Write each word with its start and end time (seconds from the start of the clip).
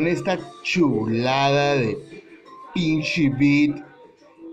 con 0.00 0.06
esta 0.06 0.38
chulada 0.62 1.74
de 1.74 1.94
pinche 2.72 3.28
beat 3.28 3.84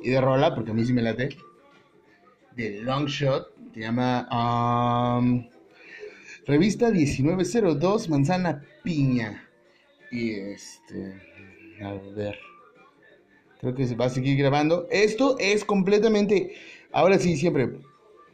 y 0.03 0.09
de 0.09 0.19
rola, 0.19 0.53
porque 0.53 0.71
a 0.71 0.73
mí 0.73 0.83
sí 0.83 0.91
me 0.91 1.01
late, 1.01 1.37
de 2.57 2.81
Long 2.81 3.07
Shot, 3.07 3.53
se 3.73 3.79
llama 3.79 4.27
um, 4.29 5.47
Revista 6.47 6.91
1902 6.91 8.09
Manzana 8.09 8.61
Piña. 8.83 9.47
Y 10.11 10.31
este, 10.31 11.13
a 11.81 11.93
ver, 12.13 12.37
creo 13.61 13.73
que 13.73 13.87
se 13.87 13.95
va 13.95 14.07
a 14.07 14.09
seguir 14.09 14.37
grabando. 14.37 14.85
Esto 14.91 15.37
es 15.39 15.63
completamente, 15.63 16.55
ahora 16.91 17.17
sí, 17.19 17.37
siempre, 17.37 17.71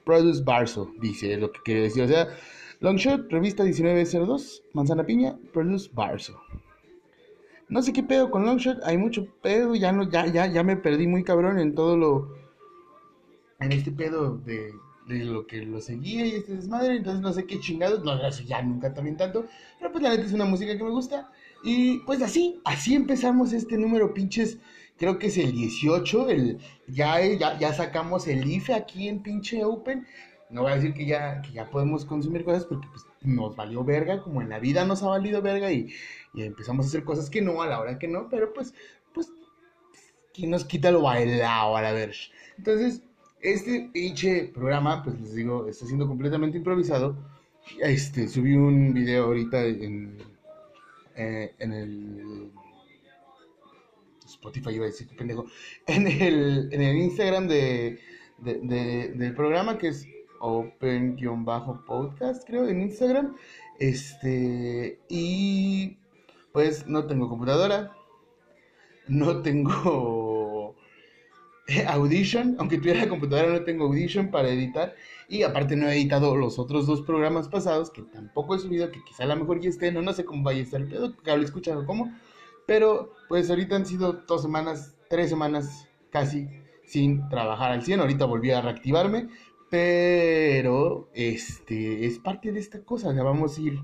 Produce 0.04 0.44
Barso, 0.44 0.92
dice 1.00 1.38
lo 1.38 1.52
que 1.52 1.60
quiere 1.64 1.82
decir. 1.84 2.02
O 2.02 2.08
sea, 2.08 2.28
Longshot, 2.80 3.32
revista 3.32 3.64
1902, 3.64 4.64
Manzana 4.74 5.06
Piña, 5.06 5.38
Produce 5.54 5.92
Barso. 5.94 6.42
No 7.70 7.82
sé 7.82 7.94
qué 7.94 8.04
pedo 8.04 8.30
con 8.30 8.46
Longshot, 8.46 8.84
hay 8.84 8.98
mucho 8.98 9.28
pedo, 9.42 9.76
ya 9.76 9.92
no, 9.92 10.10
ya, 10.10 10.28
ya, 10.28 10.48
ya 10.48 10.64
me 10.64 10.78
perdí 10.78 11.08
muy 11.08 11.24
cabrón 11.24 11.60
en 11.60 11.76
todo 11.76 11.98
lo. 11.98 12.36
En 13.60 13.72
este 13.72 13.92
pedo 13.92 14.38
de, 14.38 14.74
de 15.08 15.26
lo 15.26 15.48
que 15.48 15.58
lo 15.64 15.80
seguía 15.82 16.26
y 16.26 16.36
este 16.36 16.56
desmadre, 16.56 16.98
entonces 16.98 17.22
no 17.22 17.34
sé 17.34 17.46
qué 17.46 17.60
chingados, 17.60 18.04
no, 18.04 18.18
ya 18.30 18.62
nunca 18.62 18.94
también 18.94 19.18
tanto, 19.18 19.46
pero 19.80 19.92
pues 19.92 20.04
la 20.04 20.10
neta 20.10 20.24
es 20.24 20.34
una 20.34 20.46
música 20.46 20.78
que 20.78 20.84
me 20.84 20.90
gusta. 20.90 21.32
Y 21.64 22.00
pues 22.00 22.22
así, 22.22 22.60
así 22.66 22.94
empezamos 22.96 23.54
este 23.54 23.78
número, 23.78 24.14
pinches, 24.14 24.58
creo 24.98 25.18
que 25.18 25.28
es 25.28 25.38
el 25.38 25.52
18, 25.54 26.30
el, 26.30 26.60
ya, 26.88 27.20
ya, 27.26 27.58
ya 27.58 27.74
sacamos 27.74 28.28
el 28.28 28.50
IFE 28.50 28.74
aquí 28.74 29.08
en 29.08 29.24
pinche 29.24 29.64
Open, 29.64 30.06
no 30.50 30.64
voy 30.64 30.72
a 30.72 30.76
decir 30.76 30.94
que 30.94 31.06
ya, 31.06 31.42
que 31.42 31.52
ya 31.52 31.70
podemos 31.70 32.06
consumir 32.06 32.44
cosas 32.44 32.66
porque 32.66 32.88
pues, 32.90 33.06
nos 33.24 33.56
valió 33.56 33.84
verga, 33.84 34.22
como 34.22 34.42
en 34.42 34.50
la 34.50 34.60
vida 34.60 34.86
nos 34.86 35.04
ha 35.04 35.08
valido 35.08 35.42
verga 35.42 35.72
y, 35.72 35.94
empezamos 36.36 36.86
a 36.86 36.90
hacer 36.90 37.04
cosas 37.04 37.30
que 37.30 37.42
no 37.42 37.62
a 37.62 37.68
la 37.68 37.80
hora 37.80 38.00
que 38.00 38.08
no, 38.08 38.28
pero 38.30 38.54
pues, 38.54 38.74
pues, 39.14 39.32
¿quién 40.34 40.50
nos 40.50 40.66
quita 40.66 40.92
lo 40.92 41.02
bailado 41.02 41.78
a 41.78 41.82
la 41.82 41.92
ver? 41.92 42.16
Entonces, 42.58 43.02
este 43.42 43.90
pinche 43.94 44.46
programa, 44.54 45.04
pues 45.04 45.20
les 45.20 45.36
digo, 45.36 45.68
está 45.68 45.86
siendo 45.86 46.08
completamente 46.08 46.58
improvisado. 46.58 47.16
Este, 47.80 48.28
subí 48.28 48.56
un 48.56 48.94
video 48.94 49.26
ahorita 49.26 49.64
en, 49.64 50.18
eh, 51.16 51.54
en 51.60 51.74
el 51.74 52.52
Spotify, 54.26 54.72
iba 54.72 54.86
a 54.86 54.90
decir, 54.90 55.08
pendejo, 55.16 55.46
en 55.88 56.08
el, 56.08 56.70
en 56.72 56.82
el 56.82 56.98
Instagram 56.98 57.48
de, 57.48 58.00
de, 58.40 58.60
de, 58.62 59.10
del 59.14 59.36
programa 59.36 59.78
que 59.78 59.90
es 59.90 60.08
open-podcast, 60.44 62.46
creo, 62.46 62.68
en 62.68 62.82
Instagram. 62.82 63.36
Este, 63.80 65.00
y 65.10 65.98
pues 66.52 66.88
no 66.88 67.06
tengo 67.06 67.30
computadora, 67.30 67.96
no 69.08 69.42
tengo 69.42 70.76
Audition, 71.88 72.56
aunque 72.60 72.78
tuviera 72.78 73.08
computadora 73.08 73.54
no 73.54 73.64
tengo 73.64 73.86
Audition 73.86 74.30
para 74.30 74.50
editar. 74.50 74.96
Y 75.30 75.44
aparte 75.44 75.76
no 75.76 75.88
he 75.88 75.96
editado 75.96 76.36
los 76.36 76.60
otros 76.60 76.86
dos 76.86 77.02
programas 77.02 77.48
pasados, 77.48 77.90
que 77.90 78.02
tampoco 78.02 78.56
he 78.56 78.60
subido, 78.60 78.92
que 78.92 79.04
quizá 79.04 79.24
a 79.24 79.28
lo 79.28 79.38
mejor 79.38 79.62
ya 79.62 79.70
estén, 79.70 79.94
no, 79.94 80.02
no 80.02 80.14
sé 80.14 80.26
cómo 80.26 80.44
vaya 80.44 80.60
a 80.60 80.64
estar 80.64 80.82
el 80.82 80.90
pedo, 80.90 81.16
que 81.18 81.32
hable 81.32 81.46
escuchado 81.46 81.86
cómo. 81.86 82.14
Pero 82.68 83.14
pues 83.30 83.50
ahorita 83.50 83.78
han 83.78 83.86
sido 83.86 84.14
dos 84.28 84.42
semanas, 84.42 84.96
tres 85.10 85.30
semanas 85.30 85.88
casi 86.12 86.48
sin 86.86 87.28
trabajar 87.30 87.72
al 87.72 87.84
100. 87.84 88.02
Ahorita 88.02 88.26
volví 88.26 88.52
a 88.52 88.62
reactivarme, 88.62 89.30
pero 89.74 91.10
este 91.16 92.06
es 92.06 92.20
parte 92.20 92.52
de 92.52 92.60
esta 92.60 92.84
cosa, 92.84 93.12
ya 93.12 93.24
vamos 93.24 93.58
a 93.58 93.62
ir 93.62 93.80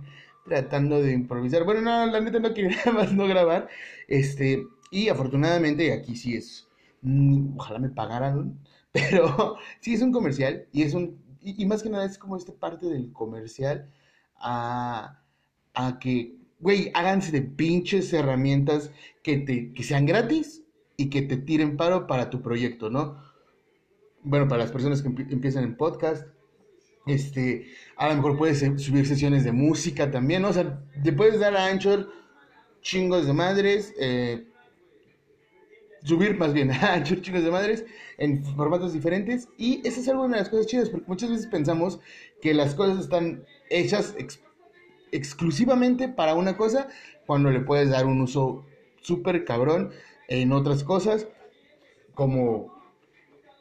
tratando 0.45 1.01
de 1.01 1.13
improvisar. 1.13 1.63
Bueno, 1.63 1.81
no, 1.81 2.05
la 2.05 2.21
neta 2.21 2.37
no 2.37 2.53
quería 2.53 2.77
más 2.93 3.11
no 3.11 3.25
grabar. 3.27 3.67
Este, 4.07 4.67
y 4.91 5.09
afortunadamente 5.09 5.91
aquí 5.91 6.15
sí 6.15 6.35
es 6.35 6.67
mm, 7.01 7.57
ojalá 7.57 7.79
me 7.79 7.89
pagaran, 7.89 8.59
pero 8.91 9.55
sí 9.79 9.95
es 9.95 10.03
un 10.03 10.11
comercial 10.11 10.67
y 10.71 10.83
es 10.83 10.93
un 10.93 11.17
y, 11.41 11.63
y 11.63 11.65
más 11.65 11.81
que 11.81 11.89
nada 11.89 12.05
es 12.05 12.19
como 12.19 12.37
esta 12.37 12.53
parte 12.53 12.85
del 12.85 13.11
comercial 13.11 13.89
a, 14.35 15.23
a 15.73 15.97
que 15.99 16.35
güey, 16.59 16.91
háganse 16.93 17.31
de 17.31 17.41
pinches 17.41 18.13
herramientas 18.13 18.91
que 19.23 19.37
te 19.39 19.73
que 19.73 19.83
sean 19.83 20.05
gratis 20.05 20.63
y 20.97 21.09
que 21.09 21.23
te 21.23 21.37
tiren 21.37 21.77
paro 21.77 22.05
para 22.05 22.29
tu 22.29 22.43
proyecto, 22.43 22.91
¿no? 22.91 23.28
Bueno, 24.23 24.47
para 24.47 24.63
las 24.63 24.71
personas 24.71 25.01
que 25.01 25.07
empiezan 25.07 25.63
en 25.63 25.75
podcast, 25.75 26.27
este, 27.05 27.67
a 27.95 28.09
lo 28.09 28.15
mejor 28.15 28.37
puedes 28.37 28.59
subir 28.59 29.07
sesiones 29.07 29.43
de 29.43 29.51
música 29.51 30.11
también, 30.11 30.45
o 30.45 30.53
sea, 30.53 30.81
te 31.03 31.13
puedes 31.13 31.39
dar 31.39 31.55
a 31.55 31.67
Anchor 31.67 32.11
chingos 32.81 33.25
de 33.25 33.33
madres, 33.33 33.93
eh, 33.99 34.45
subir 36.03 36.37
más 36.37 36.53
bien 36.53 36.71
a 36.71 36.93
Anchor 36.93 37.21
chingos 37.21 37.43
de 37.43 37.51
madres 37.51 37.85
en 38.17 38.43
formatos 38.43 38.93
diferentes 38.93 39.47
y 39.57 39.81
esa 39.87 39.99
es 40.01 40.07
alguna 40.09 40.35
de 40.35 40.41
las 40.41 40.49
cosas 40.49 40.67
chidas, 40.67 40.89
porque 40.89 41.07
muchas 41.07 41.29
veces 41.29 41.47
pensamos 41.47 41.99
que 42.41 42.53
las 42.53 42.75
cosas 42.75 42.99
están 42.99 43.43
hechas 43.69 44.15
exclusivamente 45.11 46.09
para 46.09 46.35
una 46.35 46.57
cosa, 46.57 46.87
cuando 47.25 47.49
le 47.49 47.61
puedes 47.61 47.89
dar 47.89 48.05
un 48.05 48.21
uso 48.21 48.65
súper 49.01 49.45
cabrón 49.45 49.91
en 50.27 50.51
otras 50.51 50.83
cosas, 50.83 51.27
como 52.13 52.78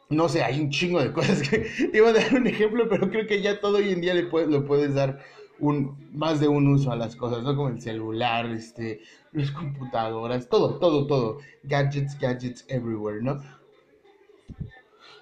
no 0.09 0.27
sé, 0.27 0.43
hay 0.43 0.59
un 0.59 0.71
chingo 0.71 1.01
de 1.01 1.13
cosas 1.13 1.47
que 1.47 1.67
iba 1.93 2.09
a 2.09 2.13
dar 2.13 2.33
un 2.33 2.47
ejemplo, 2.47 2.89
pero 2.89 3.09
creo 3.09 3.27
que 3.27 3.41
ya 3.41 3.59
todo 3.59 3.77
hoy 3.77 3.91
en 3.91 4.01
día 4.01 4.13
le 4.13 4.23
puedes, 4.23 4.49
lo 4.49 4.65
puedes 4.65 4.95
dar 4.95 5.19
un, 5.59 6.09
más 6.13 6.39
de 6.39 6.47
un 6.47 6.67
uso 6.67 6.91
a 6.91 6.95
las 6.95 7.15
cosas, 7.15 7.43
¿no? 7.43 7.55
Como 7.55 7.69
el 7.69 7.81
celular, 7.81 8.47
este, 8.47 9.01
las 9.33 9.51
computadoras, 9.51 10.49
todo, 10.49 10.79
todo, 10.79 11.05
todo. 11.05 11.37
Gadgets, 11.63 12.17
gadgets 12.17 12.65
everywhere, 12.69 13.21
¿no? 13.21 13.41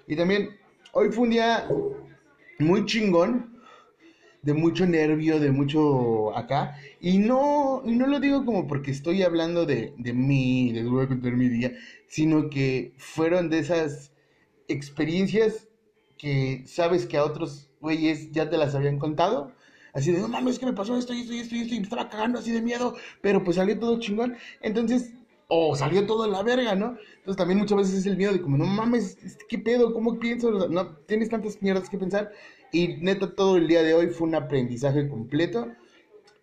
Y 0.06 0.16
también, 0.16 0.56
hoy 0.92 1.10
fue 1.10 1.24
un 1.24 1.30
día 1.30 1.68
muy 2.58 2.86
chingón, 2.86 3.58
de 4.40 4.54
mucho 4.54 4.86
nervio, 4.86 5.38
de 5.38 5.50
mucho 5.50 6.34
acá. 6.34 6.78
Y 7.00 7.18
no, 7.18 7.82
y 7.84 7.94
no 7.94 8.06
lo 8.06 8.20
digo 8.20 8.46
como 8.46 8.66
porque 8.66 8.90
estoy 8.90 9.22
hablando 9.22 9.66
de, 9.66 9.92
de 9.98 10.12
mí, 10.14 10.72
les 10.72 10.88
voy 10.88 11.04
a 11.04 11.08
contar 11.08 11.32
mi 11.32 11.50
día, 11.50 11.72
sino 12.06 12.48
que 12.48 12.94
fueron 12.96 13.50
de 13.50 13.58
esas 13.58 14.12
experiencias 14.68 15.68
que 16.18 16.64
sabes 16.66 17.06
que 17.06 17.16
a 17.16 17.24
otros 17.24 17.70
güeyes 17.80 18.30
ya 18.32 18.50
te 18.50 18.58
las 18.58 18.74
habían 18.74 18.98
contado. 18.98 19.52
Así 19.94 20.12
de, 20.12 20.20
no 20.20 20.28
mames, 20.28 20.58
que 20.58 20.66
me 20.66 20.74
pasó 20.74 20.96
esto 20.96 21.14
y 21.14 21.20
esto 21.22 21.32
y 21.32 21.40
esto 21.40 21.54
y 21.56 21.60
esto 21.60 21.74
y 21.74 21.78
me 21.78 21.84
estaba 21.84 22.08
cagando 22.08 22.38
así 22.38 22.52
de 22.52 22.60
miedo, 22.60 22.94
pero 23.22 23.42
pues 23.42 23.56
salió 23.56 23.78
todo 23.78 23.98
chingón. 23.98 24.36
Entonces, 24.60 25.12
o 25.48 25.74
salió 25.74 26.06
todo 26.06 26.26
en 26.26 26.32
la 26.32 26.42
verga, 26.42 26.74
¿no? 26.74 26.96
Entonces 27.16 27.36
también 27.36 27.58
muchas 27.58 27.78
veces 27.78 27.94
es 27.94 28.06
el 28.06 28.16
miedo 28.16 28.32
de 28.32 28.42
como, 28.42 28.58
no 28.58 28.66
mames, 28.66 29.16
este, 29.24 29.44
¿qué 29.48 29.58
pedo? 29.58 29.94
¿Cómo 29.94 30.18
pienso? 30.18 30.50
No, 30.68 30.96
tienes 31.06 31.30
tantas 31.30 31.60
mierdas 31.62 31.88
que 31.88 31.98
pensar. 31.98 32.30
Y 32.70 32.88
neta, 32.98 33.34
todo 33.34 33.56
el 33.56 33.66
día 33.66 33.82
de 33.82 33.94
hoy 33.94 34.08
fue 34.08 34.28
un 34.28 34.34
aprendizaje 34.34 35.08
completo. 35.08 35.68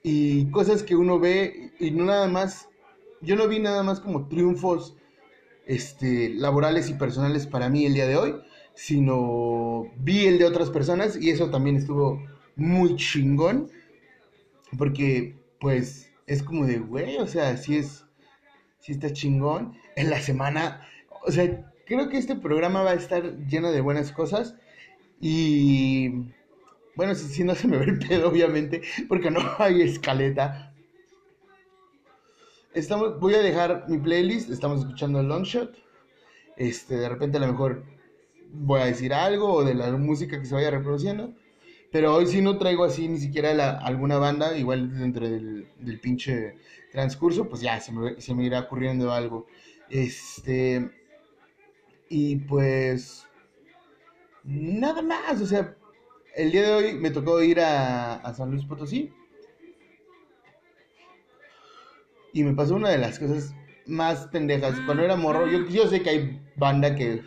Y 0.02 0.50
cosas 0.52 0.84
que 0.84 0.96
uno 0.96 1.20
ve 1.20 1.72
y 1.80 1.92
no 1.92 2.06
nada 2.06 2.28
más, 2.28 2.70
yo 3.22 3.36
no 3.36 3.48
vi 3.48 3.60
nada 3.60 3.84
más 3.84 4.00
como 4.00 4.28
triunfos 4.28 4.96
este, 5.66 6.30
laborales 6.30 6.90
y 6.90 6.94
personales 6.94 7.48
para 7.48 7.70
mí 7.70 7.86
el 7.86 7.94
día 7.94 8.08
de 8.08 8.18
hoy, 8.18 8.36
sino 8.74 9.92
vi 9.98 10.26
el 10.26 10.38
de 10.38 10.46
otras 10.46 10.70
personas 10.70 11.18
y 11.20 11.30
eso 11.30 11.50
también 11.50 11.78
estuvo 11.78 12.22
muy 12.56 12.96
chingón, 12.96 13.70
porque 14.78 15.38
pues 15.60 16.12
es 16.28 16.44
como 16.44 16.66
de, 16.66 16.80
güey, 16.80 17.18
o 17.18 17.28
sea, 17.28 17.58
si 17.58 17.78
es, 17.78 18.06
si 18.80 18.94
está 18.94 19.12
chingón. 19.12 19.78
En 19.96 20.10
la 20.10 20.20
semana, 20.20 20.82
o 21.26 21.32
sea, 21.32 21.72
creo 21.86 22.10
que 22.10 22.18
este 22.18 22.36
programa 22.36 22.84
va 22.84 22.92
a 22.92 22.96
estar 22.96 23.38
lleno 23.48 23.72
de 23.72 23.82
buenas 23.82 24.12
cosas 24.12 24.56
y... 25.20 26.34
Bueno, 26.98 27.14
si, 27.14 27.44
no 27.44 27.56
se 27.56 27.68
me 27.68 27.78
ve 27.78 27.86
el 27.86 28.00
pedo, 28.00 28.30
obviamente, 28.30 28.82
porque 29.10 29.30
no 29.30 29.42
hay 29.60 29.82
escaleta, 29.82 30.75
Estamos, 32.76 33.22
voy 33.22 33.34
a 33.36 33.40
dejar 33.40 33.86
mi 33.88 33.98
playlist, 33.98 34.50
estamos 34.50 34.82
escuchando 34.82 35.24
Longshot. 35.24 35.78
Este, 36.58 36.98
de 36.98 37.08
repente 37.08 37.38
a 37.38 37.40
lo 37.40 37.48
mejor 37.48 37.86
voy 38.52 38.82
a 38.82 38.86
decir 38.86 39.14
algo 39.14 39.54
o 39.54 39.64
de 39.64 39.74
la 39.74 39.92
música 39.94 40.38
que 40.38 40.46
se 40.46 40.54
vaya 40.54 40.72
reproduciendo. 40.72 41.34
Pero 41.90 42.14
hoy 42.14 42.28
sí 42.28 42.42
no 42.42 42.58
traigo 42.58 42.84
así 42.84 43.08
ni 43.08 43.18
siquiera 43.18 43.54
la, 43.54 43.78
alguna 43.78 44.18
banda, 44.18 44.58
igual 44.58 45.00
dentro 45.00 45.26
del, 45.30 45.70
del 45.80 46.02
pinche 46.02 46.58
transcurso, 46.92 47.48
pues 47.48 47.62
ya 47.62 47.80
se 47.80 47.94
me, 47.94 48.20
se 48.20 48.36
me 48.36 48.44
irá 48.44 48.60
ocurriendo 48.60 49.14
algo. 49.14 49.48
Este, 49.90 50.92
y 52.10 52.36
pues, 52.36 53.26
nada 54.44 55.02
más, 55.02 55.40
o 55.40 55.46
sea, 55.46 55.78
el 56.36 56.52
día 56.52 56.64
de 56.64 56.74
hoy 56.74 56.94
me 56.96 57.12
tocó 57.12 57.42
ir 57.42 57.62
a, 57.62 58.16
a 58.16 58.34
San 58.34 58.52
Luis 58.52 58.66
Potosí. 58.66 59.14
Y 62.36 62.44
me 62.44 62.54
pasó 62.54 62.76
una 62.76 62.90
de 62.90 62.98
las 62.98 63.18
cosas 63.18 63.56
más 63.86 64.28
pendejas. 64.28 64.78
Cuando 64.86 65.04
era 65.04 65.16
morro, 65.16 65.48
yo, 65.48 65.88
sé 65.88 66.02
que 66.02 66.10
hay 66.10 66.42
banda 66.58 66.94
que 66.94 67.22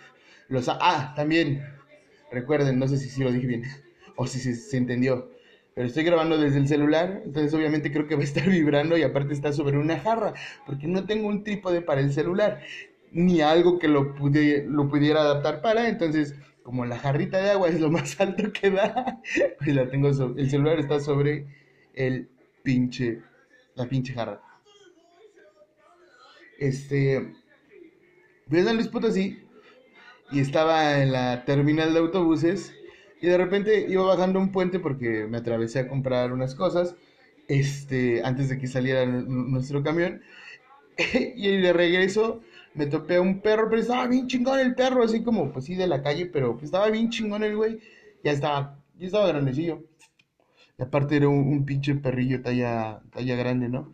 los... 0.49 0.69
Ah, 0.69 1.15
también, 1.17 1.65
recuerden, 2.31 2.79
no 2.79 2.87
sé 2.87 2.99
si, 2.99 3.09
si 3.09 3.25
lo 3.25 3.33
dije 3.33 3.47
bien 3.47 3.63
o 4.17 4.27
si 4.27 4.39
se, 4.39 4.55
se 4.55 4.77
entendió. 4.77 5.31
Pero 5.75 5.87
estoy 5.87 6.05
grabando 6.05 6.37
desde 6.37 6.59
el 6.59 6.69
celular, 6.69 7.23
entonces 7.25 7.55
obviamente 7.55 7.91
creo 7.91 8.07
que 8.07 8.17
va 8.17 8.21
a 8.21 8.25
estar 8.25 8.47
vibrando 8.51 8.99
y 8.99 9.03
aparte 9.03 9.33
está 9.33 9.51
sobre 9.51 9.79
una 9.79 9.99
jarra, 9.99 10.35
porque 10.67 10.87
no 10.87 11.07
tengo 11.07 11.27
un 11.27 11.43
trípode 11.43 11.81
para 11.81 12.03
el 12.03 12.13
celular, 12.13 12.61
ni 13.11 13.41
algo 13.41 13.79
que 13.79 13.89
lo, 13.89 14.15
pude, 14.15 14.67
lo 14.69 14.91
pudiera 14.91 15.23
adaptar 15.23 15.63
para, 15.63 15.89
entonces 15.89 16.35
como 16.63 16.85
la 16.85 16.99
jarrita 16.99 17.39
de 17.39 17.53
agua 17.53 17.69
es 17.69 17.81
lo 17.81 17.91
más 17.91 18.21
alto 18.21 18.53
que 18.53 18.71
da, 18.71 19.23
pues 19.59 19.75
la 19.75 19.89
tengo 19.89 20.13
sobre, 20.13 20.43
el 20.43 20.51
celular 20.51 20.79
está 20.79 21.01
sobre 21.01 21.47
el 21.95 22.29
pinche, 22.63 23.23
la 23.75 23.89
pinche 23.89 24.13
jarra. 24.13 24.43
Este, 26.59 27.33
fui 28.49 28.61
a 28.61 28.65
San 28.65 28.77
Luis 28.77 28.89
Potosí 28.89 29.39
y 30.31 30.41
estaba 30.41 31.03
en 31.03 31.13
la 31.13 31.45
terminal 31.45 31.93
de 31.93 32.01
autobuses 32.01 32.73
y 33.21 33.27
de 33.29 33.39
repente 33.39 33.87
iba 33.89 34.05
bajando 34.05 34.39
un 34.41 34.53
puente 34.53 34.79
porque 34.79 35.27
me 35.29 35.39
atravesé 35.39 35.81
a 35.81 35.89
comprar 35.89 36.33
unas 36.33 36.55
cosas 36.55 36.95
este, 37.49 38.23
antes 38.25 38.49
de 38.49 38.59
que 38.59 38.67
saliera 38.67 39.07
nuestro 39.07 39.83
camión. 39.83 40.23
y 41.37 41.59
de 41.59 41.73
regreso 41.73 42.43
me 42.75 42.87
topé 42.87 43.17
a 43.17 43.21
un 43.23 43.41
perro, 43.41 43.69
pero 43.71 43.83
estaba 43.83 44.07
bien 44.09 44.29
chingón 44.29 44.61
el 44.61 44.75
perro, 44.75 45.05
así 45.05 45.23
como, 45.23 45.53
pues 45.53 45.67
sí, 45.67 45.75
de 45.77 45.87
la 45.89 46.03
calle, 46.03 46.27
pero 46.27 46.55
pues, 46.55 46.67
estaba 46.67 46.91
bien 46.91 47.11
chingón 47.11 47.45
el 47.45 47.57
güey. 47.57 47.81
Ya 48.25 48.33
estaba, 48.33 48.81
ya 48.99 49.07
estaba 49.07 49.29
grandecillo. 49.29 49.85
Y 50.79 50.83
aparte 50.83 51.17
era 51.17 51.29
un, 51.29 51.49
un 51.53 51.65
pinche 51.67 51.95
perrillo 51.97 52.43
talla, 52.43 53.03
talla 53.13 53.37
grande, 53.37 53.69
¿no? 53.69 53.93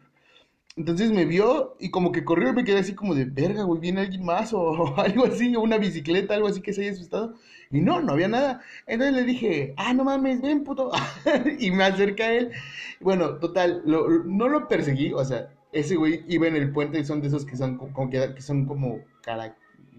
Entonces 0.76 1.12
me 1.12 1.24
vio 1.24 1.76
y 1.78 1.90
como 1.90 2.10
que 2.10 2.24
corrió 2.24 2.50
y 2.50 2.52
me 2.52 2.64
quedé 2.64 2.80
así 2.80 2.94
como 2.96 3.14
de, 3.14 3.26
verga, 3.26 3.62
güey, 3.62 3.80
viene 3.80 4.00
alguien 4.00 4.24
más 4.24 4.52
o, 4.52 4.96
algo 4.98 5.24
así, 5.26 5.54
o 5.54 5.60
una 5.60 5.78
bicicleta, 5.78 6.34
algo 6.34 6.48
así 6.48 6.60
que 6.62 6.72
se 6.72 6.82
haya 6.82 6.92
asustado. 6.92 7.34
Y 7.70 7.80
no, 7.80 8.00
no 8.00 8.12
había 8.12 8.28
nada. 8.28 8.60
Entonces 8.86 9.14
le 9.16 9.24
dije, 9.24 9.74
ah, 9.76 9.92
no 9.94 10.04
mames, 10.04 10.42
ven, 10.42 10.64
puto. 10.64 10.90
y 11.58 11.70
me 11.70 11.84
acerca 11.84 12.24
a 12.24 12.32
él. 12.32 12.50
Bueno, 13.00 13.38
total, 13.38 13.82
lo- 13.86 14.08
no 14.24 14.48
lo 14.48 14.66
perseguí, 14.68 15.12
o 15.12 15.24
sea, 15.24 15.48
ese 15.72 15.96
güey 15.96 16.24
iba 16.28 16.46
en 16.48 16.56
el 16.56 16.72
puente 16.72 16.98
y 16.98 17.04
son 17.04 17.20
de 17.20 17.28
esos 17.28 17.44
que 17.46 17.56
son 17.56 17.76
como, 17.78 18.10
que, 18.10 18.40
son 18.40 18.66
como 18.66 19.00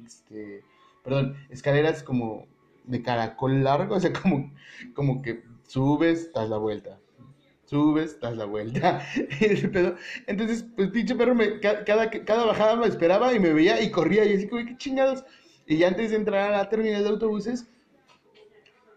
este, 0.05 0.63
perdón, 1.03 1.35
escaleras 1.49 2.03
como 2.03 2.47
de 2.85 3.01
caracol 3.01 3.63
largo, 3.63 3.95
o 3.95 3.99
sea, 3.99 4.13
como, 4.13 4.51
como 4.93 5.21
que 5.21 5.43
subes, 5.67 6.31
das 6.33 6.49
la 6.49 6.57
vuelta. 6.57 6.99
Subes, 7.65 8.19
das 8.19 8.37
la 8.37 8.45
vuelta. 8.45 9.01
Entonces, 10.27 10.65
pues 10.75 10.89
pinche 10.89 11.15
perro, 11.15 11.33
me, 11.35 11.59
ca- 11.59 11.83
cada, 11.83 12.09
cada 12.09 12.45
bajada 12.45 12.75
me 12.75 12.87
esperaba 12.87 13.33
y 13.33 13.39
me 13.39 13.53
veía 13.53 13.81
y 13.81 13.89
corría 13.91 14.23
y 14.25 14.33
así 14.35 14.47
como, 14.47 14.65
qué 14.65 14.77
chingados. 14.77 15.23
Y 15.65 15.77
ya 15.77 15.87
antes 15.87 16.11
de 16.11 16.17
entrar 16.17 16.53
a 16.53 16.57
la 16.57 16.69
terminal 16.69 17.03
de 17.03 17.09
autobuses, 17.09 17.65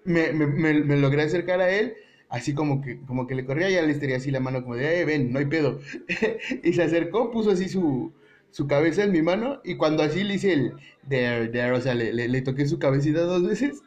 me, 0.04 0.32
me, 0.32 0.46
me, 0.46 0.96
logré 0.96 1.22
acercar 1.22 1.60
a 1.60 1.70
él, 1.70 1.94
así 2.28 2.54
como 2.54 2.80
que, 2.80 3.00
como 3.02 3.26
que 3.26 3.34
le 3.34 3.44
corría 3.44 3.70
y 3.70 3.74
ya 3.74 3.82
le 3.82 3.92
estiré 3.92 4.14
así 4.16 4.30
la 4.30 4.40
mano 4.40 4.62
como 4.62 4.76
de, 4.76 5.00
eh, 5.00 5.04
ven, 5.04 5.32
no 5.32 5.38
hay 5.38 5.46
pedo. 5.46 5.80
y 6.62 6.72
se 6.72 6.82
acercó, 6.82 7.30
puso 7.30 7.50
así 7.50 7.68
su, 7.68 8.12
su 8.50 8.66
cabeza 8.66 9.04
en 9.04 9.12
mi 9.12 9.22
mano 9.22 9.60
y 9.64 9.76
cuando 9.76 10.02
así 10.02 10.24
le 10.24 10.34
hice 10.34 10.52
el, 10.52 10.72
there, 11.08 11.48
there, 11.48 11.72
o 11.72 11.80
sea, 11.80 11.94
le, 11.94 12.12
le, 12.12 12.28
le 12.28 12.42
toqué 12.42 12.66
su 12.66 12.78
cabecita 12.78 13.20
dos 13.22 13.46
veces, 13.46 13.82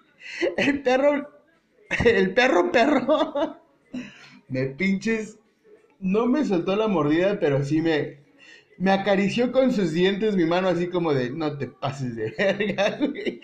el 0.58 0.82
perro, 0.84 1.30
el 2.06 2.34
perro, 2.34 2.72
perro, 2.72 3.58
me 4.52 4.66
pinches, 4.66 5.40
no 6.00 6.28
me 6.28 6.46
soltó 6.46 6.76
la 6.76 6.88
mordida, 6.88 7.40
pero 7.40 7.64
sí 7.64 7.82
me, 7.82 8.20
me 8.78 8.92
acarició 8.92 9.52
con 9.52 9.72
sus 9.72 9.94
dientes 9.94 10.36
mi 10.36 10.46
mano 10.46 10.68
así 10.68 10.88
como 10.88 11.14
de, 11.14 11.32
no 11.32 11.58
te 11.58 11.68
pases 11.68 12.16
de 12.16 12.32
verga, 12.38 12.98
güey. 13.00 13.42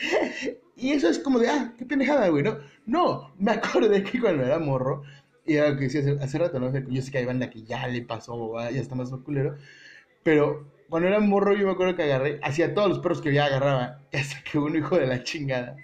Y 0.75 0.91
eso 0.91 1.09
es 1.09 1.17
como 1.17 1.39
de, 1.39 1.49
ah, 1.49 1.73
qué 1.77 1.85
pendejada, 1.85 2.27
güey, 2.27 2.43
¿no? 2.43 2.57
No, 2.85 3.33
me 3.39 3.51
acordé 3.53 4.03
que 4.03 4.19
cuando 4.19 4.43
era 4.43 4.59
morro, 4.59 5.03
y 5.45 5.55
era 5.55 5.69
lo 5.69 5.77
que 5.77 5.85
decía 5.85 6.01
hace, 6.21 6.37
rato, 6.37 6.59
¿no? 6.59 6.71
Yo 6.89 7.01
sé 7.01 7.11
que 7.11 7.19
hay 7.19 7.25
banda 7.25 7.49
que 7.49 7.63
ya 7.63 7.87
le 7.87 8.01
pasó, 8.01 8.57
ah, 8.59 8.69
ya 8.69 8.81
está 8.81 8.95
más 8.95 9.09
culero, 9.23 9.55
pero 10.23 10.67
cuando 10.89 11.07
era 11.07 11.19
morro 11.19 11.55
yo 11.55 11.65
me 11.65 11.71
acuerdo 11.71 11.95
que 11.95 12.03
agarré, 12.03 12.39
hacía 12.43 12.73
todos 12.73 12.89
los 12.89 12.99
perros 12.99 13.21
que 13.21 13.33
ya 13.33 13.45
agarraba, 13.45 14.01
hasta 14.13 14.43
que 14.43 14.57
uno 14.59 14.77
hijo 14.77 14.97
de 14.97 15.07
la 15.07 15.23
chingada. 15.23 15.77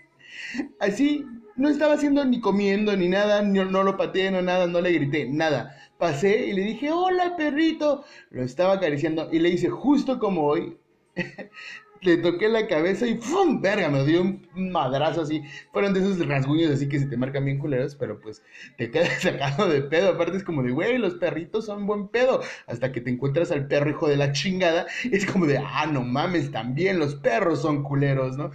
Así, 0.79 1.25
no 1.55 1.69
estaba 1.69 1.93
haciendo 1.93 2.25
ni 2.25 2.39
comiendo 2.39 2.95
ni 2.95 3.07
nada, 3.09 3.41
no, 3.41 3.65
no 3.65 3.83
lo 3.83 3.97
pateé, 3.97 4.31
no 4.31 4.41
nada, 4.41 4.67
no 4.67 4.81
le 4.81 4.91
grité, 4.91 5.27
nada. 5.27 5.75
Pasé 5.97 6.47
y 6.47 6.53
le 6.53 6.63
dije, 6.63 6.91
hola 6.91 7.35
perrito. 7.37 8.03
Lo 8.31 8.43
estaba 8.43 8.73
acariciando 8.73 9.29
y 9.31 9.39
le 9.39 9.49
hice 9.49 9.69
justo 9.69 10.19
como 10.19 10.43
hoy. 10.45 10.77
le 12.03 12.17
toqué 12.17 12.49
la 12.49 12.67
cabeza 12.67 13.07
y 13.07 13.17
¡fum! 13.17 13.61
Verga, 13.61 13.89
me 13.89 14.03
dio 14.05 14.21
un 14.21 14.47
madrazo 14.55 15.21
así. 15.21 15.41
Fueron 15.71 15.93
de 15.93 16.01
esos 16.01 16.25
rasguños 16.27 16.71
así 16.71 16.89
que 16.89 16.99
se 16.99 17.05
te 17.05 17.17
marcan 17.17 17.45
bien 17.45 17.59
culeros, 17.59 17.95
pero 17.95 18.19
pues 18.19 18.43
te 18.77 18.91
quedas 18.91 19.09
sacado 19.21 19.69
de 19.69 19.81
pedo. 19.81 20.09
Aparte 20.09 20.37
es 20.37 20.43
como 20.43 20.63
de, 20.63 20.71
güey, 20.71 20.97
los 20.97 21.15
perritos 21.15 21.65
son 21.65 21.85
buen 21.87 22.07
pedo. 22.09 22.41
Hasta 22.67 22.91
que 22.91 23.01
te 23.01 23.11
encuentras 23.11 23.51
al 23.51 23.67
perro 23.67 23.89
hijo 23.89 24.07
de 24.07 24.17
la 24.17 24.31
chingada. 24.31 24.87
Es 25.11 25.25
como 25.25 25.45
de, 25.45 25.57
ah, 25.59 25.85
no 25.85 26.01
mames, 26.01 26.51
también 26.51 26.99
los 26.99 27.15
perros 27.15 27.61
son 27.61 27.83
culeros, 27.83 28.37
¿no? 28.37 28.51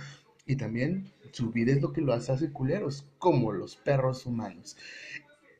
Y 0.46 0.56
también 0.56 1.12
su 1.32 1.50
vida 1.50 1.72
es 1.72 1.82
lo 1.82 1.92
que 1.92 2.00
los 2.00 2.28
hace 2.30 2.52
culeros, 2.52 3.06
como 3.18 3.52
los 3.52 3.76
perros 3.76 4.26
humanos. 4.26 4.76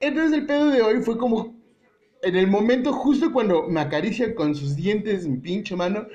Entonces 0.01 0.39
el 0.39 0.47
pedo 0.47 0.71
de 0.71 0.83
hoy 0.83 1.03
fue 1.03 1.19
como 1.19 1.57
en 2.23 2.37
el 2.37 2.47
momento 2.47 2.93
justo 2.93 3.33
cuando 3.33 3.69
me 3.69 3.81
acaricia 3.81 4.35
con 4.35 4.55
sus 4.55 4.77
dientes 4.77 5.27
mi 5.27 5.39
pinche 5.39 5.77
mano, 5.77 6.07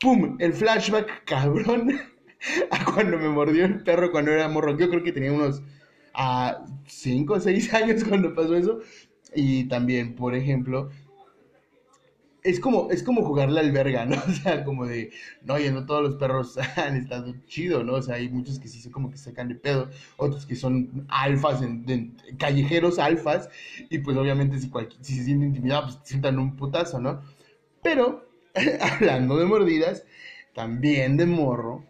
¡pum! 0.00 0.36
El 0.40 0.52
flashback 0.52 1.24
cabrón 1.24 2.00
a 2.70 2.84
cuando 2.84 3.18
me 3.18 3.28
mordió 3.28 3.64
el 3.64 3.82
perro 3.82 4.10
cuando 4.10 4.30
era 4.32 4.48
morro. 4.48 4.76
Yo 4.76 4.88
creo 4.88 5.02
que 5.02 5.12
tenía 5.12 5.32
unos 5.32 5.62
5 6.86 7.34
o 7.34 7.40
6 7.40 7.74
años 7.74 8.04
cuando 8.04 8.34
pasó 8.34 8.56
eso. 8.56 8.80
Y 9.34 9.64
también, 9.64 10.14
por 10.14 10.34
ejemplo, 10.34 10.90
es 12.42 12.58
como, 12.60 12.90
es 12.90 13.02
como 13.02 13.22
jugarle 13.24 13.60
al 13.60 13.72
verga, 13.72 14.04
¿no? 14.06 14.16
O 14.28 14.32
sea, 14.32 14.64
como 14.64 14.86
de, 14.86 15.12
no, 15.42 15.54
oye, 15.54 15.70
no 15.70 15.86
todos 15.86 16.02
los 16.02 16.16
perros 16.16 16.58
han 16.76 16.96
estado 16.96 17.34
chido, 17.46 17.84
¿no? 17.84 17.94
O 17.94 18.02
sea, 18.02 18.16
hay 18.16 18.28
muchos 18.28 18.58
que 18.58 18.68
sí 18.68 18.80
se 18.80 18.90
como 18.90 19.10
que 19.10 19.16
sacan 19.18 19.48
de 19.48 19.54
pedo, 19.54 19.90
otros 20.16 20.46
que 20.46 20.56
son 20.56 21.06
alfas, 21.08 21.62
en, 21.62 22.16
callejeros 22.38 22.98
alfas, 22.98 23.48
y 23.90 23.98
pues 23.98 24.16
obviamente 24.16 24.58
si, 24.58 24.70
si 25.00 25.14
se 25.16 25.24
sienten 25.24 25.48
intimidados, 25.48 25.96
pues 25.96 26.08
sientan 26.08 26.38
un 26.38 26.56
putazo, 26.56 27.00
¿no? 27.00 27.22
Pero, 27.82 28.28
hablando 28.80 29.36
de 29.38 29.46
mordidas, 29.46 30.04
también 30.54 31.16
de 31.16 31.26
morro, 31.26 31.84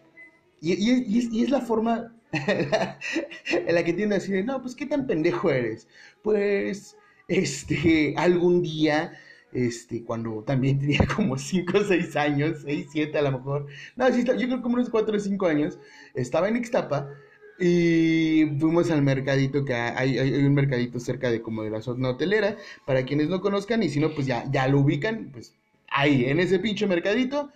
y, 0.60 0.74
y 0.74 0.90
es, 0.90 1.08
y 1.08 1.18
es- 1.18 1.32
y 1.32 1.46
la 1.48 1.60
forma 1.60 2.12
en 2.32 3.74
la 3.74 3.84
que 3.84 3.92
tiene 3.92 4.16
así 4.16 4.32
de, 4.32 4.42
no, 4.44 4.60
pues 4.62 4.74
qué 4.74 4.86
tan 4.86 5.06
pendejo 5.06 5.50
eres. 5.50 5.88
Pues, 6.22 6.96
este, 7.28 8.14
algún 8.16 8.62
día, 8.62 9.12
este, 9.52 10.04
cuando 10.04 10.42
también 10.44 10.78
tenía 10.80 11.06
como 11.16 11.38
5 11.38 11.78
o 11.78 11.84
6 11.84 12.16
años, 12.16 12.58
6, 12.64 12.88
7 12.90 13.18
a 13.18 13.22
lo 13.22 13.32
mejor, 13.32 13.66
no, 13.96 14.10
sí, 14.12 14.24
yo 14.24 14.34
creo 14.36 14.62
como 14.62 14.74
unos 14.76 14.90
4 14.90 15.16
o 15.16 15.20
5 15.20 15.46
años, 15.46 15.78
estaba 16.14 16.48
en 16.48 16.56
Ixtapa 16.56 17.08
y 17.58 18.46
fuimos 18.58 18.90
al 18.90 19.02
mercadito, 19.02 19.64
que 19.64 19.74
hay, 19.74 20.18
hay, 20.18 20.34
hay 20.34 20.44
un 20.44 20.54
mercadito 20.54 20.98
cerca 20.98 21.30
de 21.30 21.42
como 21.42 21.62
de 21.62 21.70
la 21.70 21.82
zona 21.82 22.10
hotelera, 22.10 22.56
para 22.86 23.04
quienes 23.04 23.28
no 23.28 23.40
conozcan 23.40 23.82
y 23.82 23.88
si 23.88 24.00
no, 24.00 24.14
pues 24.14 24.26
ya, 24.26 24.44
ya 24.50 24.66
lo 24.68 24.80
ubican, 24.80 25.30
pues 25.32 25.54
ahí, 25.88 26.24
en 26.26 26.40
ese 26.40 26.58
pinche 26.58 26.86
mercadito 26.86 27.50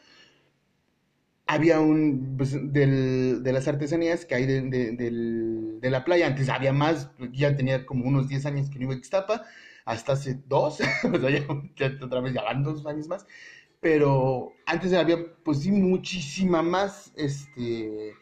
había 1.47 1.81
un, 1.81 2.35
pues, 2.37 2.53
del, 2.73 3.43
de 3.43 3.53
las 3.53 3.69
artesanías 3.69 4.25
que 4.25 4.35
hay 4.35 4.47
de, 4.47 4.63
de, 4.63 4.93
del- 4.93 5.79
de 5.81 5.91
la 5.91 6.05
playa. 6.05 6.27
Antes 6.27 6.49
había 6.49 6.73
más, 6.73 7.11
ya 7.33 7.57
tenía 7.57 7.87
como 7.87 8.05
unos 8.07 8.29
10 8.29 8.47
años 8.47 8.69
que 8.71 8.79
no 8.79 8.85
iba 8.87 8.95
a 8.95 8.97
Ixtapa, 8.97 9.43
hasta 9.87 10.13
hace 10.13 10.41
dos, 10.47 10.81
o 11.05 11.19
sea, 11.19 11.31
ya, 11.31 12.05
otra 12.05 12.21
vez 12.21 12.35
ya 12.35 12.43
van 12.43 12.63
dos 12.63 12.85
años 12.85 13.09
más. 13.09 13.25
Pero 13.81 14.53
antes 14.67 14.93
había, 14.93 15.17
pues 15.45 15.61
sí, 15.61 15.71
muchísima 15.71 16.61
más, 16.61 17.13
este, 17.17 18.13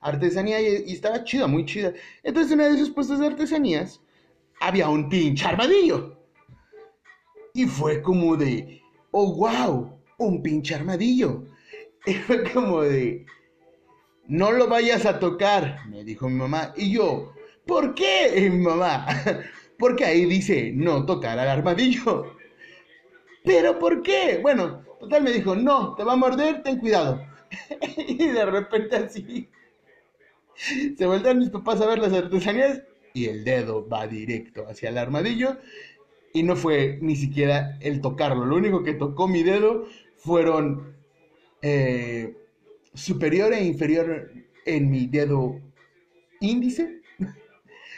artesanía 0.00 0.60
y, 0.60 0.84
y 0.86 0.92
estaba 0.92 1.24
chida, 1.24 1.46
muy 1.46 1.64
chida. 1.64 1.92
Entonces, 2.22 2.52
en 2.52 2.60
una 2.60 2.68
de 2.68 2.74
esos 2.76 2.90
puestos 2.90 3.18
de 3.18 3.26
artesanías, 3.26 4.00
había 4.60 4.88
un 4.88 5.08
pinche 5.08 5.46
armadillo. 5.46 6.18
Y 7.54 7.66
fue 7.66 8.02
como 8.02 8.36
de, 8.36 8.82
oh, 9.10 9.34
wow, 9.34 9.98
un 10.18 10.42
pinche 10.42 10.74
armadillo. 10.74 11.44
Y 12.06 12.12
fue 12.12 12.52
como 12.52 12.82
de, 12.82 13.24
no 14.26 14.52
lo 14.52 14.68
vayas 14.68 15.06
a 15.06 15.18
tocar, 15.18 15.86
me 15.88 16.04
dijo 16.04 16.28
mi 16.28 16.34
mamá. 16.34 16.74
Y 16.76 16.92
yo, 16.92 17.32
¿por 17.64 17.94
qué, 17.94 18.34
Y 18.36 18.50
mi 18.50 18.58
mamá? 18.58 19.06
Porque 19.78 20.04
ahí 20.04 20.24
dice, 20.26 20.72
no 20.74 21.04
tocar 21.04 21.38
al 21.38 21.48
armadillo. 21.48 22.36
¿Pero 23.44 23.78
por 23.78 24.02
qué? 24.02 24.38
Bueno, 24.40 24.82
total 25.00 25.22
me 25.22 25.32
dijo, 25.32 25.54
no, 25.54 25.94
te 25.94 26.04
va 26.04 26.14
a 26.14 26.16
morder, 26.16 26.62
ten 26.62 26.78
cuidado. 26.78 27.26
y 27.96 28.26
de 28.26 28.46
repente 28.46 28.96
así 28.96 29.48
se 30.96 31.06
vuelven 31.06 31.38
mis 31.38 31.50
papás 31.50 31.80
a 31.80 31.86
ver 31.86 31.98
las 31.98 32.12
artesanías 32.12 32.82
y 33.12 33.26
el 33.26 33.44
dedo 33.44 33.86
va 33.88 34.06
directo 34.06 34.66
hacia 34.68 34.88
el 34.88 34.98
armadillo 34.98 35.56
y 36.32 36.42
no 36.42 36.56
fue 36.56 36.98
ni 37.00 37.16
siquiera 37.16 37.78
el 37.80 38.00
tocarlo. 38.00 38.44
Lo 38.44 38.56
único 38.56 38.82
que 38.82 38.94
tocó 38.94 39.28
mi 39.28 39.42
dedo 39.42 39.86
fueron 40.16 40.96
eh, 41.62 42.36
superior 42.92 43.52
e 43.52 43.64
inferior 43.64 44.30
en 44.66 44.90
mi 44.90 45.06
dedo 45.06 45.60
índice 46.40 47.00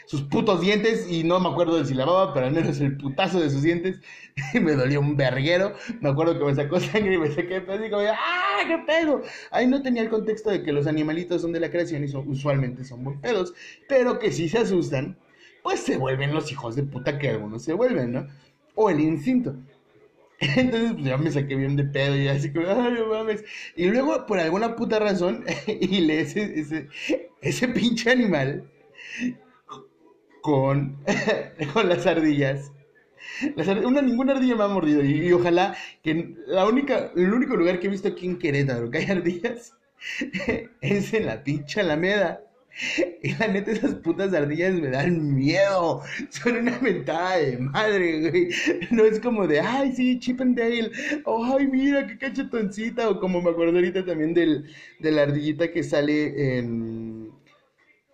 sus 0.07 0.23
putos 0.23 0.61
dientes 0.61 1.07
y 1.11 1.25
no 1.25 1.41
me 1.41 1.49
acuerdo 1.49 1.79
de 1.79 1.85
si 1.85 1.93
lavaba, 1.93 2.33
pero 2.33 2.47
al 2.47 2.53
menos 2.53 2.81
el 2.81 2.97
putazo 2.97 3.41
de 3.41 3.51
sus 3.51 3.63
dientes 3.63 4.01
me 4.55 4.73
dolió 4.73 5.01
un 5.01 5.17
verguero. 5.17 5.75
Me 6.01 6.09
acuerdo 6.09 6.39
que 6.39 6.45
me 6.45 6.55
sacó 6.55 6.81
sangre 6.81 7.15
y 7.15 7.19
me 7.19 7.31
saqué 7.31 7.57
y 7.57 7.91
como, 7.91 8.03
¡ah, 8.09 8.61
qué 8.67 8.79
pedo! 8.87 9.23
Ahí 9.51 9.67
no 9.67 9.83
tenía 9.83 10.03
el 10.03 10.09
contexto 10.09 10.51
de 10.51 10.63
que 10.63 10.73
los 10.73 10.87
animalitos 10.87 11.43
son 11.43 11.53
de 11.53 11.61
la 11.61 11.71
creación 11.71 12.05
y 12.05 12.17
usualmente 12.17 12.85
son 12.85 13.03
muy 13.03 13.17
pedos, 13.17 13.53
pero 13.89 14.19
que 14.19 14.31
si 14.31 14.49
se 14.49 14.59
asustan, 14.59 15.19
pues 15.63 15.81
se 15.81 15.97
vuelven 15.97 16.33
los 16.33 16.51
hijos 16.53 16.77
de 16.77 16.85
puta 16.85 17.19
que 17.19 17.31
algunos 17.31 17.65
se 17.65 17.73
vuelven, 17.73 18.13
¿no? 18.13 18.29
O 18.77 18.89
el 18.89 19.01
instinto. 19.01 19.57
Entonces, 20.39 20.93
pues 20.93 21.05
ya 21.05 21.17
me 21.17 21.31
saqué 21.33 21.57
bien 21.57 21.75
de 21.75 21.85
pedo 21.85 22.17
y 22.17 22.29
así 22.29 22.53
como, 22.53 22.69
ay, 22.69 22.93
no 22.93 23.07
mames. 23.09 23.43
Y 23.75 23.87
luego, 23.87 24.25
por 24.27 24.39
alguna 24.39 24.77
puta 24.77 25.01
razón, 25.01 25.45
y 25.67 26.01
le 26.03 26.21
ese, 26.21 26.61
ese, 26.61 26.89
ese 27.41 27.69
pinche 27.69 28.13
animal 28.13 28.71
con, 30.47 30.97
con 31.75 31.89
las 31.89 32.07
ardillas. 32.07 32.71
una, 33.85 34.01
ninguna 34.01 34.35
ardilla 34.35 34.55
me 34.55 34.63
ha 34.63 34.69
mordido 34.69 35.05
y, 35.05 35.33
ojalá 35.33 35.77
que 36.05 36.37
la 36.47 36.67
única, 36.67 37.11
el 37.17 37.33
único 37.33 37.57
lugar 37.57 37.81
que 37.81 37.89
he 37.89 37.91
visto 37.91 38.07
aquí 38.07 38.27
en 38.27 38.39
Querétaro 38.39 38.89
que 38.89 38.99
hay 38.99 39.11
ardillas 39.11 39.75
es 40.81 41.13
en 41.15 41.27
la 41.27 41.43
pinche 41.43 41.81
Alameda. 41.81 42.43
Y 43.23 43.33
la 43.37 43.49
neta, 43.49 43.73
esas 43.73 43.95
putas 43.95 44.35
ardillas 44.35 44.75
me 44.75 44.89
dan 44.91 45.35
miedo. 45.35 46.03
Son 46.29 46.57
una 46.59 46.79
mentada 46.81 47.39
de 47.39 47.57
madre, 47.59 48.31
güey. 48.31 48.49
No 48.91 49.03
es 49.05 49.19
como 49.19 49.47
de, 49.47 49.61
ay, 49.61 49.93
sí, 49.97 50.19
Chip 50.21 50.43
and 50.43 50.59
Dale. 50.59 50.91
Oh, 51.25 51.57
ay, 51.57 51.67
mira, 51.67 52.07
qué 52.07 52.19
cachetoncita. 52.19 53.09
O 53.09 53.19
como 53.19 53.41
me 53.41 53.51
acuerdo 53.51 53.77
ahorita 53.77 54.05
también 54.05 54.35
del, 54.35 54.71
de 55.01 55.11
la 55.11 55.23
ardillita 55.23 55.73
que 55.73 55.83
sale 55.83 56.59
en 56.59 57.33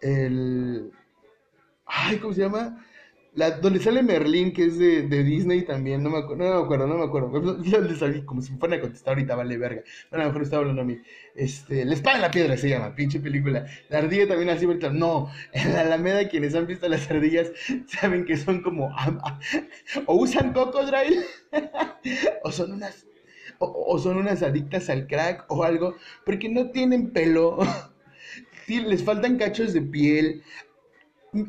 el 0.00 0.92
Ay, 1.94 2.18
¿cómo 2.18 2.32
se 2.32 2.40
llama? 2.40 2.84
La, 3.34 3.50
donde 3.52 3.80
sale 3.80 4.02
Merlín, 4.02 4.52
que 4.52 4.66
es 4.66 4.78
de, 4.78 5.02
de 5.02 5.24
Disney 5.24 5.62
también, 5.62 6.02
no 6.02 6.10
me, 6.10 6.18
acuerdo, 6.18 6.44
no 6.44 6.58
me 6.58 6.64
acuerdo, 6.64 6.86
no 6.86 6.98
me 6.98 7.04
acuerdo. 7.04 7.62
Yo 7.62 7.80
le 7.80 7.94
salí 7.96 8.22
como 8.24 8.42
si 8.42 8.52
me 8.52 8.58
fueran 8.58 8.78
a 8.78 8.82
contestar 8.82 9.14
ahorita, 9.14 9.34
vale 9.36 9.56
verga. 9.56 9.82
Bueno, 10.10 10.24
a 10.24 10.26
lo 10.26 10.32
mejor 10.32 10.42
estaba 10.42 10.60
hablando 10.60 10.82
a 10.82 10.84
mí. 10.84 10.98
Este, 11.34 11.84
La 11.84 11.94
espada 11.94 12.16
en 12.16 12.22
la 12.22 12.30
piedra 12.30 12.56
se 12.56 12.68
llama, 12.68 12.94
pinche 12.94 13.20
película. 13.20 13.66
La 13.88 13.98
ardilla 13.98 14.28
también 14.28 14.50
así, 14.50 14.66
ahorita. 14.66 14.90
No, 14.90 15.30
en 15.52 15.72
la 15.72 15.80
Alameda, 15.80 16.28
quienes 16.28 16.54
han 16.54 16.66
visto 16.66 16.88
las 16.88 17.10
ardillas 17.10 17.52
saben 17.86 18.24
que 18.26 18.36
son 18.36 18.62
como. 18.62 18.94
o 20.06 20.14
usan 20.14 20.52
cocodrilo, 20.52 21.22
o 22.44 22.52
son 22.52 22.72
unas. 22.72 23.06
O, 23.58 23.94
o 23.94 23.98
son 23.98 24.16
unas 24.16 24.42
adictas 24.42 24.90
al 24.90 25.06
crack 25.06 25.44
o 25.48 25.62
algo, 25.64 25.94
porque 26.24 26.48
no 26.48 26.70
tienen 26.70 27.10
pelo. 27.10 27.58
les 28.68 29.04
faltan 29.04 29.36
cachos 29.38 29.72
de 29.72 29.82
piel, 29.82 30.42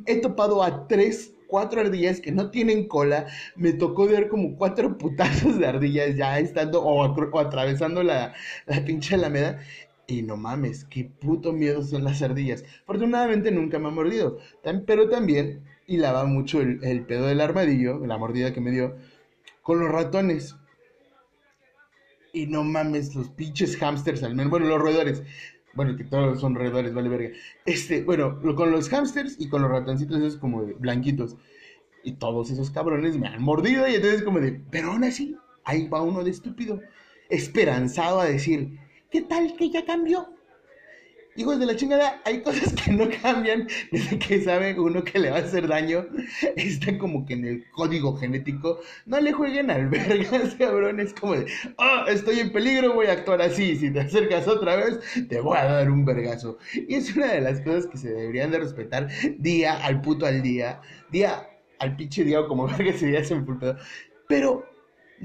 he 0.06 0.16
topado 0.22 0.64
a 0.64 0.88
tres, 0.88 1.34
cuatro 1.48 1.82
ardillas 1.82 2.20
que 2.20 2.32
no 2.32 2.50
tienen 2.50 2.88
cola. 2.88 3.28
Me 3.56 3.74
tocó 3.74 4.08
ver 4.08 4.30
como 4.30 4.56
cuatro 4.56 4.98
putazos 4.98 5.60
de 5.60 5.68
ardillas 5.68 6.16
ya 6.16 6.40
estando 6.40 6.82
o, 6.84 7.04
atravesando 7.40 8.04
la, 8.04 8.34
la 8.66 8.86
pinche 8.86 9.16
alameda. 9.16 9.60
Y 10.08 10.22
no 10.22 10.36
mames, 10.36 10.86
qué 10.86 11.06
puto 11.06 11.54
miedo 11.54 11.82
son 11.82 12.04
las 12.04 12.22
ardillas. 12.22 12.64
Afortunadamente 12.84 13.52
nunca 13.52 13.80
me 13.80 13.88
ha 13.88 13.92
mordido. 13.92 14.38
pero 14.86 15.10
también 15.10 15.64
hilaba 15.88 16.26
mucho 16.26 16.62
el, 16.62 16.84
el 16.84 17.06
pedo 17.06 17.28
del 17.28 17.42
armadillo, 17.42 18.06
la 18.06 18.18
mordida 18.18 18.54
que 18.54 18.62
me 18.62 18.72
dio, 18.72 18.96
con 19.62 19.80
los 19.80 19.90
ratones. 19.92 20.56
Y 22.34 22.48
no 22.48 22.64
mames, 22.64 23.14
los 23.16 23.30
pinches 23.30 23.78
hamsters, 23.78 24.24
al 24.24 24.36
menos, 24.36 24.50
bueno, 24.50 24.66
los 24.66 24.82
roedores. 24.82 25.24
Bueno, 25.74 25.98
que 25.98 26.04
todos 26.04 26.40
son 26.40 26.56
roedores, 26.56 26.94
vale 26.94 27.10
verga. 27.10 27.30
Este, 27.66 28.04
bueno, 28.04 28.40
con 28.56 28.72
los 28.72 28.90
hamsters 28.90 29.36
y 29.40 29.50
con 29.50 29.62
los 29.64 29.72
ratoncitos 29.72 30.20
esos 30.20 30.38
como 30.38 30.64
de 30.64 30.74
blanquitos. 30.74 31.36
Y 32.04 32.14
todos 32.14 32.52
esos 32.52 32.70
cabrones 32.70 33.18
me 33.18 33.28
han 33.28 33.42
mordido 33.42 33.88
y 33.88 33.96
entonces 33.96 34.24
como 34.24 34.40
de, 34.40 34.62
pero 34.70 34.92
aún 34.92 35.04
así, 35.04 35.36
ahí 35.64 35.88
va 35.88 36.02
uno 36.02 36.24
de 36.24 36.32
estúpido, 36.32 36.82
esperanzado 37.30 38.20
a 38.20 38.26
decir, 38.26 38.78
¿qué 39.10 39.22
tal 39.22 39.56
que 39.56 39.70
ya 39.70 39.86
cambió? 39.86 40.28
Hijos 41.36 41.60
de 41.60 41.66
la 41.66 41.76
chingada, 41.76 42.22
hay 42.26 42.42
cosas 42.42 42.74
que 42.74 42.92
no 42.92 43.08
cambian 43.22 43.68
desde 43.92 44.20
que 44.20 44.42
sabe 44.42 44.80
uno 44.80 45.04
que 45.04 45.20
le 45.20 45.32
va 45.32 45.38
a 45.38 45.42
hacer 45.42 45.68
daño. 45.68 46.06
Está 46.56 46.98
como 46.98 47.26
que 47.26 47.34
en 47.34 47.46
el 47.46 47.72
código 47.72 48.16
genético. 48.18 48.80
No 49.06 49.20
le 49.20 49.34
jueguen 49.34 49.72
al 49.72 49.88
vergas, 49.90 50.56
cabrón. 50.56 51.00
Es 51.00 51.14
como 51.14 51.36
de, 51.36 51.46
oh, 51.78 52.06
estoy 52.08 52.40
en 52.40 52.52
peligro, 52.52 52.94
voy 52.94 53.08
a 53.08 53.14
actuar 53.14 53.42
así. 53.42 53.76
Si 53.76 53.92
te 53.92 54.02
acercas 54.02 54.48
otra 54.48 54.76
vez, 54.76 55.00
te 55.28 55.40
voy 55.40 55.58
a 55.58 55.66
dar 55.66 55.90
un 55.90 56.06
vergazo. 56.06 56.58
Y 56.74 56.96
es 56.96 57.16
una 57.16 57.32
de 57.32 57.42
las 57.42 57.62
cosas 57.62 57.88
que 57.88 57.98
se 57.98 58.10
deberían 58.10 58.52
de 58.52 58.60
respetar 58.60 59.08
día 59.38 59.84
al 59.84 60.02
puto 60.02 60.26
al 60.26 60.42
día. 60.42 60.82
Día 61.12 61.50
al 61.80 61.96
pinche 61.96 62.24
día 62.24 62.40
o 62.40 62.48
como 62.48 62.68
vergas 62.68 62.98
se 62.98 63.08
día 63.08 63.24
se 63.24 63.36
me 63.36 63.46
Pero 64.28 64.73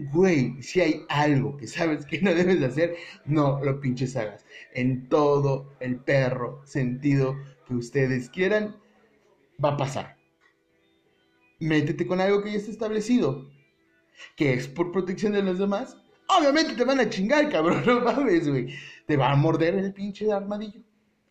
güey, 0.06 0.62
si 0.62 0.80
hay 0.80 1.04
algo 1.08 1.56
que 1.56 1.66
sabes 1.66 2.06
que 2.06 2.20
no 2.20 2.34
debes 2.34 2.62
hacer, 2.62 2.96
no 3.24 3.62
lo 3.62 3.80
pinches 3.80 4.16
hagas. 4.16 4.44
En 4.74 5.08
todo 5.08 5.74
el 5.80 6.00
perro 6.00 6.62
sentido 6.64 7.36
que 7.66 7.74
ustedes 7.74 8.30
quieran, 8.30 8.76
va 9.62 9.70
a 9.70 9.76
pasar. 9.76 10.16
Métete 11.60 12.06
con 12.06 12.20
algo 12.20 12.42
que 12.42 12.52
ya 12.52 12.58
está 12.58 12.70
establecido, 12.70 13.50
que 14.36 14.54
es 14.54 14.68
por 14.68 14.92
protección 14.92 15.32
de 15.32 15.42
los 15.42 15.58
demás. 15.58 15.96
Obviamente 16.28 16.74
te 16.74 16.84
van 16.84 17.00
a 17.00 17.08
chingar, 17.08 17.50
cabrón, 17.50 17.82
no 17.86 18.00
mames, 18.00 18.48
güey. 18.48 18.74
Te 19.06 19.16
va 19.16 19.32
a 19.32 19.36
morder 19.36 19.74
el 19.74 19.92
pinche 19.92 20.32
armadillo. 20.32 20.80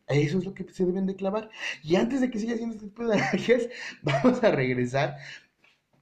Eso 0.07 0.37
es 0.37 0.45
lo 0.45 0.53
que 0.53 0.63
se 0.71 0.85
deben 0.85 1.05
de 1.05 1.15
clavar. 1.15 1.49
Y 1.83 1.95
antes 1.95 2.21
de 2.21 2.29
que 2.29 2.39
siga 2.39 2.53
haciendo 2.53 2.75
este 2.75 2.87
tipo 2.87 3.03
vamos 4.03 4.43
a 4.43 4.51
regresar. 4.51 5.17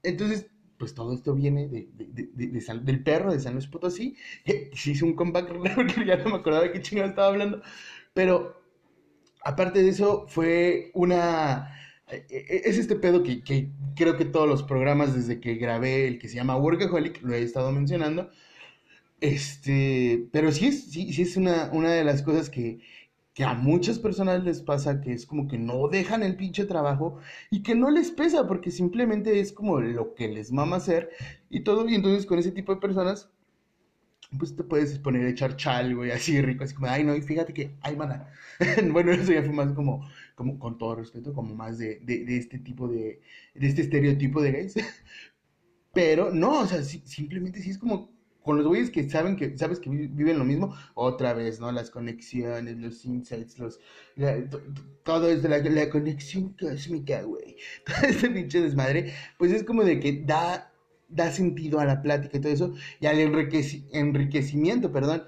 Entonces, 0.03 0.47
pues 0.85 0.93
todo 0.93 1.15
esto 1.15 1.33
viene 1.33 1.67
de, 1.67 1.87
del 1.95 3.03
perro 3.03 3.33
de 3.33 3.39
San 3.39 3.53
Luis 3.53 3.65
Potosí. 3.65 4.15
Se 4.75 4.91
hizo 4.91 5.07
un 5.07 5.15
comeback 5.15 5.51
porque 5.75 6.05
ya 6.05 6.17
no 6.17 6.29
me 6.29 6.35
acordaba 6.35 6.65
de 6.65 6.73
qué 6.73 6.81
chingada 6.83 7.09
estaba 7.09 7.29
hablando. 7.29 7.59
Pero 8.13 8.61
aparte 9.41 9.81
de 9.81 9.89
eso, 9.89 10.27
fue 10.27 10.91
una. 10.93 11.75
E, 12.07 12.23
e, 12.29 12.61
es 12.69 12.77
este 12.77 12.95
pedo 12.97 13.23
que, 13.23 13.43
que, 13.43 13.71
creo 13.95 14.15
que 14.15 14.25
todos 14.25 14.47
los 14.47 14.61
programas 14.61 15.15
desde 15.15 15.39
que 15.39 15.55
grabé 15.55 16.07
el 16.07 16.19
que 16.19 16.29
se 16.29 16.35
llama 16.35 16.55
Workaholic 16.55 17.23
lo 17.23 17.33
he 17.33 17.41
estado 17.41 17.71
mencionando. 17.71 18.29
Este, 19.21 20.27
pero 20.31 20.51
sí 20.51 20.67
es, 20.67 20.91
sí 20.91 21.19
es 21.19 21.35
una, 21.35 21.71
una 21.73 21.91
de 21.93 22.03
las 22.03 22.21
cosas 22.21 22.51
que, 22.51 22.79
que 23.35 23.43
a 23.43 23.53
muchas 23.53 23.99
personas 23.99 24.45
les 24.45 24.61
pasa 24.61 25.01
que 25.01 25.11
es 25.11 25.25
como 25.25 25.49
que 25.49 25.57
no 25.57 25.89
dejan 25.89 26.23
el 26.23 26.37
pinche 26.37 26.63
trabajo 26.63 27.19
y 27.51 27.63
que 27.63 27.75
no 27.75 27.91
les 27.91 28.09
pesa 28.09 28.47
porque 28.47 28.71
simplemente 28.71 29.41
es 29.41 29.51
como 29.51 29.81
lo 29.81 30.15
que 30.15 30.29
les 30.29 30.53
mama 30.53 30.77
hacer 30.77 31.09
y 31.49 31.59
todo. 31.59 31.87
Y 31.87 31.95
entonces 31.95 32.25
con 32.25 32.39
ese 32.39 32.53
tipo 32.53 32.73
de 32.73 32.79
personas, 32.79 33.29
pues 34.39 34.55
te 34.55 34.63
puedes 34.63 34.97
poner 34.99 35.25
a 35.25 35.29
echar 35.29 35.57
chal, 35.57 35.95
güey, 35.95 36.11
así 36.11 36.41
rico, 36.41 36.63
así 36.63 36.75
como, 36.75 36.87
ay, 36.87 37.03
no, 37.03 37.13
y 37.13 37.21
fíjate 37.21 37.53
que, 37.53 37.75
ay, 37.81 37.97
mana. 37.97 38.31
bueno, 38.91 39.11
eso 39.11 39.33
ya 39.33 39.43
fue 39.43 39.51
más 39.53 39.73
como, 39.73 40.09
como 40.35 40.57
con 40.57 40.77
todo 40.77 40.95
respeto, 40.95 41.33
como 41.33 41.53
más 41.55 41.77
de, 41.77 41.99
de, 42.03 42.37
este 42.37 42.57
tipo 42.59 42.87
de, 42.87 43.19
de 43.53 43.67
este 43.67 43.81
estereotipo 43.81 44.41
de 44.41 44.51
gays. 44.53 44.75
Pero 45.93 46.31
no, 46.31 46.61
o 46.61 46.67
sea, 46.67 46.81
simplemente 46.83 47.61
sí 47.61 47.71
es 47.71 47.77
como 47.77 48.14
con 48.45 48.57
los 48.57 48.67
güeyes 48.67 48.91
que 48.91 49.09
saben 49.09 49.35
que 49.35 49.57
sabes 49.57 49.79
que 49.79 49.89
viven 49.89 50.37
lo 50.37 50.45
mismo, 50.45 50.75
otra 50.93 51.33
vez, 51.33 51.59
¿no? 51.59 51.71
Las 51.71 51.89
conexiones, 51.89 52.77
los 52.77 53.03
insights, 53.03 53.57
los 53.57 53.79
todo 55.03 55.27
es 55.27 55.41
de 55.41 55.49
la, 55.49 55.89
conexión 55.89 56.55
cósmica, 56.59 57.23
güey. 57.23 57.57
Todo 57.85 58.07
este 58.07 58.29
pinche 58.29 58.61
desmadre, 58.61 59.13
pues 59.39 59.51
es 59.51 59.63
como 59.63 59.83
de 59.83 59.99
que 59.99 60.23
da 60.23 60.71
da 61.07 61.31
sentido 61.31 61.79
a 61.79 61.85
la 61.85 62.01
plática 62.01 62.37
y 62.37 62.41
todo 62.41 62.51
eso 62.51 62.73
y 62.99 63.05
al 63.07 63.19
enriquecimiento, 63.19 64.91
perdón. 64.91 65.23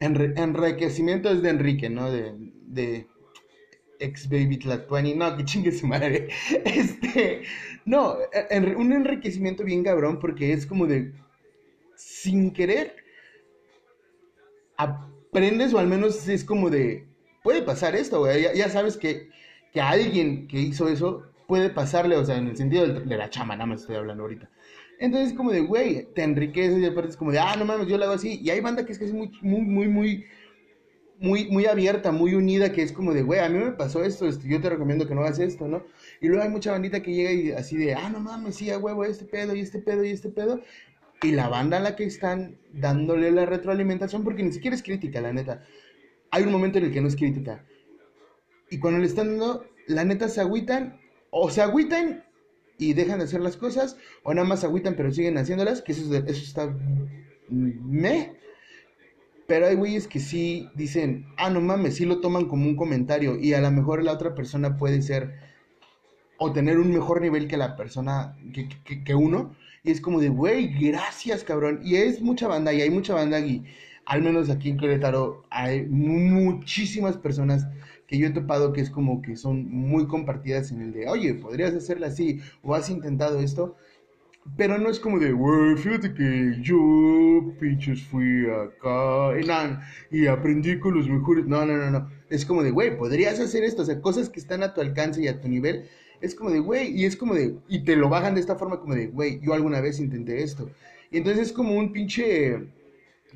enriquecimiento 0.00 1.30
es 1.30 1.42
de 1.42 1.50
Enrique, 1.50 1.90
¿no? 1.90 2.10
De, 2.10 2.34
de 2.66 3.06
ex 3.98 4.28
baby 4.28 4.58
Tlatuani, 4.58 5.14
no, 5.14 5.36
que 5.36 5.44
chingue 5.44 5.72
su 5.72 5.86
madre. 5.86 6.28
Este, 6.64 7.42
no, 7.84 8.16
un 8.76 8.92
enriquecimiento 8.92 9.62
bien 9.64 9.84
cabrón 9.84 10.18
porque 10.18 10.52
es 10.52 10.66
como 10.66 10.86
de 10.86 11.12
sin 12.04 12.52
querer, 12.52 12.96
aprendes 14.76 15.72
o 15.74 15.78
al 15.78 15.86
menos 15.86 16.28
es 16.28 16.44
como 16.44 16.70
de, 16.70 17.06
puede 17.42 17.62
pasar 17.62 17.94
esto, 17.94 18.20
güey. 18.20 18.42
Ya, 18.54 18.68
sabes 18.68 18.96
que, 18.96 19.28
que 19.72 19.80
alguien 19.80 20.46
que 20.48 20.60
hizo 20.60 20.88
eso 20.88 21.24
puede 21.46 21.70
pasarle, 21.70 22.16
o 22.16 22.24
sea, 22.24 22.36
en 22.36 22.48
el 22.48 22.56
sentido 22.56 22.86
de, 22.86 23.16
la 23.16 23.30
chama, 23.30 23.54
nada 23.54 23.66
más 23.66 23.82
estoy 23.82 23.96
hablando 23.96 24.24
ahorita. 24.24 24.50
Entonces, 24.98 25.34
como 25.34 25.50
de, 25.50 25.60
güey, 25.60 26.08
te 26.14 26.22
enriqueces 26.22 26.78
y 26.78 26.86
aparte 26.86 27.10
es 27.10 27.16
como 27.16 27.32
de, 27.32 27.38
ah, 27.38 27.56
no 27.56 27.64
mames, 27.64 27.88
yo 27.88 27.98
lo 27.98 28.04
hago 28.04 28.14
así. 28.14 28.40
Y 28.40 28.50
hay 28.50 28.60
banda 28.60 28.86
que 28.86 28.92
es 28.92 28.98
que 28.98 29.06
es 29.06 29.12
muy, 29.12 29.30
muy, 29.42 29.62
muy, 29.62 29.88
muy, 29.88 30.24
muy, 31.18 31.48
muy 31.50 31.66
abierta, 31.66 32.12
muy 32.12 32.34
unida, 32.34 32.72
que 32.72 32.82
es 32.82 32.92
como 32.92 33.12
de, 33.12 33.22
güey, 33.22 33.40
a 33.40 33.48
mí 33.48 33.58
me 33.58 33.72
pasó 33.72 34.04
esto, 34.04 34.28
esto, 34.28 34.46
yo 34.46 34.60
te 34.60 34.70
recomiendo 34.70 35.06
que 35.06 35.14
no 35.14 35.22
hagas 35.22 35.38
esto, 35.38 35.66
¿no? 35.66 35.84
Y 36.20 36.28
luego 36.28 36.42
hay 36.42 36.50
mucha 36.50 36.72
bandita 36.72 37.02
que 37.02 37.12
llega 37.12 37.32
y 37.32 37.52
así 37.52 37.76
de, 37.76 37.94
ah, 37.94 38.10
no 38.10 38.20
mames, 38.20 38.56
sí, 38.56 38.70
a 38.70 38.78
huevo, 38.78 39.04
este 39.04 39.24
pedo 39.24 39.54
y 39.54 39.60
este 39.60 39.78
pedo 39.80 40.04
y 40.04 40.10
este 40.10 40.28
pedo. 40.28 40.60
Y 41.22 41.32
la 41.32 41.48
banda 41.48 41.76
a 41.76 41.80
la 41.80 41.96
que 41.96 42.04
están 42.04 42.58
dándole 42.72 43.30
la 43.30 43.46
retroalimentación, 43.46 44.24
porque 44.24 44.42
ni 44.42 44.52
siquiera 44.52 44.74
es 44.74 44.82
crítica, 44.82 45.20
la 45.20 45.32
neta. 45.32 45.64
Hay 46.30 46.44
un 46.44 46.52
momento 46.52 46.78
en 46.78 46.84
el 46.84 46.92
que 46.92 47.00
no 47.00 47.08
es 47.08 47.16
crítica. 47.16 47.64
Y 48.70 48.78
cuando 48.78 49.00
le 49.00 49.06
están 49.06 49.28
dando, 49.28 49.64
la 49.86 50.04
neta 50.04 50.28
se 50.28 50.40
agüitan, 50.40 51.00
o 51.30 51.50
se 51.50 51.62
agüitan 51.62 52.24
y 52.78 52.94
dejan 52.94 53.18
de 53.18 53.24
hacer 53.24 53.40
las 53.40 53.56
cosas, 53.56 53.96
o 54.22 54.34
nada 54.34 54.46
más 54.46 54.60
se 54.60 54.66
agüitan 54.66 54.94
pero 54.96 55.12
siguen 55.12 55.38
haciéndolas, 55.38 55.82
que 55.82 55.92
eso, 55.92 56.14
eso 56.14 56.26
está 56.26 56.74
me. 57.48 58.34
Pero 59.46 59.66
hay 59.66 59.74
güeyes 59.74 60.08
que 60.08 60.20
sí 60.20 60.68
dicen, 60.74 61.26
ah, 61.36 61.50
no 61.50 61.60
mames, 61.60 61.96
sí 61.96 62.06
lo 62.06 62.20
toman 62.20 62.46
como 62.46 62.66
un 62.66 62.76
comentario 62.76 63.38
y 63.38 63.54
a 63.54 63.60
lo 63.60 63.70
mejor 63.70 64.02
la 64.02 64.12
otra 64.12 64.34
persona 64.34 64.76
puede 64.76 65.02
ser 65.02 65.34
o 66.38 66.52
tener 66.52 66.78
un 66.78 66.92
mejor 66.92 67.20
nivel 67.20 67.48
que 67.48 67.56
la 67.56 67.76
persona, 67.76 68.36
que, 68.52 68.68
que, 69.04 69.14
uno. 69.14 69.54
Y 69.84 69.90
es 69.90 70.00
como 70.00 70.20
de, 70.20 70.28
güey, 70.28 70.68
gracias, 70.90 71.44
cabrón. 71.44 71.80
Y 71.84 71.96
es 71.96 72.20
mucha 72.20 72.46
banda, 72.48 72.72
y 72.72 72.80
hay 72.82 72.90
mucha 72.90 73.14
banda, 73.14 73.40
y 73.40 73.64
al 74.04 74.22
menos 74.22 74.50
aquí 74.50 74.70
en 74.70 74.78
Querétaro 74.78 75.44
hay 75.50 75.86
muchísimas 75.86 77.16
personas 77.16 77.66
que 78.06 78.18
yo 78.18 78.26
he 78.28 78.30
topado 78.30 78.72
que 78.72 78.80
es 78.80 78.90
como 78.90 79.22
que 79.22 79.36
son 79.36 79.68
muy 79.70 80.06
compartidas 80.06 80.70
en 80.70 80.82
el 80.82 80.92
de, 80.92 81.08
oye, 81.08 81.34
podrías 81.34 81.74
hacerla 81.74 82.08
así, 82.08 82.40
o 82.62 82.74
has 82.74 82.90
intentado 82.90 83.40
esto. 83.40 83.76
Pero 84.56 84.76
no 84.78 84.90
es 84.90 84.98
como 85.00 85.18
de, 85.20 85.32
güey, 85.32 85.76
fíjate 85.76 86.14
que 86.14 86.58
yo, 86.60 87.54
pinches, 87.60 88.02
fui 88.02 88.46
acá 88.50 89.38
y, 90.10 90.18
y 90.18 90.26
aprendí 90.26 90.78
con 90.80 90.94
los 90.94 91.08
mejores. 91.08 91.46
No, 91.46 91.64
no, 91.64 91.76
no, 91.76 91.90
no. 91.90 92.10
Es 92.28 92.44
como 92.44 92.62
de, 92.62 92.72
güey, 92.72 92.96
podrías 92.96 93.38
hacer 93.40 93.62
esto. 93.64 93.82
O 93.82 93.84
sea, 93.84 94.00
cosas 94.00 94.28
que 94.28 94.40
están 94.40 94.62
a 94.64 94.74
tu 94.74 94.80
alcance 94.80 95.22
y 95.22 95.28
a 95.28 95.40
tu 95.40 95.48
nivel. 95.48 95.88
Es 96.22 96.34
como 96.34 96.50
de, 96.50 96.60
güey, 96.60 96.98
y 96.98 97.04
es 97.04 97.16
como 97.16 97.34
de, 97.34 97.56
y 97.68 97.84
te 97.84 97.96
lo 97.96 98.08
bajan 98.08 98.34
de 98.34 98.40
esta 98.40 98.56
forma 98.56 98.80
como 98.80 98.94
de, 98.94 99.08
güey, 99.08 99.40
yo 99.42 99.52
alguna 99.52 99.80
vez 99.80 100.00
intenté 100.00 100.42
esto. 100.42 100.70
Y 101.10 101.18
entonces 101.18 101.48
es 101.48 101.52
como 101.52 101.76
un 101.76 101.92
pinche 101.92 102.68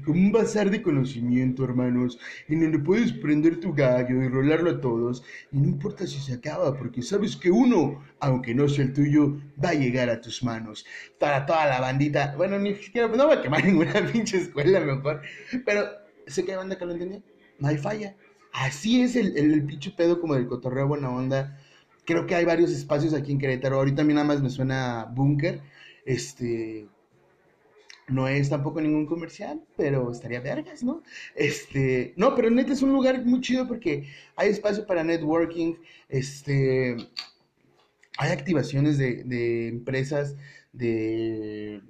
como 0.04 0.18
un 0.18 0.32
bazar 0.32 0.70
de 0.70 0.82
conocimiento, 0.82 1.64
hermanos, 1.64 2.18
en 2.48 2.60
donde 2.60 2.78
puedes 2.78 3.12
prender 3.12 3.60
tu 3.60 3.72
gallo 3.72 4.22
y 4.22 4.28
rolarlo 4.28 4.70
a 4.70 4.80
todos, 4.80 5.22
y 5.52 5.58
no 5.58 5.68
importa 5.68 6.06
si 6.06 6.20
se 6.20 6.34
acaba, 6.34 6.76
porque 6.76 7.02
sabes 7.02 7.36
que 7.36 7.50
uno, 7.50 8.02
aunque 8.20 8.54
no 8.54 8.68
sea 8.68 8.84
el 8.84 8.92
tuyo, 8.92 9.40
va 9.62 9.70
a 9.70 9.74
llegar 9.74 10.10
a 10.10 10.20
tus 10.20 10.42
manos. 10.42 10.84
Para 11.18 11.46
toda 11.46 11.66
la 11.66 11.80
bandita, 11.80 12.34
bueno, 12.36 12.58
ni 12.58 12.74
siquiera, 12.74 13.08
no 13.08 13.26
voy 13.26 13.36
a 13.36 13.42
quemar 13.42 13.64
ninguna 13.66 13.94
pinche 14.12 14.38
escuela 14.38 14.80
mejor, 14.80 15.22
pero 15.64 15.86
sé 16.26 16.44
que 16.44 16.52
hay 16.52 16.58
banda 16.58 16.76
que 16.76 16.86
lo 16.86 16.92
entendió, 16.92 17.22
no 17.58 17.68
falla. 17.78 18.16
Así 18.52 19.02
es 19.02 19.16
el, 19.16 19.36
el, 19.36 19.64
pinche 19.64 19.90
pedo 19.90 20.18
como 20.18 20.34
del 20.34 20.46
cotorreo 20.46 20.88
buena 20.88 21.10
onda. 21.10 21.58
Creo 22.06 22.26
que 22.26 22.34
hay 22.34 22.44
varios 22.44 22.70
espacios 22.70 23.12
aquí 23.12 23.32
en 23.32 23.38
Querétaro. 23.38 23.76
Ahorita 23.76 24.02
a 24.02 24.04
nada 24.04 24.24
más 24.24 24.40
me 24.40 24.48
suena 24.48 25.04
búnker. 25.12 25.60
Este, 26.04 26.88
no 28.08 28.28
es 28.28 28.48
tampoco 28.48 28.80
ningún 28.80 29.06
comercial, 29.06 29.62
pero 29.76 30.10
estaría 30.10 30.40
vergas, 30.40 30.82
¿no? 30.82 31.02
Este, 31.34 32.14
no, 32.16 32.34
pero 32.34 32.50
neta 32.50 32.72
es 32.72 32.82
un 32.82 32.92
lugar 32.92 33.24
muy 33.24 33.40
chido 33.40 33.66
porque 33.66 34.08
hay 34.36 34.50
espacio 34.50 34.86
para 34.86 35.02
networking, 35.02 35.74
este, 36.08 36.96
hay 38.18 38.30
activaciones 38.30 38.98
de, 38.98 39.68
empresas, 39.68 40.36
de, 40.72 41.82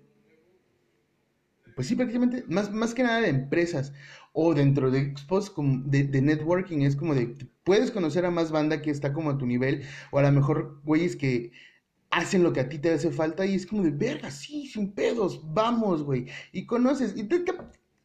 pues 1.75 1.87
sí, 1.87 1.97
prácticamente, 1.97 2.45
más, 2.49 2.73
más 2.73 2.95
que 2.95 3.03
nada 3.03 3.21
de 3.21 3.29
empresas, 3.29 3.93
o 4.39 4.53
dentro 4.53 4.91
de 4.91 5.01
expos 5.01 5.51
de, 5.57 6.21
networking, 6.21 6.83
es 6.83 6.95
como 6.95 7.15
de, 7.15 7.35
puedes 7.65 7.91
conocer 7.91 8.27
a 8.27 8.31
más 8.31 8.51
banda 8.51 8.83
que 8.83 8.91
está 8.91 9.15
como 9.15 9.31
a 9.31 9.39
tu 9.39 9.47
nivel, 9.47 9.83
o 10.11 10.19
a 10.19 10.23
lo 10.23 10.31
mejor 10.31 10.79
güeyes 10.85 11.17
que 11.17 11.53
hacen 12.11 12.43
lo 12.43 12.53
que 12.53 12.61
a 12.61 12.69
ti 12.69 12.79
te 12.79 12.93
hace 12.93 13.11
falta 13.11 13.47
y 13.47 13.55
es 13.55 13.67
como 13.67 13.83
de, 13.83 13.93
verga, 13.93 14.31
sí, 14.31 14.67
sin 14.67 14.93
pedos, 14.93 15.41
vamos, 15.55 16.03
güey. 16.03 16.27
Y 16.53 16.67
conoces, 16.67 17.17
y 17.17 17.27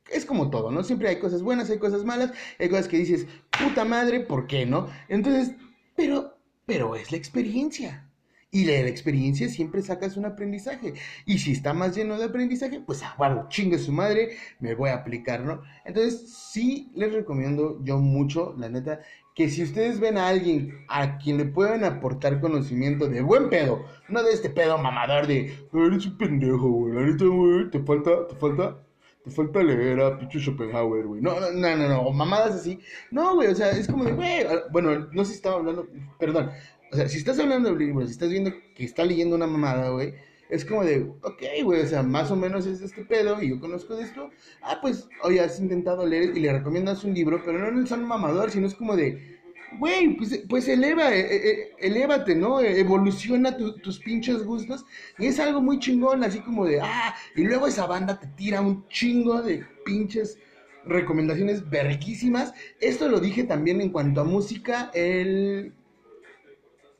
es 0.10 0.24
como 0.26 0.50
todo, 0.50 0.72
¿no? 0.72 0.84
Siempre 0.84 1.10
hay 1.10 1.20
cosas 1.20 1.44
buenas, 1.44 1.70
hay 1.70 1.80
cosas 1.80 2.06
malas, 2.06 2.32
hay 2.60 2.70
cosas 2.70 2.88
que 2.88 3.00
dices, 3.00 3.28
puta 3.60 3.84
madre, 3.84 4.22
¿por 4.22 4.48
qué 4.48 4.66
no? 4.66 4.88
Entonces, 5.10 5.54
pero, 5.98 6.38
pero 6.66 6.96
es 6.96 7.12
la 7.12 7.18
experiencia. 7.18 8.10
Y 8.54 8.66
de 8.66 8.84
la 8.84 8.90
experiencia 8.90 9.48
siempre 9.48 9.82
sacas 9.82 10.18
un 10.18 10.26
aprendizaje. 10.26 10.94
Y 11.26 11.40
si 11.40 11.54
está 11.54 11.74
más 11.74 11.96
lleno 11.96 12.18
de 12.20 12.26
aprendizaje, 12.26 12.82
pues 12.82 13.02
ah, 13.02 13.46
chingue 13.48 13.80
su 13.80 13.94
madre, 13.94 14.36
me 14.60 14.76
voy 14.76 14.90
a 14.90 14.96
aplicar, 14.96 15.40
¿no? 15.42 15.62
Entonces, 15.86 16.34
sí 16.52 16.92
les 16.94 17.14
recomiendo 17.14 17.80
yo 17.84 17.98
mucho, 17.98 18.54
la 18.58 18.68
neta, 18.68 19.00
que 19.36 19.50
si 19.50 19.64
ustedes 19.64 20.00
ven 20.00 20.18
a 20.18 20.28
alguien 20.28 20.86
a 20.90 21.18
quien 21.18 21.38
le 21.38 21.46
puedan 21.46 21.84
aportar 21.84 22.42
conocimiento 22.42 23.08
de 23.08 23.22
buen 23.22 23.50
pedo, 23.50 23.86
no 24.10 24.22
de 24.24 24.34
este 24.34 24.50
pedo 24.50 24.78
mamador 24.78 25.28
de, 25.28 25.58
eres 25.74 26.06
un 26.06 26.18
pendejo, 26.18 26.70
güey, 26.70 26.94
la 26.94 27.02
neta, 27.02 27.26
güey, 27.26 27.70
te 27.70 27.80
falta, 27.80 28.28
te 28.28 28.36
falta, 28.36 28.84
te 29.24 29.32
falta 29.32 29.64
leer 29.64 30.02
a 30.02 30.18
pinche 30.20 30.40
Schopenhauer, 30.40 31.06
güey. 31.06 31.22
No, 31.22 31.40
no, 31.40 31.52
no, 31.52 31.76
no, 31.78 31.88
no, 31.88 32.12
mamadas 32.12 32.56
así. 32.56 32.80
No, 33.12 33.36
güey, 33.36 33.48
o 33.48 33.56
sea, 33.56 33.72
es 33.72 33.88
como 33.88 34.04
de, 34.04 34.12
güey, 34.14 34.46
bueno, 34.72 35.08
no 35.14 35.24
sé 35.24 35.32
si 35.32 35.36
estaba 35.38 35.56
hablando, 35.58 35.88
perdón, 36.20 36.52
o 36.92 36.96
sea, 36.96 37.08
si 37.08 37.18
estás 37.18 37.40
hablando 37.40 37.74
de 37.74 37.86
libros, 37.86 38.08
si 38.08 38.12
estás 38.14 38.30
viendo 38.30 38.52
que 38.76 38.84
está 38.84 39.06
leyendo 39.06 39.36
una 39.36 39.48
mamada, 39.48 39.90
güey, 39.90 40.14
es 40.50 40.66
como 40.66 40.84
de, 40.84 41.10
ok, 41.22 41.42
güey, 41.64 41.82
o 41.82 41.88
sea, 41.88 42.04
más 42.04 42.30
o 42.30 42.36
menos 42.36 42.66
es 42.66 42.82
este 42.82 43.06
pedo 43.06 43.42
y 43.42 43.50
yo 43.50 43.60
conozco 43.62 43.96
de 43.96 44.04
esto. 44.04 44.30
Ah, 44.62 44.80
pues, 44.82 45.08
oye, 45.24 45.40
has 45.40 45.60
intentado 45.60 46.06
leer 46.06 46.36
y 46.36 46.42
le 46.42 46.52
recomiendas 46.52 47.06
un 47.06 47.14
libro, 47.14 47.42
pero 47.46 47.58
no 47.58 47.68
en 47.68 47.78
el 47.78 47.88
son 47.88 48.04
mamador, 48.04 48.52
sino 48.52 48.68
es 48.68 48.76
como 48.76 48.98
de, 48.98 49.40
güey, 49.80 50.18
pues, 50.18 50.44
pues 50.50 50.68
eleva, 50.68 51.16
e, 51.16 51.22
e, 51.22 51.50
e, 51.50 51.72
elévate, 51.80 52.36
¿no? 52.36 52.60
Evoluciona 52.60 53.56
tus 53.56 54.00
pinches 54.00 54.44
gustos. 54.44 54.86
Y 55.18 55.28
es 55.28 55.40
algo 55.40 55.62
muy 55.62 55.80
chingón, 55.80 56.26
así 56.26 56.40
como 56.42 56.66
de, 56.66 56.82
ah, 56.82 57.16
y 57.38 57.44
luego 57.44 57.68
esa 57.68 57.88
banda 57.88 58.20
te 58.20 58.28
tira 58.28 58.60
un 58.60 58.86
chingo 58.90 59.42
de 59.42 59.66
pinches 59.86 60.38
recomendaciones 60.86 61.70
verguísimas. 61.70 62.54
Esto 62.82 63.08
lo 63.08 63.22
dije 63.22 63.46
también 63.46 63.80
en 63.80 63.92
cuanto 63.92 64.20
a 64.20 64.26
música 64.26 64.92
el 64.94 65.74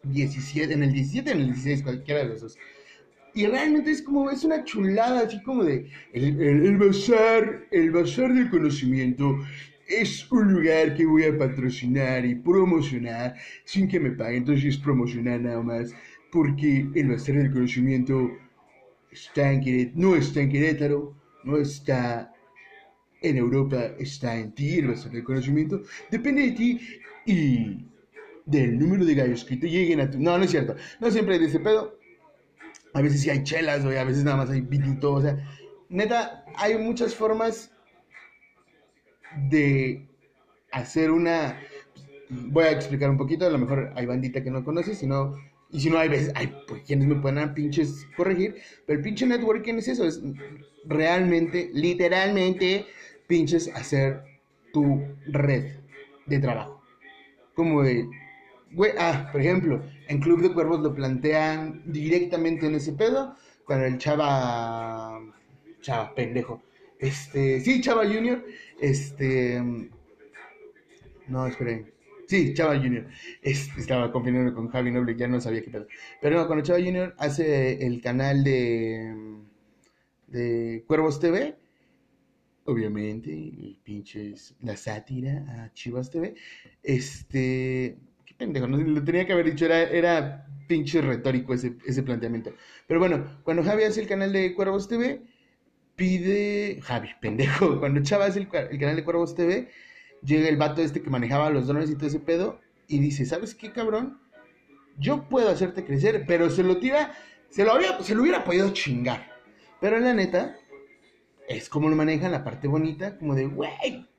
17, 0.04 0.74
en 0.74 0.84
el 0.84 0.94
17, 0.94 1.32
en 1.32 1.40
el 1.42 1.46
16, 1.48 1.84
cualquiera 1.84 2.22
de 2.22 2.30
los 2.30 2.42
dos. 2.42 2.58
Y 3.34 3.46
realmente 3.46 3.92
es 3.92 4.02
como, 4.02 4.30
es 4.30 4.44
una 4.44 4.64
chulada, 4.64 5.22
así 5.22 5.42
como 5.44 5.64
de 5.64 5.88
el, 6.14 6.42
el, 6.42 6.78
bazar, 6.78 7.66
el 7.72 7.92
bazar 7.92 8.34
del 8.34 8.50
conocimiento 8.50 9.38
es 9.88 10.30
un 10.32 10.54
lugar 10.54 10.96
que 10.96 11.06
voy 11.06 11.26
a 11.26 11.38
patrocinar 11.38 12.26
y 12.26 12.36
promocionar 12.36 13.36
sin 13.64 13.88
que 13.88 14.00
me 14.00 14.12
paguen. 14.12 14.38
Entonces 14.38 14.76
es 14.76 14.78
promocionar 14.78 15.42
nada 15.42 15.62
más, 15.62 15.94
porque 16.32 16.88
el 16.94 17.10
bazar 17.10 17.36
del 17.36 17.52
conocimiento 17.52 18.32
está 19.12 19.52
en 19.52 19.62
Querétaro, 19.62 20.02
no 20.02 20.16
está 20.16 20.42
en 20.42 20.50
Querétaro, 20.50 21.16
no 21.44 21.58
está 21.58 22.34
en 23.22 23.38
Europa, 23.38 23.92
está 24.00 24.38
en 24.38 24.54
ti, 24.54 24.80
el 24.80 24.88
bazar 24.88 25.12
del 25.12 25.24
conocimiento. 25.24 25.82
Depende 26.10 26.42
de 26.44 26.52
ti 26.52 26.82
y 27.26 27.91
del 28.46 28.78
número 28.80 29.06
de 29.06 29.16
gallos 29.16 29.46
que 29.46 29.58
te 29.58 29.70
lleguen 29.70 30.02
a 30.02 30.10
tu... 30.10 30.20
No, 30.20 30.38
no 30.38 30.44
es 30.44 30.52
cierto. 30.52 30.76
No 31.00 31.12
siempre 31.12 31.36
ese 31.36 31.60
pedo 31.60 32.02
a 32.94 33.02
veces 33.02 33.22
sí 33.22 33.30
hay 33.30 33.44
chelas, 33.44 33.84
güey, 33.84 33.98
a 33.98 34.04
veces 34.04 34.24
nada 34.24 34.38
más 34.38 34.50
hay 34.50 34.62
pitito, 34.62 35.14
o 35.14 35.22
sea, 35.22 35.38
neta, 35.90 36.46
hay 36.56 36.78
muchas 36.78 37.16
formas 37.16 37.72
de 39.50 40.08
hacer 40.72 41.12
una... 41.12 41.60
Voy 42.30 42.64
a 42.64 42.72
explicar 42.72 43.10
un 43.10 43.18
poquito, 43.18 43.46
a 43.46 43.50
lo 43.50 43.58
mejor 43.58 43.92
hay 43.96 44.06
bandita 44.06 44.44
que 44.44 44.52
no 44.52 44.64
conoce, 44.64 44.96
sino... 44.96 45.36
Y 45.74 45.80
si 45.80 45.90
no, 45.90 45.98
hay 46.00 46.10
veces, 46.10 46.34
hay 46.36 46.54
pues 46.68 46.84
quienes 46.84 47.08
me 47.08 47.16
pueden 47.16 47.54
pinches 47.54 48.06
corregir, 48.18 48.56
pero 48.86 49.00
el 49.00 49.04
pinche 49.04 49.26
networking 49.26 49.76
es 49.76 49.88
eso, 49.88 50.06
es 50.06 50.22
realmente, 50.84 51.70
literalmente, 51.74 52.88
pinches 53.28 53.70
hacer 53.74 54.22
tu 54.74 55.02
red 55.28 55.78
de 56.26 56.40
trabajo. 56.40 56.84
Como 57.54 57.84
de, 57.84 58.06
güey, 58.74 58.92
ah, 58.98 59.30
por 59.32 59.42
ejemplo, 59.42 59.84
en 60.08 60.20
Club 60.20 60.42
de 60.42 60.54
Cuervos 60.54 60.82
lo 60.82 60.94
plantean 60.94 61.84
directamente 61.86 62.66
en 62.66 62.76
ese 62.76 62.94
pedo, 62.94 63.36
cuando 63.66 63.86
el 63.86 63.98
chava, 63.98 65.20
chava, 65.82 66.14
pendejo, 66.16 66.62
este, 67.00 67.60
sí, 67.62 67.82
chava 67.82 68.06
junior, 68.06 68.44
este, 68.80 69.62
no, 71.28 71.48
esperen, 71.48 71.92
sí, 72.28 72.54
chava 72.54 72.78
junior, 72.78 73.08
este, 73.42 73.82
estaba 73.82 74.12
confinando 74.12 74.54
con 74.54 74.70
Javi 74.70 74.92
Noble, 74.92 75.16
ya 75.16 75.28
no 75.28 75.42
sabía 75.42 75.64
qué 75.64 75.72
pedo, 75.72 75.88
pero 76.22 76.38
no, 76.38 76.48
cuando 76.48 76.64
chava 76.66 76.80
junior 76.80 77.16
hace 77.18 77.86
el 77.86 78.02
canal 78.02 78.44
de, 78.44 79.16
de 80.28 80.84
Cuervos 80.88 81.20
TV, 81.20 81.58
obviamente, 82.66 83.32
pinches, 83.84 84.56
la 84.62 84.78
sátira 84.78 85.46
a 85.50 85.74
Chivas 85.74 86.10
TV, 86.10 86.36
este, 86.84 87.98
pendejo, 88.42 88.66
lo 88.66 89.04
tenía 89.04 89.28
que 89.28 89.34
haber 89.34 89.46
dicho, 89.46 89.66
era, 89.66 89.84
era 89.84 90.48
pinche 90.68 91.00
retórico 91.00 91.54
ese, 91.54 91.76
ese 91.86 92.02
planteamiento. 92.02 92.52
Pero 92.88 93.00
bueno, 93.00 93.24
cuando 93.44 93.64
Javi 93.64 93.84
hace 93.84 94.02
el 94.02 94.08
canal 94.08 94.34
de 94.34 94.56
Cuervos 94.56 94.88
TV, 94.88 95.22
pide. 95.96 96.80
Javi, 96.82 97.10
pendejo. 97.22 97.80
Cuando 97.80 98.02
Chava 98.02 98.26
hace 98.26 98.40
el, 98.40 98.48
canal 98.50 98.96
de 98.96 99.04
Cuervos 99.04 99.36
TV, 99.36 99.70
llega 100.24 100.50
el 100.50 100.58
vato 100.58 100.82
este 100.82 101.04
que 101.04 101.10
manejaba 101.12 101.52
los 101.52 101.68
drones 101.68 101.92
y 101.92 101.96
todo 101.96 102.08
ese 102.08 102.20
pedo 102.20 102.60
y 102.88 102.98
dice, 102.98 103.28
¿sabes 103.28 103.54
qué, 103.54 103.72
cabrón? 103.72 104.20
Yo 104.98 105.30
puedo 105.30 105.50
hacerte 105.50 105.86
crecer, 105.86 106.26
pero 106.28 106.50
se 106.50 106.64
lo 106.64 106.78
tira, 106.78 107.14
se 107.50 107.64
lo, 107.64 107.74
había, 107.74 108.02
se 108.02 108.16
lo 108.16 108.24
hubiera 108.24 108.44
podido 108.44 108.72
chingar. 108.72 109.32
Pero 109.80 110.00
la 110.00 110.16
neta, 110.16 110.58
es 111.48 111.70
como 111.70 111.90
lo 111.90 111.96
manejan 111.96 112.32
la 112.32 112.44
parte 112.44 112.68
bonita, 112.68 113.20
como 113.20 113.36
de, 113.36 113.46
güey, 113.46 114.10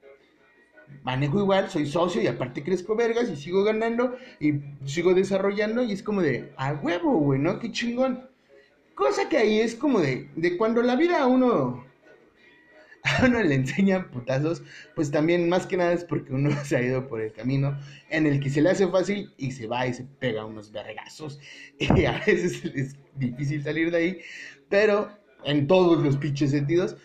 manejo 1.02 1.40
igual, 1.40 1.70
soy 1.70 1.86
socio 1.86 2.22
y 2.22 2.26
aparte 2.26 2.62
crezco 2.62 2.94
vergas 2.94 3.28
y 3.30 3.36
sigo 3.36 3.64
ganando 3.64 4.16
y 4.40 4.54
sigo 4.84 5.14
desarrollando 5.14 5.82
y 5.82 5.92
es 5.92 6.02
como 6.02 6.22
de, 6.22 6.52
a 6.56 6.72
huevo, 6.72 7.18
güey, 7.18 7.40
¿no? 7.40 7.58
Qué 7.58 7.70
chingón. 7.72 8.28
Cosa 8.94 9.28
que 9.28 9.38
ahí 9.38 9.60
es 9.60 9.74
como 9.74 10.00
de, 10.00 10.28
de 10.36 10.56
cuando 10.56 10.82
la 10.82 10.96
vida 10.96 11.22
a 11.22 11.26
uno, 11.26 11.84
a 13.04 13.26
uno 13.26 13.42
le 13.42 13.54
enseña 13.54 14.10
putazos, 14.10 14.62
pues 14.94 15.10
también 15.10 15.48
más 15.48 15.66
que 15.66 15.76
nada 15.76 15.92
es 15.92 16.04
porque 16.04 16.32
uno 16.32 16.50
se 16.64 16.76
ha 16.76 16.82
ido 16.82 17.08
por 17.08 17.20
el 17.20 17.32
camino 17.32 17.78
en 18.10 18.26
el 18.26 18.40
que 18.40 18.50
se 18.50 18.60
le 18.60 18.70
hace 18.70 18.86
fácil 18.88 19.32
y 19.38 19.52
se 19.52 19.66
va 19.66 19.86
y 19.86 19.94
se 19.94 20.04
pega 20.04 20.44
unos 20.44 20.72
vergazos 20.72 21.40
y 21.78 22.04
a 22.04 22.22
veces 22.26 22.64
es 22.64 22.96
difícil 23.16 23.62
salir 23.62 23.90
de 23.90 23.96
ahí, 23.96 24.20
pero 24.68 25.10
en 25.44 25.66
todos 25.66 26.02
los 26.02 26.16
pinches 26.16 26.50
sentidos, 26.50 26.96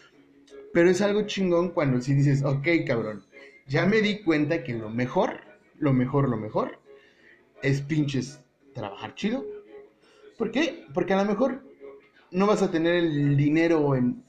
pero 0.74 0.90
es 0.90 1.02
algo 1.02 1.24
chingón 1.24 1.72
cuando 1.72 2.02
si 2.02 2.14
dices, 2.14 2.44
ok, 2.44 2.68
cabrón, 2.86 3.24
ya 3.68 3.86
me 3.86 4.02
di 4.02 4.20
cuenta 4.24 4.64
que 4.64 4.74
lo 4.74 4.90
mejor, 4.90 5.42
lo 5.78 5.94
mejor, 5.94 6.30
lo 6.30 6.38
mejor, 6.38 6.80
es 7.62 7.82
pinches 7.82 8.42
trabajar 8.74 9.16
chido. 9.16 9.46
¿Por 10.38 10.52
qué? 10.52 10.86
Porque 10.94 11.14
a 11.14 11.24
lo 11.24 11.30
mejor 11.30 11.64
no 12.32 12.48
vas 12.48 12.62
a 12.62 12.72
tener 12.72 12.96
el 12.96 13.36
dinero 13.36 13.96
en, 13.96 14.24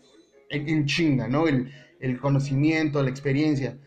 en, 0.50 0.86
chinga, 0.86 1.28
¿no? 1.28 1.46
El, 1.46 1.70
el, 2.00 2.18
conocimiento, 2.18 3.02
la 3.02 3.10
experiencia. 3.10 3.78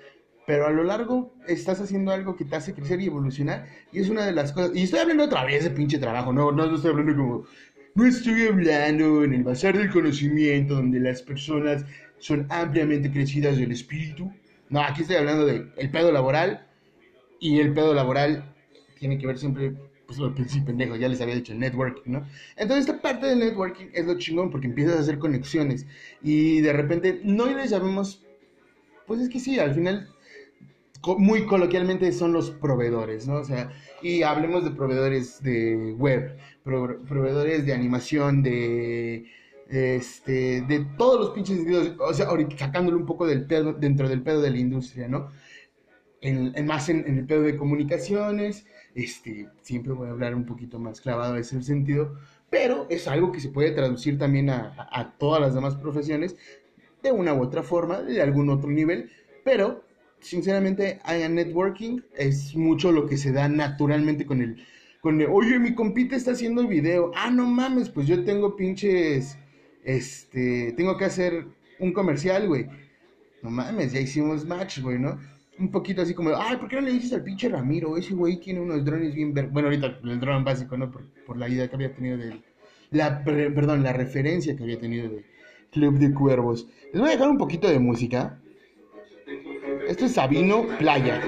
Pero 0.47 0.67
a 0.67 0.71
lo 0.71 0.83
largo 0.83 1.33
estás 1.47 1.81
haciendo 1.81 2.11
algo 2.11 2.35
que 2.35 2.45
te 2.45 2.55
hace 2.55 2.73
crecer 2.73 3.01
y 3.01 3.07
evolucionar. 3.07 3.67
Y 3.91 3.99
es 3.99 4.09
una 4.09 4.25
de 4.25 4.33
las 4.33 4.53
cosas. 4.53 4.75
Y 4.75 4.83
estoy 4.83 4.99
hablando 4.99 5.25
otra 5.25 5.43
vez 5.45 5.63
de 5.63 5.71
pinche 5.71 5.97
trabajo, 5.97 6.31
no, 6.31 6.51
no 6.51 6.75
estoy 6.75 6.91
hablando 6.91 7.15
como. 7.15 7.45
No 7.93 8.05
estoy 8.05 8.47
hablando 8.47 9.25
en 9.25 9.33
el 9.33 9.43
bazar 9.43 9.77
del 9.77 9.91
conocimiento, 9.91 10.75
donde 10.75 10.99
las 11.01 11.21
personas 11.21 11.83
son 12.19 12.47
ampliamente 12.49 13.11
crecidas 13.11 13.57
del 13.57 13.73
espíritu 13.73 14.31
no, 14.71 14.81
aquí 14.81 15.01
estoy 15.01 15.17
hablando 15.17 15.45
de 15.45 15.67
el 15.77 15.91
pedo 15.91 16.11
laboral 16.11 16.65
y 17.39 17.59
el 17.59 17.73
pedo 17.73 17.93
laboral 17.93 18.55
tiene 18.97 19.19
que 19.19 19.27
ver 19.27 19.37
siempre, 19.37 19.73
pues 20.07 20.17
lo 20.17 20.33
principio 20.33 20.67
pendejo, 20.67 20.95
ya 20.95 21.09
les 21.09 21.19
había 21.19 21.35
dicho, 21.35 21.51
el 21.51 21.59
networking, 21.59 22.11
¿no? 22.11 22.25
Entonces 22.55 22.87
esta 22.87 23.01
parte 23.01 23.27
del 23.27 23.39
networking 23.39 23.87
es 23.93 24.05
lo 24.05 24.17
chingón 24.17 24.49
porque 24.49 24.67
empiezas 24.67 24.95
a 24.95 24.99
hacer 25.01 25.19
conexiones 25.19 25.85
y 26.23 26.61
de 26.61 26.71
repente 26.71 27.19
no 27.23 27.47
le 27.47 27.67
sabemos, 27.67 28.25
pues 29.05 29.19
es 29.19 29.29
que 29.29 29.41
sí, 29.41 29.59
al 29.59 29.75
final 29.75 30.07
muy 31.17 31.45
coloquialmente 31.47 32.11
son 32.13 32.31
los 32.31 32.51
proveedores, 32.51 33.27
¿no? 33.27 33.35
O 33.35 33.43
sea, 33.43 33.73
y 34.01 34.23
hablemos 34.23 34.63
de 34.63 34.71
proveedores 34.71 35.43
de 35.43 35.95
web, 35.97 36.37
proveedores 36.63 37.65
de 37.65 37.73
animación, 37.73 38.41
de 38.41 39.25
este, 39.71 40.61
de 40.61 40.85
todos 40.97 41.19
los 41.19 41.29
pinches 41.31 41.55
sentidos, 41.57 41.95
o 41.99 42.13
sea, 42.13 42.27
ahorita 42.27 42.57
sacándolo 42.57 42.97
un 42.97 43.05
poco 43.05 43.25
del 43.25 43.45
pedo, 43.45 43.73
dentro 43.73 44.09
del 44.09 44.21
pedo 44.21 44.41
de 44.41 44.51
la 44.51 44.57
industria, 44.57 45.07
¿no? 45.07 45.31
Más 46.65 46.89
en, 46.89 47.17
el 47.17 47.25
pedo 47.25 47.41
de 47.41 47.57
comunicaciones, 47.57 48.65
este, 48.93 49.47
siempre 49.61 49.93
voy 49.93 50.09
a 50.09 50.11
hablar 50.11 50.35
un 50.35 50.45
poquito 50.45 50.77
más 50.77 50.99
clavado 50.99 51.35
en 51.35 51.41
ese 51.41 51.63
sentido, 51.63 52.15
pero 52.49 52.85
es 52.89 53.07
algo 53.07 53.31
que 53.31 53.39
se 53.39 53.49
puede 53.49 53.71
traducir 53.71 54.19
también 54.19 54.49
a, 54.49 54.75
a 54.91 55.17
todas 55.17 55.41
las 55.41 55.55
demás 55.55 55.75
profesiones 55.75 56.35
de 57.01 57.11
una 57.11 57.33
u 57.33 57.41
otra 57.41 57.63
forma, 57.63 58.01
de 58.01 58.21
algún 58.21 58.49
otro 58.49 58.69
nivel, 58.69 59.09
pero 59.43 59.83
sinceramente, 60.19 60.99
haya 61.03 61.29
networking 61.29 62.01
es 62.15 62.55
mucho 62.55 62.91
lo 62.91 63.07
que 63.07 63.17
se 63.17 63.31
da 63.31 63.47
naturalmente 63.47 64.25
con 64.25 64.41
el, 64.41 64.63
con 65.01 65.19
el, 65.21 65.27
oye, 65.27 65.59
mi 65.59 65.73
compite 65.73 66.15
está 66.15 66.31
haciendo 66.31 66.67
video, 66.67 67.11
ah, 67.15 67.31
no 67.31 67.47
mames, 67.47 67.89
pues 67.89 68.05
yo 68.05 68.23
tengo 68.23 68.55
pinches 68.55 69.37
este, 69.83 70.73
tengo 70.73 70.97
que 70.97 71.05
hacer 71.05 71.45
un 71.79 71.93
comercial, 71.93 72.47
güey. 72.47 72.67
No 73.41 73.49
mames, 73.49 73.93
ya 73.93 73.99
hicimos 73.99 74.45
match, 74.45 74.79
güey, 74.79 74.99
¿no? 74.99 75.19
Un 75.59 75.71
poquito 75.71 76.01
así 76.01 76.13
como, 76.13 76.31
ay, 76.35 76.57
¿por 76.57 76.69
qué 76.69 76.75
no 76.75 76.83
le 76.83 76.93
dices 76.93 77.13
al 77.13 77.23
pinche 77.23 77.49
Ramiro? 77.49 77.97
Ese 77.97 78.13
güey 78.13 78.39
tiene 78.39 78.59
unos 78.61 78.83
drones 78.85 79.13
bien 79.13 79.33
ver... 79.33 79.47
Bueno, 79.47 79.67
ahorita 79.67 79.99
el 80.03 80.19
dron 80.19 80.43
básico, 80.43 80.77
¿no? 80.77 80.91
Por, 80.91 81.37
la 81.37 81.49
idea 81.49 81.67
que 81.67 81.75
había 81.75 81.93
tenido 81.93 82.17
de... 82.17 82.41
La, 82.91 83.23
perdón, 83.23 83.83
la 83.83 83.93
referencia 83.93 84.55
que 84.55 84.63
había 84.63 84.79
tenido 84.79 85.09
de 85.09 85.25
Club 85.71 85.97
de 85.97 86.13
Cuervos. 86.13 86.67
Les 86.91 86.99
voy 86.99 87.09
a 87.09 87.13
dejar 87.13 87.29
un 87.29 87.37
poquito 87.37 87.69
de 87.69 87.79
música. 87.79 88.39
Esto 89.87 90.05
es 90.05 90.13
Sabino 90.13 90.65
Playa. 90.77 91.21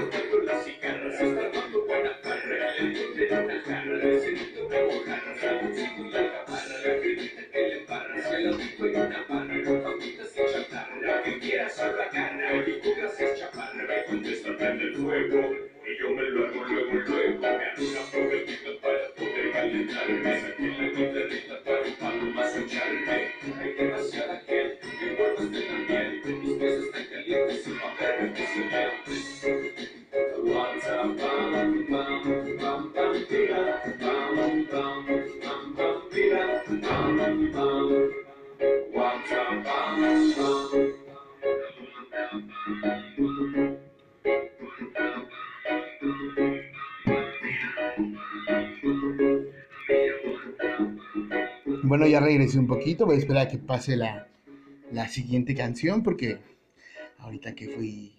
prende 14.74 14.84
el 14.84 14.92
fuego 14.94 15.50
y 15.86 16.00
yo 16.00 16.10
me 16.10 16.22
lo 16.24 16.44
hago 16.44 16.64
luego, 16.64 16.94
luego. 17.06 17.40
Me 17.40 17.48
hago 17.48 17.82
una 17.84 18.80
para 18.80 19.08
poder 19.14 19.52
calentarme. 19.52 20.40
Saqué 20.40 21.46
la 21.48 21.58
para 21.58 21.80
un 21.82 21.92
palo 21.98 22.30
más 22.34 22.56
echarme. 22.56 23.28
Hay 23.58 23.74
demasiada 23.76 24.36
gente. 24.46 24.86
Mis 26.40 26.52
pies 26.54 26.76
están 26.78 27.04
calientes 27.08 27.68
What's 30.42 30.86
up, 30.86 31.16
bam, 31.16 31.86
bam, 31.88 32.56
bam, 32.58 32.92
bam, 32.92 33.22
tira, 33.28 33.80
bam, 33.98 34.36
bam, 34.36 34.66
bam, 34.70 35.04
bam, 35.40 35.72
bam, 35.80 37.16
bam, 37.16 37.50
bam. 37.52 38.10
What's 38.92 39.32
up, 39.32 39.64
bam, 39.64 40.00
bam, 40.00 40.30
bam, 40.36 40.70
bam, 42.10 42.50
bam. 43.52 43.74
Bueno, 51.82 52.06
ya 52.06 52.18
regresé 52.20 52.58
un 52.58 52.66
poquito, 52.66 53.06
voy 53.06 53.16
a 53.16 53.18
esperar 53.18 53.46
a 53.46 53.48
que 53.48 53.58
pase 53.58 53.96
la, 53.96 54.26
la 54.90 55.08
siguiente 55.08 55.54
canción 55.54 56.02
porque 56.02 56.38
ahorita 57.18 57.54
que 57.54 57.68
fui, 57.68 58.14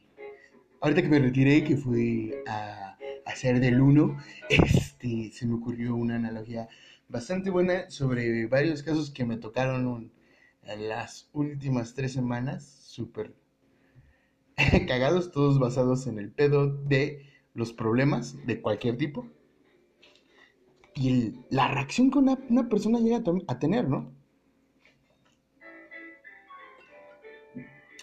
ahorita 0.82 1.02
que 1.02 1.10
me 1.10 1.20
retiré, 1.20 1.64
que 1.64 1.76
fui 1.76 2.34
a, 2.48 2.98
hacer 3.26 3.60
del 3.60 3.82
uno, 3.82 4.18
este, 4.50 5.32
se 5.32 5.48
me 5.48 5.56
ocurrió 5.56 5.96
una 5.96 6.16
analogía 6.16 6.70
bastante 7.10 7.50
buena 7.50 7.90
sobre 7.90 8.46
varios 8.48 8.84
casos 8.84 9.12
que 9.12 9.26
me 9.26 9.38
tocaron 9.38 10.12
en 10.64 10.88
las 10.88 11.30
últimas 11.34 11.94
tres 11.96 12.14
semanas, 12.14 12.66
súper 12.66 13.34
cagados, 14.88 15.32
todos 15.32 15.60
basados 15.60 16.08
en 16.08 16.20
el 16.20 16.32
pedo 16.32 16.68
de 16.68 17.26
los 17.54 17.74
problemas 17.74 18.46
de 18.46 18.62
cualquier 18.62 18.98
tipo 18.98 19.28
y 20.96 21.34
la 21.50 21.68
reacción 21.68 22.10
que 22.10 22.20
una, 22.20 22.70
persona 22.70 23.00
llega 23.00 23.22
a, 23.48 23.60
tener, 23.60 23.90
¿no? 23.90 24.14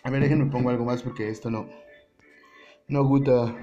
A 0.04 0.10
ver, 0.10 0.20
déjenme 0.20 0.50
pongo 0.50 0.68
algo 0.68 0.84
más 0.84 1.02
porque 1.02 1.30
esto 1.30 1.50
no. 1.50 1.68
No 2.88 3.04
gusta. 3.04 3.56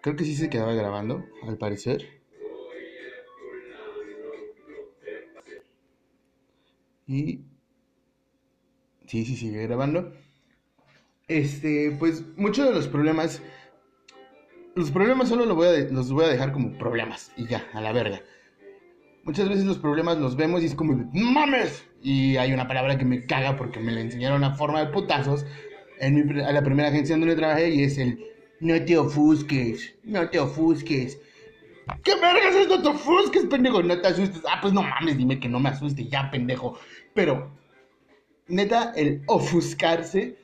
Creo 0.00 0.16
que 0.16 0.24
sí 0.24 0.34
se 0.34 0.50
quedaba 0.50 0.74
grabando, 0.74 1.24
al 1.44 1.56
parecer. 1.58 2.04
Y. 7.06 7.44
Sí, 9.06 9.24
sí, 9.24 9.36
sigue 9.36 9.62
grabando. 9.62 10.12
Este, 11.28 11.96
pues 11.98 12.24
muchos 12.36 12.68
de 12.68 12.74
los 12.74 12.86
problemas 12.86 13.42
los 14.76 14.90
problemas 14.90 15.30
solo 15.30 15.46
los 15.46 15.56
voy, 15.56 15.68
a 15.68 15.80
los 15.90 16.12
voy 16.12 16.26
a 16.26 16.28
dejar 16.28 16.52
como 16.52 16.76
problemas 16.76 17.32
y 17.36 17.46
ya, 17.46 17.66
a 17.72 17.80
la 17.80 17.92
verga. 17.92 18.20
Muchas 19.24 19.48
veces 19.48 19.64
los 19.64 19.78
problemas 19.78 20.18
los 20.18 20.36
vemos 20.36 20.62
y 20.62 20.66
es 20.66 20.74
como, 20.74 21.10
¡mames! 21.14 21.88
Y 22.02 22.36
hay 22.36 22.52
una 22.52 22.68
palabra 22.68 22.98
que 22.98 23.06
me 23.06 23.24
caga 23.24 23.56
porque 23.56 23.80
me 23.80 23.90
la 23.90 24.02
enseñaron 24.02 24.44
a 24.44 24.54
forma 24.54 24.84
de 24.84 24.92
putazos 24.92 25.46
en 25.98 26.14
mi, 26.14 26.40
a 26.42 26.52
la 26.52 26.62
primera 26.62 26.90
agencia 26.90 27.16
donde 27.16 27.34
trabajé 27.34 27.70
y 27.70 27.84
es 27.84 27.96
el, 27.96 28.22
no 28.60 28.80
te 28.84 28.98
ofusques, 28.98 29.96
no 30.04 30.28
te 30.28 30.38
ofusques. 30.38 31.18
¿Qué 32.04 32.14
vergas 32.16 32.54
es 32.54 32.68
no 32.68 32.82
te 32.82 32.88
ofusques, 32.88 33.46
pendejo? 33.46 33.82
No 33.82 33.98
te 33.98 34.08
asustes. 34.08 34.42
Ah, 34.46 34.58
pues 34.60 34.74
no 34.74 34.82
mames, 34.82 35.16
dime 35.16 35.40
que 35.40 35.48
no 35.48 35.58
me 35.58 35.70
asuste 35.70 36.06
ya, 36.06 36.30
pendejo. 36.30 36.78
Pero, 37.14 37.50
neta, 38.46 38.92
el 38.94 39.22
ofuscarse 39.26 40.36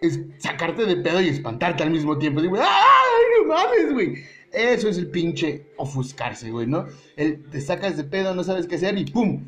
es 0.00 0.20
sacarte 0.38 0.86
de 0.86 0.96
pedo 0.96 1.20
y 1.20 1.28
espantarte 1.28 1.82
al 1.82 1.90
mismo 1.90 2.18
tiempo. 2.18 2.40
Digo, 2.40 2.56
¡ay, 2.56 3.24
no 3.38 3.48
mames, 3.48 3.92
güey! 3.92 4.14
Eso 4.52 4.88
es 4.88 4.98
el 4.98 5.10
pinche 5.10 5.66
ofuscarse, 5.76 6.50
güey, 6.50 6.66
¿no? 6.66 6.86
El, 7.16 7.44
te 7.50 7.60
sacas 7.60 7.96
de 7.96 8.04
pedo, 8.04 8.34
no 8.34 8.42
sabes 8.42 8.66
qué 8.66 8.76
hacer 8.76 8.98
y 8.98 9.04
¡pum! 9.04 9.44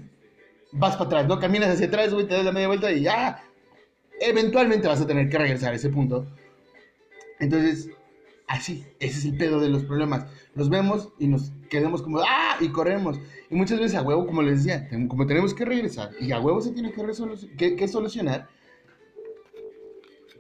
Vas 0.73 0.97
para 0.97 1.07
atrás, 1.07 1.27
¿no? 1.27 1.41
Caminas 1.41 1.71
hacia 1.71 1.87
atrás, 1.87 2.15
güey, 2.15 2.27
te 2.27 2.35
das 2.35 2.45
la 2.45 2.53
media 2.53 2.69
vuelta 2.69 2.93
y 2.93 3.03
ya. 3.03 3.43
Eventualmente 4.21 4.87
vas 4.89 5.01
a 5.01 5.07
tener 5.07 5.29
que 5.29 5.39
regresar 5.39 5.73
a 5.73 5.77
ese 5.77 5.89
punto 5.89 6.27
Entonces, 7.41 7.91
así, 8.47 8.87
ese 9.01 9.19
es 9.19 9.25
el 9.25 9.37
pedo 9.37 9.59
de 9.59 9.69
los 9.69 9.85
problemas. 9.85 10.27
Los 10.55 10.71
vemos 10.71 11.09
y 11.19 11.27
nos 11.27 11.53
quedamos 11.69 12.03
como, 12.03 12.21
¡ah! 12.21 12.57
Y 12.61 12.69
corremos. 12.69 13.19
Y 13.51 13.57
muchas 13.57 13.81
veces 13.81 13.97
a 13.97 14.03
huevo, 14.03 14.27
como 14.27 14.43
les 14.43 14.65
decía, 14.65 14.89
como 15.09 15.27
tenemos 15.27 15.55
que 15.55 15.65
regresar 15.65 16.11
y 16.21 16.31
a 16.31 16.41
huevo 16.41 16.61
se 16.61 16.71
tiene 16.71 16.93
que, 16.93 17.77
que 17.77 17.89
solucionar, 17.89 18.49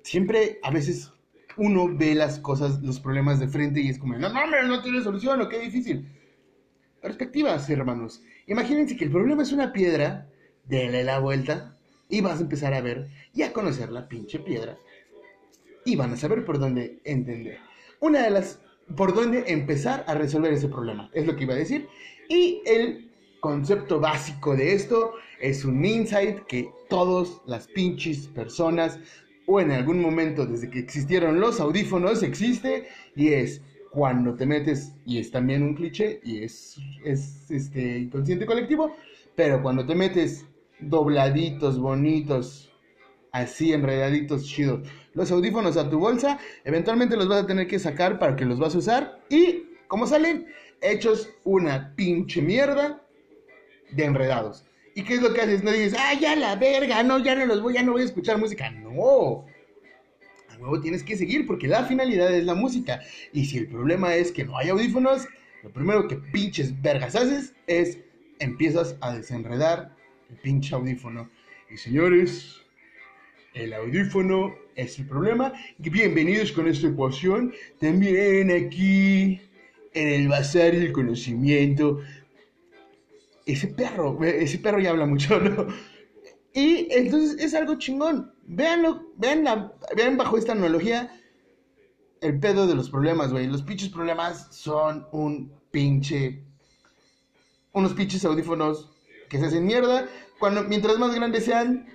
siempre 0.03 0.59
a 0.62 0.71
veces 0.71 1.12
uno 1.57 1.88
ve 1.95 2.15
las 2.15 2.38
cosas, 2.38 2.81
los 2.83 3.01
problemas 3.01 3.41
de 3.41 3.49
frente 3.49 3.81
y 3.81 3.88
es 3.88 3.99
como, 3.99 4.17
no 4.17 4.33
mames, 4.33 4.67
no 4.67 4.83
tiene 4.83 5.03
solución, 5.03 5.41
o 5.41 5.49
qué 5.49 5.61
difícil. 5.61 6.09
Perspectivas, 7.01 7.69
hermanos. 7.69 8.23
Imagínense 8.47 8.97
que 8.97 9.05
el 9.05 9.11
problema 9.11 9.43
es 9.43 9.53
una 9.53 9.73
piedra, 9.73 10.29
déle 10.65 11.05
la 11.05 11.19
vuelta 11.19 11.77
y 12.09 12.21
vas 12.21 12.38
a 12.38 12.43
empezar 12.43 12.75
a 12.75 12.81
ver 12.81 13.09
y 13.35 13.43
a 13.43 13.53
conocer 13.53 13.91
la 13.91 14.09
pinche 14.09 14.38
piedra 14.38 14.77
y 15.85 15.97
van 15.97 16.12
a 16.12 16.17
saber 16.17 16.45
por 16.45 16.59
dónde 16.59 17.01
entender. 17.05 17.59
Una 18.01 18.23
de 18.23 18.31
las, 18.31 18.61
por 18.97 19.15
dónde 19.15 19.45
empezar 19.49 20.05
a 20.07 20.15
resolver 20.15 20.53
ese 20.53 20.69
problema, 20.69 21.11
es 21.12 21.27
lo 21.27 21.37
que 21.37 21.45
iba 21.45 21.55
a 21.55 21.59
decir. 21.59 21.88
Y 22.29 22.62
el 22.67 23.11
concepto 23.41 23.99
básico 23.99 24.57
de 24.57 24.73
esto 24.73 25.15
es 25.41 25.65
un 25.65 25.85
insight 25.85 26.41
que 26.47 26.71
todas 26.88 27.41
las 27.47 27.67
pinches 27.67 28.29
personas 28.29 28.99
o 29.46 29.61
en 29.61 29.72
algún 29.72 30.00
momento 30.00 30.46
desde 30.46 30.70
que 30.70 30.78
existieron 30.78 31.40
los 31.40 31.61
audífonos 31.61 32.22
existe 32.22 32.88
y 33.16 33.28
es 33.28 33.62
cuando 33.90 34.35
te 34.35 34.46
metes, 34.46 34.94
y 35.05 35.18
es 35.18 35.31
también 35.31 35.62
un 35.62 35.74
cliché 35.74 36.20
y 36.24 36.42
es, 36.42 36.78
es 37.05 37.50
este 37.50 37.98
inconsciente 37.98 38.46
colectivo, 38.46 38.96
pero 39.37 39.62
cuando 39.62 39.85
te 39.85 39.94
metes 39.94 40.46
dobladitos, 40.81 41.78
bonitos, 41.78 42.72
así 43.33 43.72
enredaditos, 43.72 44.46
chidos, 44.46 44.88
los 45.12 45.31
audífonos 45.31 45.76
a 45.76 45.90
tu 45.90 45.98
bolsa, 45.98 46.38
eventualmente 46.64 47.16
los 47.16 47.28
vas 47.28 47.42
a 47.42 47.46
tener 47.46 47.66
que 47.66 47.78
sacar 47.78 48.18
para 48.18 48.35
que 48.35 48.46
los 48.46 48.59
vas 48.59 48.74
a 48.74 48.78
usar 48.78 49.20
y, 49.28 49.64
¿cómo 49.88 50.07
salen? 50.07 50.46
Hechos 50.81 51.28
una 51.44 51.94
pinche 51.94 52.40
mierda 52.40 53.07
de 53.90 54.05
enredados. 54.05 54.64
¿Y 54.94 55.02
qué 55.05 55.14
es 55.14 55.22
lo 55.22 55.33
que 55.33 55.40
haces? 55.40 55.62
No 55.62 55.70
dices, 55.70 55.96
ah, 55.98 56.14
ya 56.20 56.37
la 56.37 56.57
verga, 56.57 57.02
no, 57.02 57.18
ya 57.18 57.35
no 57.35 57.46
los 57.46 57.62
voy, 57.62 57.74
ya 57.74 57.83
no 57.83 57.92
voy 57.92 58.02
a 58.02 58.07
escuchar 58.07 58.38
música. 58.38 58.70
No. 58.70 59.46
A 60.48 60.59
nuevo 60.59 60.81
tienes 60.81 61.02
que 61.02 61.16
seguir 61.16 61.46
porque 61.46 61.66
la 61.66 61.85
finalidad 61.85 62.35
es 62.35 62.44
la 62.44 62.55
música. 62.55 63.00
Y 63.33 63.46
si 63.46 63.59
el 63.59 63.68
problema 63.68 64.14
es 64.14 64.33
que 64.33 64.44
no 64.44 64.57
hay 64.59 64.68
audífonos, 64.68 65.26
lo 65.62 65.70
primero 65.70 66.09
que 66.09 66.16
pinches 66.16 66.81
vergas 66.83 67.16
haces 67.16 67.55
es 67.66 67.98
empiezas 68.38 68.96
a 69.00 69.14
desenredar 69.14 69.94
el 70.28 70.37
pinche 70.37 70.74
audífono. 70.74 71.31
Y 71.70 71.76
señores, 71.78 72.61
el 73.55 73.72
audífono 73.72 74.55
es 74.74 74.98
el 74.98 75.07
problema. 75.07 75.52
Bienvenidos 75.78 76.52
con 76.52 76.68
esta 76.68 76.88
ecuación. 76.88 77.55
También 77.78 78.50
aquí 78.50 79.40
en 79.94 80.09
el 80.09 80.28
bazar 80.28 80.72
del 80.72 80.92
conocimiento 80.92 82.00
ese 83.46 83.68
perro, 83.68 84.22
ese 84.24 84.59
perro 84.59 84.81
ya 84.81 84.90
habla 84.90 85.07
mucho, 85.07 85.38
¿no? 85.40 85.66
Y 86.55 86.88
entonces 86.90 87.42
es 87.42 87.55
algo 87.55 87.76
chingón. 87.76 88.33
Véanlo, 88.44 89.12
vean, 89.16 89.44
la, 89.44 89.72
bajo 90.16 90.37
esta 90.37 90.52
analogía 90.52 91.11
el 92.20 92.38
pedo 92.38 92.66
de 92.66 92.74
los 92.74 92.90
problemas, 92.90 93.33
güey. 93.33 93.46
Los 93.46 93.62
pinches 93.62 93.88
problemas 93.88 94.48
son 94.50 95.07
un 95.12 95.52
pinche. 95.70 96.44
Unos 97.72 97.94
pinches 97.94 98.24
audífonos 98.24 98.90
que 99.28 99.38
se 99.38 99.46
hacen 99.46 99.64
mierda. 99.64 100.07
Cuando, 100.38 100.62
mientras 100.64 100.98
más 100.98 101.14
grandes 101.14 101.46
sean, 101.46 101.87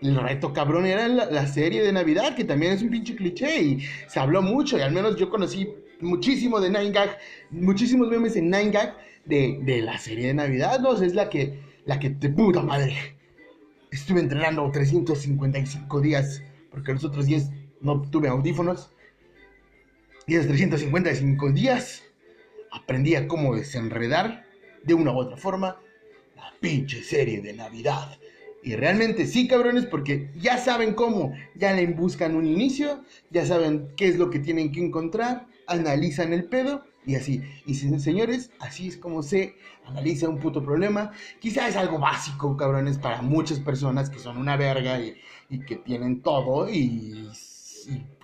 el 0.00 0.16
reto 0.16 0.52
cabrón 0.52 0.86
era 0.86 1.08
la, 1.08 1.26
la, 1.26 1.46
serie 1.46 1.82
de 1.82 1.92
Navidad, 1.92 2.34
que 2.34 2.44
también 2.44 2.72
es 2.72 2.82
un 2.82 2.90
pinche 2.90 3.16
cliché 3.16 3.62
y 3.62 3.80
se 4.08 4.18
habló 4.18 4.40
mucho. 4.40 4.78
Y 4.78 4.80
al 4.80 4.92
menos 4.92 5.16
yo 5.16 5.28
conocí 5.28 5.68
muchísimo 6.00 6.60
de 6.60 6.70
Nine 6.70 6.90
Gag, 6.90 7.18
muchísimos 7.50 8.08
memes 8.08 8.36
en 8.36 8.50
Nine 8.50 8.70
Gag 8.70 8.96
de, 9.26 9.82
la 9.82 9.98
serie 9.98 10.28
de 10.28 10.34
Navidad, 10.34 10.80
¿no? 10.80 11.00
es 11.00 11.14
la 11.14 11.28
que, 11.28 11.60
la 11.84 11.98
que 11.98 12.10
te 12.10 12.30
puta 12.30 12.62
madre. 12.62 12.94
Estuve 13.90 14.20
entrenando 14.20 14.70
355 14.70 16.00
días, 16.00 16.42
porque 16.70 16.92
los 16.92 17.04
otros 17.04 17.26
días 17.26 17.50
no 17.80 18.02
tuve 18.02 18.28
audífonos. 18.28 18.90
Y 20.26 20.34
esos 20.34 20.48
355 20.48 21.52
días 21.52 22.02
aprendí 22.72 23.14
a 23.14 23.28
cómo 23.28 23.54
desenredar 23.54 24.44
de 24.82 24.94
una 24.94 25.12
u 25.12 25.18
otra 25.18 25.36
forma 25.36 25.80
la 26.34 26.52
pinche 26.60 27.02
serie 27.02 27.40
de 27.40 27.52
Navidad. 27.52 28.18
Y 28.62 28.74
realmente 28.74 29.26
sí, 29.26 29.46
cabrones, 29.46 29.86
porque 29.86 30.30
ya 30.40 30.58
saben 30.58 30.94
cómo, 30.94 31.32
ya 31.54 31.72
le 31.72 31.86
buscan 31.86 32.34
un 32.34 32.46
inicio, 32.46 33.04
ya 33.30 33.46
saben 33.46 33.88
qué 33.96 34.08
es 34.08 34.18
lo 34.18 34.28
que 34.28 34.40
tienen 34.40 34.72
que 34.72 34.84
encontrar, 34.84 35.46
analizan 35.68 36.32
el 36.32 36.44
pedo 36.46 36.84
y 37.06 37.14
así. 37.14 37.42
Y 37.64 37.74
señores, 37.74 38.50
así 38.58 38.88
es 38.88 38.96
como 38.96 39.22
se 39.22 39.54
analiza 39.86 40.28
un 40.28 40.38
puto 40.38 40.62
problema. 40.62 41.12
Quizá 41.40 41.68
es 41.68 41.76
algo 41.76 41.98
básico, 41.98 42.56
cabrones, 42.56 42.98
para 42.98 43.22
muchas 43.22 43.60
personas 43.60 44.10
que 44.10 44.18
son 44.18 44.36
una 44.36 44.56
verga 44.56 44.98
y, 45.00 45.16
que 45.66 45.76
tienen 45.76 46.20
todo 46.20 46.68
y, 46.68 47.30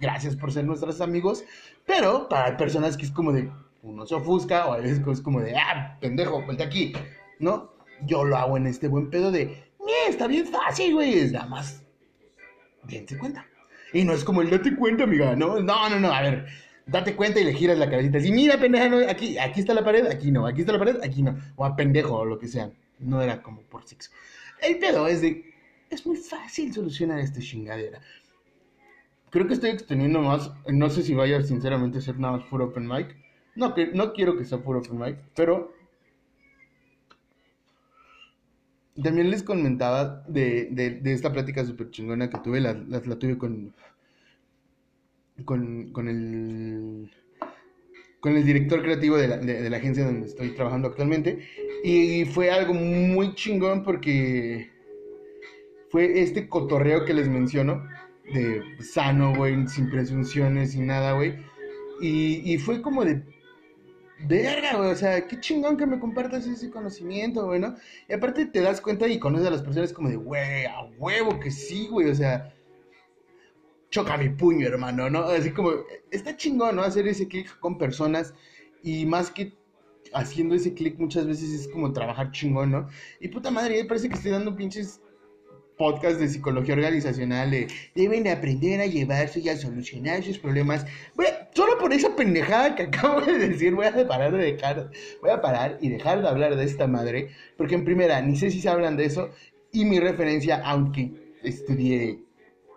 gracias 0.01 0.35
por 0.35 0.53
ser 0.53 0.65
nuestros 0.65 1.01
amigos. 1.01 1.45
Pero 1.87 2.29
para 2.29 2.57
personas 2.57 2.97
que 2.97 3.05
es 3.05 3.13
como 3.13 3.33
de, 3.33 3.51
uno 3.83 4.05
se 4.05 4.17
ofusca 4.17 4.67
o 4.67 4.73
a 4.73 4.79
veces 4.79 5.01
es 5.07 5.21
como 5.21 5.41
de, 5.41 5.57
ah, 5.57 5.97
pendejo, 6.01 6.45
ponte 6.45 6.65
aquí, 6.65 6.93
¿no? 7.39 7.73
Yo 8.05 8.25
lo 8.25 8.37
hago 8.37 8.57
en 8.57 8.67
este 8.67 8.89
buen 8.89 9.11
pedo 9.11 9.31
de, 9.31 9.65
está 10.09 10.27
bien 10.27 10.47
fácil, 10.47 10.95
güey, 10.95 11.19
es 11.19 11.33
nada 11.33 11.47
más, 11.47 11.85
dense 12.83 13.17
cuenta. 13.17 13.47
Y 13.93 14.05
no 14.05 14.13
es 14.13 14.25
como 14.25 14.43
el 14.43 14.51
date 14.51 14.75
cuenta, 14.75 15.05
amiga, 15.05 15.37
¿no? 15.37 15.61
No, 15.61 15.89
no, 15.89 16.01
no, 16.01 16.13
a 16.13 16.23
ver, 16.23 16.47
date 16.93 17.17
cuenta 17.17 17.41
y 17.41 17.45
le 17.45 17.55
giras 17.55 17.79
la 17.79 17.91
cabecita. 17.91 18.19
Y 18.19 18.31
mira, 18.31 18.61
pendeja, 18.61 18.89
no, 18.89 18.99
aquí, 19.09 19.39
aquí 19.39 19.61
está 19.61 19.75
la 19.75 19.83
pared, 19.83 20.07
aquí 20.07 20.31
no, 20.31 20.47
aquí 20.47 20.61
está 20.61 20.73
la 20.73 20.79
pared, 20.79 20.97
aquí 21.03 21.23
no. 21.23 21.37
O 21.57 21.65
a 21.65 21.75
pendejo 21.75 22.19
o 22.19 22.25
lo 22.25 22.39
que 22.39 22.47
sea. 22.47 22.71
No 23.01 23.21
era 23.21 23.43
como 23.43 23.63
por 23.63 23.85
sexo. 23.85 24.11
El 24.61 24.79
pedo 24.79 25.09
es 25.09 25.23
de. 25.23 25.51
Es 25.91 26.07
muy 26.07 26.17
fácil 26.17 26.73
solucionar 26.73 27.19
esta 27.19 27.41
chingadera. 27.41 28.01
Creo 29.31 29.47
que 29.47 29.55
estoy 29.55 29.71
extendiendo 29.71 30.21
más. 30.21 30.53
No 30.69 30.89
sé 30.91 31.03
si 31.03 31.15
vaya 31.15 31.43
sinceramente 31.43 31.99
a 31.99 32.03
ser 32.03 32.19
nada 32.19 32.37
más 32.37 32.47
puro 32.47 32.67
open 32.67 32.87
mic. 32.87 33.17
No, 33.55 33.75
que, 33.75 33.89
no 33.89 34.13
quiero 34.13 34.37
que 34.37 34.45
sea 34.45 34.59
puro 34.59 34.81
open 34.81 34.99
mic, 34.99 35.19
pero. 35.35 35.73
También 39.03 39.31
les 39.31 39.43
comentaba 39.43 40.23
de, 40.29 40.69
de, 40.71 41.13
esta 41.15 41.33
plática 41.33 41.65
súper 41.65 41.91
chingona 41.91 42.29
que 42.29 42.39
tuve, 42.41 42.61
la, 42.61 42.75
la 42.75 43.19
tuve 43.19 43.39
con, 43.39 43.73
con, 45.45 45.93
con, 45.93 46.09
el, 46.09 47.11
con 48.21 48.37
el 48.37 48.45
director 48.45 48.83
creativo 48.83 49.17
de 49.17 49.29
la, 49.29 49.37
de, 49.39 49.71
la, 49.71 49.77
agencia 49.77 50.05
donde 50.05 50.27
estoy 50.27 50.51
trabajando 50.51 50.89
actualmente. 50.89 51.47
Y 51.85 52.25
fue 52.27 52.51
algo 52.51 52.75
muy 52.75 53.35
chingón 53.35 53.83
porque 53.83 54.71
fue 55.91 56.21
este 56.21 56.49
cotorreo 56.49 57.05
que 57.05 57.15
les 57.15 57.29
menciono, 57.29 57.87
de 58.33 58.63
sano, 58.81 59.35
güey, 59.35 59.67
sin 59.69 59.91
presunciones, 59.91 60.73
sin 60.73 60.87
nada, 60.87 61.13
güey. 61.13 61.35
Y, 62.01 62.53
y 62.53 62.59
fue 62.59 62.81
como 62.81 63.05
de 63.05 63.23
verga, 64.27 64.77
güey, 64.77 64.91
o 64.91 64.97
sea, 64.97 65.27
qué 65.27 65.41
chingón 65.41 65.77
que 65.77 65.87
me 65.87 65.99
compartas 65.99 66.47
ese 66.47 66.71
conocimiento, 66.71 67.47
güey. 67.47 67.61
Y 68.09 68.13
aparte 68.13 68.47
te 68.47 68.61
das 68.61 68.81
cuenta 68.81 69.09
y 69.09 69.19
conoces 69.19 69.47
a 69.47 69.51
las 69.51 69.63
personas 69.63 69.93
como 69.93 70.09
de, 70.09 70.17
güey, 70.17 70.67
a 70.67 70.83
huevo 70.99 71.41
que 71.41 71.51
sí, 71.51 71.89
güey, 71.89 72.09
o 72.09 72.15
sea, 72.15 72.55
choca 73.93 74.17
mi 74.17 74.31
puño, 74.31 74.67
hermano, 74.67 75.09
¿no? 75.11 75.25
Así 75.27 75.51
como, 75.51 75.71
está 76.11 76.37
chingón, 76.37 76.77
¿no? 76.77 76.83
Hacer 76.83 77.07
ese 77.07 77.29
clic 77.29 77.59
con 77.61 77.79
personas 77.79 78.35
y 78.83 79.07
más 79.07 79.31
que 79.31 79.53
haciendo 80.15 80.55
ese 80.55 80.75
clic 80.75 80.99
muchas 80.99 81.27
veces 81.27 81.51
es 81.53 81.69
como 81.69 81.93
trabajar 81.93 82.33
chingón, 82.33 82.73
¿no? 82.73 82.89
Y 83.21 83.29
puta 83.29 83.51
madre, 83.51 83.85
parece 83.85 84.09
que 84.09 84.15
estoy 84.15 84.33
dando 84.33 84.57
pinches 84.57 85.01
podcast 85.77 86.19
de 86.21 86.29
psicología 86.29 86.75
organizacional 86.75 87.51
de 87.51 87.67
deben 87.95 88.29
aprender 88.29 88.81
a 88.81 88.87
llevarse 88.87 89.41
y 89.41 89.49
a 89.49 89.57
solucionar 89.57 90.23
sus 90.23 90.39
problemas. 90.39 90.87
Solo 91.55 91.77
por 91.79 91.93
esa 91.93 92.17
pendejada 92.17 92.75
que 92.75 92.83
acabo 92.85 93.21
de 93.21 93.49
decir, 93.49 93.75
voy 93.75 93.87
a 93.87 94.09
parar 94.09 94.33
de 94.33 94.53
dejar, 94.53 94.91
voy 95.21 95.31
a 95.31 95.43
parar 95.43 95.77
y 95.83 95.91
dejar 95.91 96.23
de 96.23 96.29
hablar 96.29 96.57
de 96.57 96.65
esta 96.65 96.87
madre, 96.87 97.29
porque 97.59 97.75
en 97.75 97.85
primera, 97.85 98.23
ni 98.23 98.37
sé 98.37 98.51
si 98.51 98.61
se 98.61 98.71
hablan 98.71 98.97
de 98.97 99.05
eso, 99.05 99.31
y 99.71 99.85
mi 99.85 100.01
referencia, 100.01 100.63
aunque 100.65 101.13
estudié 101.43 102.21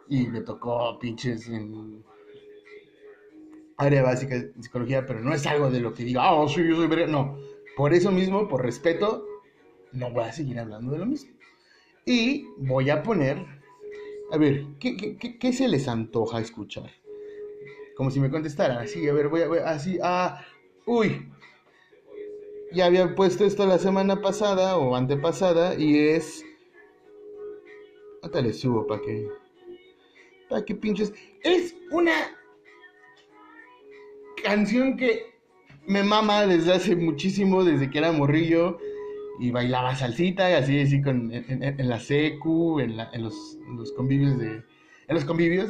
y 0.08 0.28
me 0.28 0.42
tocó 0.42 0.98
pinches 1.00 1.48
en 1.48 2.04
área 3.78 4.04
básica 4.04 4.36
de 4.36 4.54
psicología, 4.62 5.06
pero 5.06 5.20
no 5.20 5.34
es 5.34 5.46
algo 5.46 5.70
de 5.70 5.80
lo 5.80 5.94
que 5.94 6.04
diga, 6.04 6.22
ah, 6.24 6.46
sí, 6.48 6.68
yo 6.68 6.76
soy 6.76 6.88
verga. 6.88 7.08
No, 7.08 7.38
por 7.76 7.94
eso 7.94 8.12
mismo, 8.12 8.48
por 8.48 8.64
respeto, 8.64 9.26
no 9.92 10.12
voy 10.12 10.24
a 10.24 10.32
seguir 10.32 10.60
hablando 10.60 10.92
de 10.92 11.00
lo 11.00 11.06
mismo. 11.06 11.32
Y 12.06 12.48
voy 12.58 12.90
a 12.90 13.04
poner, 13.04 13.46
a 14.32 14.38
ver, 14.38 14.66
¿qué, 14.80 14.96
qué, 14.96 15.38
qué, 15.40 15.54
se 15.54 15.68
les 15.68 15.88
antoja 15.88 16.40
escuchar? 16.40 16.92
Como 17.98 18.12
si 18.12 18.20
me 18.20 18.30
contestaran, 18.30 18.78
así, 18.78 19.08
a 19.08 19.14
ver, 19.14 19.30
voy 19.30 19.42
a, 19.42 19.70
así, 19.70 19.98
ah, 20.04 20.46
uy, 20.86 21.32
ya 22.72 22.86
había 22.86 23.16
puesto 23.16 23.46
esto 23.46 23.66
la 23.66 23.80
semana 23.80 24.22
pasada 24.22 24.78
o 24.78 24.96
antepasada 24.96 25.76
y 25.76 25.98
es... 25.98 26.44
Hasta 28.22 28.42
le 28.42 28.54
subo 28.54 28.88
para 28.88 29.02
que 29.02 29.30
que 30.66 30.76
pinches. 30.76 31.14
Es 31.44 31.76
una 31.92 32.14
canción 34.44 34.98
que 34.98 35.36
me 35.88 36.04
mama 36.04 36.46
desde 36.46 36.74
hace 36.74 36.96
muchísimo, 36.96 37.64
desde 37.64 37.90
que 37.90 37.98
era 37.98 38.12
morrillo 38.12 38.78
y 39.40 39.52
bailaba 39.52 39.96
salsita, 39.96 40.58
así, 40.58 40.80
así 40.80 41.02
con, 41.02 41.32
en, 41.32 41.90
la 41.90 42.00
secu, 42.00 42.80
en, 42.80 42.98
la, 42.98 43.10
en, 43.14 43.24
los, 43.24 43.58
los, 43.76 43.92
convivios 43.92 44.38
de... 44.38 44.64
En 45.08 45.16
los 45.16 45.26
convivios, 45.26 45.70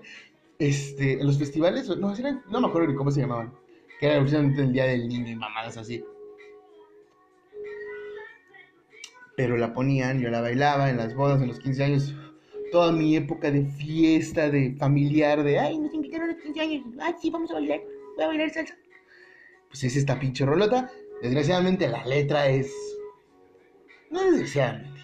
este, 0.58 1.20
en 1.20 1.26
los 1.26 1.38
festivales, 1.38 1.88
no, 1.88 2.14
no 2.50 2.60
me 2.60 2.66
acuerdo 2.66 2.88
ni 2.88 2.94
cómo 2.94 3.10
se 3.10 3.20
llamaban, 3.20 3.52
que 3.98 4.06
era 4.06 4.18
precisamente 4.20 4.62
el 4.62 4.72
Día 4.72 4.84
del 4.84 5.08
Niño 5.08 5.30
y 5.30 5.36
mamadas 5.36 5.76
así. 5.76 6.04
Pero 9.36 9.56
la 9.56 9.72
ponían, 9.72 10.20
yo 10.20 10.30
la 10.30 10.40
bailaba 10.40 10.90
en 10.90 10.96
las 10.96 11.14
bodas, 11.14 11.40
en 11.40 11.48
los 11.48 11.58
15 11.58 11.84
años, 11.84 12.14
toda 12.70 12.92
mi 12.92 13.16
época 13.16 13.50
de 13.50 13.64
fiesta, 13.64 14.50
de 14.50 14.74
familiar, 14.78 15.42
de, 15.42 15.58
ay, 15.58 15.78
nos 15.78 15.92
invitaron 15.94 16.30
a 16.30 16.32
los 16.32 16.42
15 16.42 16.60
años, 16.60 16.84
ay, 17.00 17.14
sí, 17.20 17.30
vamos 17.30 17.50
a 17.50 17.54
bailar, 17.54 17.80
voy 18.16 18.24
a 18.24 18.28
bailar 18.28 18.50
salsa. 18.50 18.76
Pues 19.68 19.84
es 19.84 19.96
esta 19.96 20.18
pinche 20.18 20.46
rolota. 20.46 20.90
Desgraciadamente 21.22 21.88
la 21.88 22.04
letra 22.06 22.48
es 22.48 22.72
no 24.10 24.22
desgraciadamente. 24.22 25.00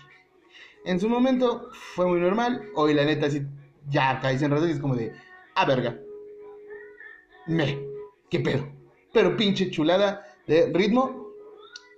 En 0.84 1.00
su 1.00 1.08
momento 1.08 1.70
fue 1.94 2.06
muy 2.06 2.20
normal. 2.20 2.70
Hoy, 2.74 2.94
la 2.94 3.04
neta, 3.04 3.30
sí, 3.30 3.42
ya 3.88 4.20
caes 4.20 4.42
en 4.42 4.50
razón 4.50 4.68
y 4.68 4.72
es 4.72 4.80
como 4.80 4.96
de, 4.96 5.12
ah, 5.54 5.64
verga. 5.64 5.98
Me, 7.46 7.78
qué 8.30 8.40
pedo. 8.40 8.68
Pero 9.12 9.36
pinche 9.36 9.70
chulada 9.70 10.24
de 10.46 10.70
ritmo. 10.72 11.24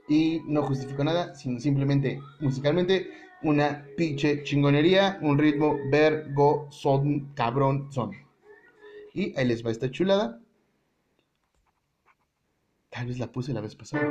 Y 0.09 0.41
no 0.47 0.63
justifico 0.63 1.03
nada, 1.03 1.35
sino 1.35 1.59
simplemente 1.59 2.21
musicalmente 2.39 3.11
una 3.43 3.87
pinche 3.97 4.43
chingonería, 4.43 5.19
un 5.23 5.39
ritmo 5.39 5.79
vergo 5.91 6.69
son 6.71 7.33
cabrón 7.35 7.93
son. 7.93 8.13
Y 9.13 9.39
ahí 9.39 9.47
les 9.47 9.65
va 9.65 9.71
esta 9.71 9.91
chulada. 9.91 10.41
Tal 12.91 13.07
vez 13.07 13.19
la 13.19 13.31
puse 13.31 13.53
la 13.53 13.61
vez 13.61 13.75
pasada. 13.75 14.11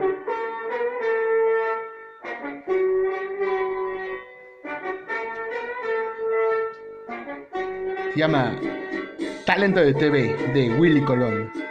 Se 8.13 8.19
llama 8.19 8.57
Talento 9.45 9.81
de 9.81 9.93
TV 9.93 10.35
de 10.53 10.79
Willy 10.79 11.01
Colón. 11.01 11.64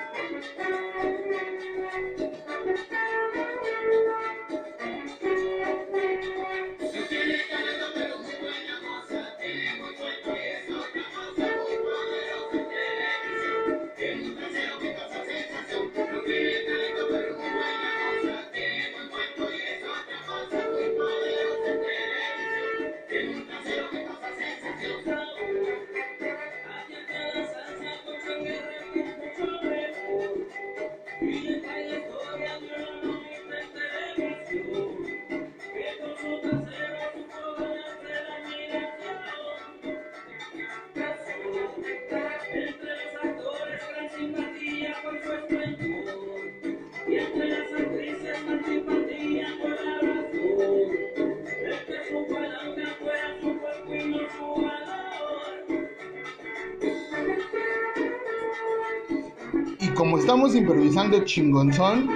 Como 60.15 60.23
estamos 60.23 60.55
improvisando 60.55 61.25
chingonzón, 61.25 62.09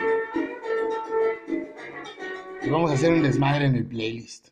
vamos 2.71 2.93
a 2.93 2.95
hacer 2.95 3.13
un 3.13 3.23
desmadre 3.23 3.67
en 3.67 3.75
el 3.75 3.87
playlist. 3.87 4.51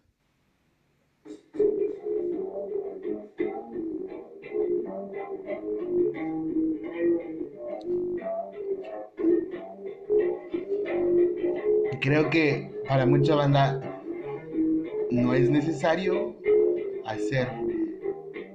Creo 12.00 12.28
que 12.30 12.68
para 12.88 13.06
mucha 13.06 13.36
banda 13.36 13.80
no 15.12 15.34
es 15.34 15.48
necesario 15.48 16.34
hacer 17.04 17.46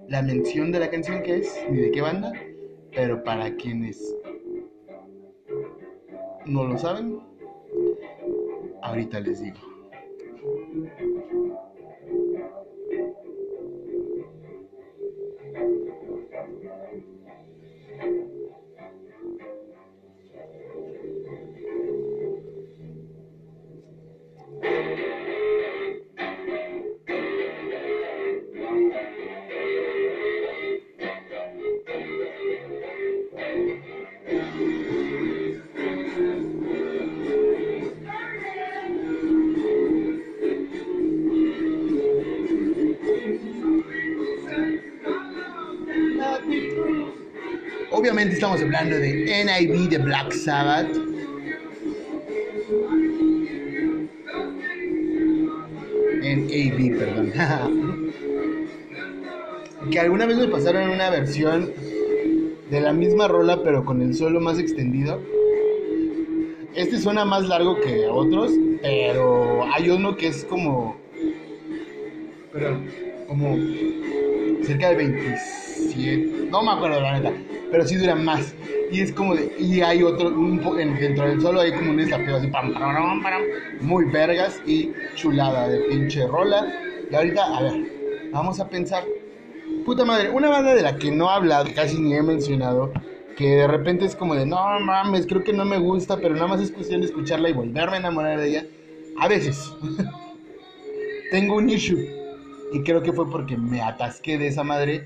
la 0.09 0.21
mención 0.21 0.73
de 0.73 0.79
la 0.79 0.89
canción 0.89 1.23
que 1.23 1.37
es, 1.37 1.65
ni 1.69 1.77
de 1.77 1.91
qué 1.91 2.01
banda, 2.01 2.33
pero 2.93 3.23
para 3.23 3.55
quienes 3.55 3.97
no 6.45 6.65
lo 6.65 6.77
saben, 6.77 7.19
ahorita 8.81 9.19
les 9.19 9.41
digo. 9.41 9.70
NIV 49.31 49.89
de 49.89 49.97
Black 49.97 50.33
Sabbath. 50.33 50.89
NAV, 56.21 56.97
perdón. 56.99 57.31
que 59.91 59.99
alguna 59.99 60.25
vez 60.25 60.37
me 60.37 60.47
pasaron 60.47 60.89
una 60.89 61.09
versión 61.09 61.71
de 62.69 62.81
la 62.81 62.93
misma 62.93 63.27
rola, 63.27 63.63
pero 63.63 63.85
con 63.85 64.01
el 64.01 64.13
solo 64.15 64.39
más 64.39 64.59
extendido. 64.59 65.21
Este 66.75 66.99
suena 66.99 67.25
más 67.25 67.47
largo 67.47 67.79
que 67.81 68.07
otros, 68.07 68.51
pero 68.81 69.65
hay 69.73 69.89
uno 69.89 70.15
que 70.15 70.27
es 70.27 70.45
como. 70.45 70.97
Perdón, 72.51 72.85
como 73.27 73.55
cerca 74.63 74.89
de 74.89 74.95
27. 74.95 76.49
No 76.51 76.63
me 76.63 76.71
acuerdo 76.71 77.01
la 77.01 77.19
neta 77.19 77.33
pero 77.71 77.87
sí 77.87 77.95
dura 77.95 78.15
más. 78.15 78.53
Y 78.91 78.99
es 78.99 79.13
como 79.13 79.35
de, 79.35 79.55
y 79.57 79.79
hay 79.79 80.03
otro, 80.03 80.29
dentro 80.29 81.25
del 81.25 81.41
solo 81.41 81.61
hay 81.61 81.71
como 81.71 81.91
un 81.91 81.97
desafío 81.97 82.35
así, 82.35 82.47
pam, 82.47 82.73
pam, 82.73 83.23
pam, 83.23 83.41
muy 83.79 84.03
vergas 84.05 84.61
y 84.67 84.91
chulada 85.15 85.69
de 85.69 85.79
pinche 85.87 86.27
rola. 86.27 86.67
Y 87.09 87.15
ahorita, 87.15 87.57
a 87.57 87.63
ver, 87.63 87.73
vamos 88.33 88.59
a 88.59 88.67
pensar, 88.67 89.05
puta 89.85 90.03
madre, 90.03 90.29
una 90.29 90.49
banda 90.49 90.75
de 90.75 90.81
la 90.81 90.97
que 90.97 91.09
no 91.09 91.29
he 91.29 91.33
hablado, 91.33 91.69
casi 91.73 92.01
ni 92.01 92.13
he 92.13 92.21
mencionado, 92.21 92.91
que 93.37 93.47
de 93.47 93.67
repente 93.67 94.03
es 94.03 94.13
como 94.13 94.35
de, 94.35 94.45
no 94.45 94.57
mames, 94.81 95.25
creo 95.25 95.41
que 95.41 95.53
no 95.53 95.63
me 95.63 95.77
gusta, 95.77 96.17
pero 96.17 96.35
nada 96.35 96.47
más 96.47 96.61
es 96.61 96.69
cuestión 96.69 96.99
de 96.99 97.07
escucharla 97.07 97.49
y 97.49 97.53
volverme 97.53 97.95
a 97.95 97.99
enamorar 97.99 98.39
de 98.41 98.49
ella. 98.49 98.65
A 99.19 99.29
veces, 99.29 99.73
tengo 101.31 101.55
un 101.55 101.69
issue. 101.69 102.09
Y 102.73 102.83
creo 102.83 103.01
que 103.01 103.13
fue 103.13 103.29
porque 103.29 103.55
me 103.55 103.81
atasqué 103.81 104.37
de 104.37 104.47
esa 104.47 104.63
madre 104.63 105.05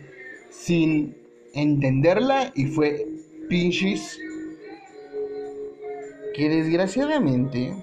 sin 0.50 1.16
entenderla 1.54 2.52
y 2.56 2.66
fue 2.66 3.08
pinches 3.48 4.20
que 6.34 6.50
desgraciadamente 6.50 7.74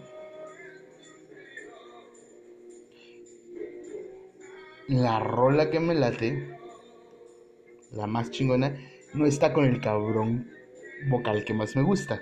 la 4.88 5.20
rola 5.20 5.70
que 5.70 5.80
me 5.80 5.94
late, 5.94 6.58
la 7.92 8.06
más 8.06 8.30
chingona, 8.30 8.76
no 9.14 9.26
está 9.26 9.52
con 9.52 9.64
el 9.64 9.80
cabrón 9.80 10.50
vocal 11.08 11.44
que 11.44 11.54
más 11.54 11.74
me 11.76 11.82
gusta. 11.82 12.20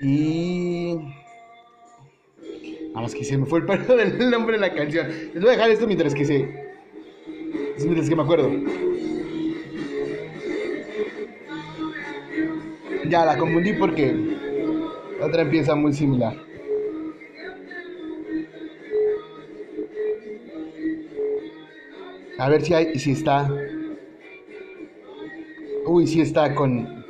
Y... 0.00 0.96
Vamos 2.92 3.14
que 3.14 3.24
se 3.24 3.36
me 3.36 3.46
fue 3.46 3.60
el 3.60 3.66
perro 3.66 3.96
del 3.96 4.30
nombre 4.30 4.56
de 4.56 4.60
la 4.60 4.74
canción. 4.74 5.08
Les 5.08 5.40
voy 5.40 5.48
a 5.48 5.52
dejar 5.52 5.70
esto 5.70 5.86
mientras 5.86 6.14
que 6.14 6.24
se... 6.24 6.66
Mientras 7.78 8.08
que 8.08 8.16
me 8.16 8.22
acuerdo. 8.22 8.50
Ya, 13.08 13.24
la 13.24 13.36
confundí 13.36 13.72
porque 13.74 14.14
otra 15.20 15.42
empieza 15.42 15.74
muy 15.74 15.92
similar. 15.92 16.34
A 22.38 22.48
ver 22.48 22.62
si 22.62 22.74
hay, 22.74 22.98
si 22.98 23.12
está. 23.12 23.48
Uy, 25.86 26.06
si 26.06 26.20
está 26.20 26.54
con, 26.54 27.04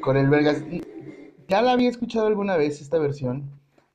con 0.00 0.16
el 0.16 0.28
Vergas. 0.28 0.62
Ya 1.48 1.62
la 1.62 1.72
había 1.72 1.88
escuchado 1.88 2.26
alguna 2.26 2.56
vez 2.56 2.80
esta 2.80 2.98
versión, 2.98 3.48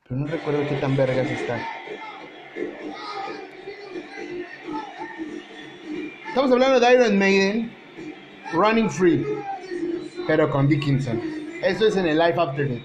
pero 0.08 0.22
no 0.22 0.28
recuerdo 0.28 0.62
qué 0.68 0.76
tan 0.76 0.96
Vergas 0.96 1.30
está. 1.30 1.60
Estamos 6.28 6.52
hablando 6.52 6.80
de 6.80 6.94
Iron 6.94 7.20
Maiden, 7.20 7.72
Running 8.54 8.90
Free, 8.90 9.26
pero 10.28 10.50
con 10.50 10.68
Dickinson. 10.68 11.20
Eso 11.64 11.88
es 11.88 11.96
en 11.96 12.08
el 12.08 12.18
Life 12.18 12.40
After 12.40 12.68
Death. 12.68 12.82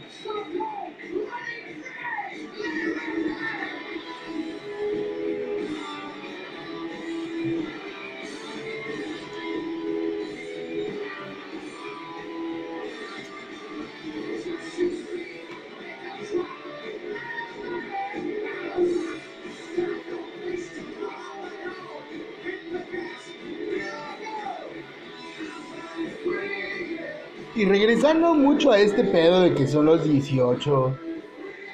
Regresando 28.07 28.34
mucho 28.34 28.70
a 28.70 28.78
este 28.78 29.02
pedo 29.02 29.40
de 29.40 29.52
que 29.52 29.66
son 29.66 29.86
los 29.86 30.04
18, 30.04 30.96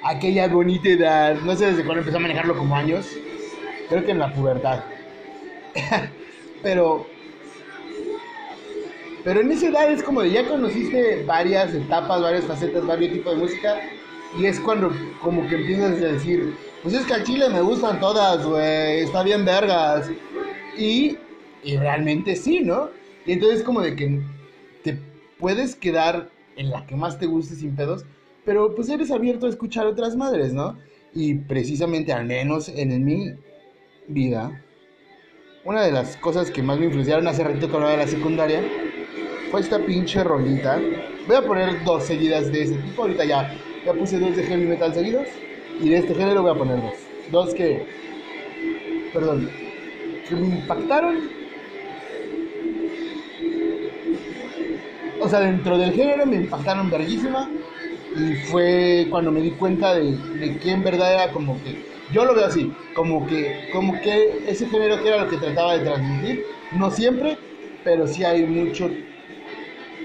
aquella 0.03 0.49
bonita 0.49 0.89
edad, 0.89 1.37
no 1.43 1.55
sé 1.55 1.67
desde 1.67 1.85
cuándo 1.85 2.01
empezó 2.01 2.17
a 2.17 2.21
manejarlo 2.21 2.57
como 2.57 2.75
años, 2.75 3.07
creo 3.91 4.03
que 4.03 4.13
en 4.13 4.19
la 4.19 4.33
pubertad. 4.33 4.83
pero 6.63 7.05
pero 9.23 9.43
en 9.43 9.53
esa 9.53 9.67
edad 9.67 9.93
es 9.93 10.03
como 10.03 10.23
de 10.23 10.31
ya 10.31 10.49
conociste 10.49 11.23
varias 11.25 11.75
etapas, 11.75 12.23
varias 12.23 12.47
facetas, 12.47 12.87
varios 12.87 13.13
tipos 13.13 13.35
de 13.35 13.39
música 13.43 13.81
y 14.39 14.47
es 14.47 14.59
cuando 14.59 14.91
como 15.21 15.47
que 15.51 15.57
empiezas 15.57 16.01
a 16.01 16.13
decir, 16.13 16.55
pues 16.83 16.95
es 16.95 17.05
que 17.05 17.13
al 17.13 17.25
chile 17.25 17.51
me 17.51 17.61
gustan 17.61 18.01
todas, 18.01 18.47
güey, 18.47 19.01
está 19.01 19.23
bien 19.23 19.45
vergas. 19.45 20.11
Y, 20.79 21.19
y 21.63 21.77
realmente 21.77 22.35
sí, 22.37 22.61
¿no? 22.61 22.89
Y 23.27 23.33
entonces 23.33 23.63
como 23.63 23.83
de 23.83 23.95
que 23.95 24.23
te 24.83 25.12
puedes 25.43 25.75
quedar 25.75 26.31
en 26.57 26.71
la 26.71 26.87
que 26.87 26.95
más 26.95 27.19
te 27.19 27.27
guste 27.27 27.57
sin 27.57 27.75
pedos, 27.75 28.07
pero 28.45 28.75
pues 28.77 28.89
eres 28.89 29.11
abierto 29.11 29.47
a 29.47 29.49
escuchar 29.51 29.87
otras 29.87 30.17
madres, 30.17 30.55
¿no? 30.55 30.79
Y 31.13 31.35
precisamente, 31.35 32.13
al 32.13 32.27
menos 32.27 32.69
en 32.69 33.05
mi 33.05 33.33
vida, 34.07 34.65
una 35.65 35.83
de 35.83 35.91
las 35.91 36.17
cosas 36.17 36.51
que 36.51 36.63
más 36.63 36.79
me 36.79 36.87
influenciaron 36.87 37.27
hace 37.27 37.43
ratito 37.43 37.69
que 37.69 37.75
hablaba 37.75 37.93
de 37.93 37.99
la 37.99 38.07
secundaria 38.07 38.63
fue 39.51 39.61
esta 39.61 39.81
pinche 39.81 40.23
rolita. 40.23 40.81
Voy 41.27 41.37
a 41.37 41.43
poner 41.43 41.83
dos 41.85 42.05
seguidas 42.05 42.53
de 42.53 42.63
ese 42.63 42.77
tipo, 42.77 43.03
ahorita 43.03 43.25
ya, 43.25 43.53
ya 43.85 43.93
puse 43.95 44.21
dos 44.21 44.37
de 44.37 44.45
heavy 44.45 44.67
metal 44.67 44.95
seguidos, 44.95 45.27
y 45.81 45.89
de 45.89 45.99
este 45.99 46.15
género 46.15 46.43
voy 46.43 46.53
a 46.53 46.55
poner 46.55 46.81
dos. 46.81 46.95
Dos 47.33 47.55
que, 47.55 47.85
perdón, 49.13 49.51
que 50.29 50.37
me 50.37 50.47
impactaron 50.47 51.42
sea, 55.33 55.41
dentro 55.41 55.79
del 55.79 55.93
género 55.93 56.27
me 56.27 56.37
impactaron 56.37 56.91
verguísima 56.91 57.49
y 58.17 58.35
fue 58.47 59.07
cuando 59.11 59.33
me 59.33 59.41
di 59.41 59.53
cuenta 59.53 59.95
de, 59.95 60.59
que 60.63 60.71
en 60.71 60.83
verdad 60.83 61.15
era 61.15 61.33
como 61.33 61.63
que, 61.63 61.83
yo 62.13 62.25
lo 62.25 62.35
veo 62.35 62.47
así, 62.47 62.73
como 62.95 63.27
que, 63.27 63.69
como 63.73 63.99
que 64.01 64.45
ese 64.47 64.67
género 64.67 65.03
que 65.03 65.09
era 65.09 65.25
lo 65.25 65.31
que 65.31 65.39
trataba 65.39 65.79
de 65.79 65.85
transmitir, 65.85 66.45
no 66.73 66.91
siempre, 66.91 67.39
pero 67.83 68.07
sí 68.07 68.23
hay 68.25 68.45
mucho 68.45 68.91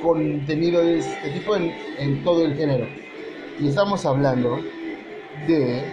contenido 0.02 0.84
de 0.84 1.00
este 1.00 1.30
tipo 1.32 1.56
en 1.56 2.24
todo 2.24 2.46
el 2.46 2.56
género. 2.56 2.88
Y 3.60 3.68
estamos 3.68 4.06
hablando 4.06 4.62
de 5.48 5.84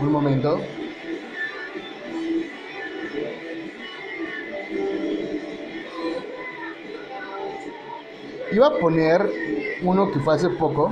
un 0.00 0.12
momento. 0.12 0.60
Iba 8.56 8.68
a 8.68 8.78
poner 8.78 9.30
uno 9.82 10.10
que 10.10 10.18
fue 10.18 10.34
hace 10.34 10.48
poco. 10.48 10.90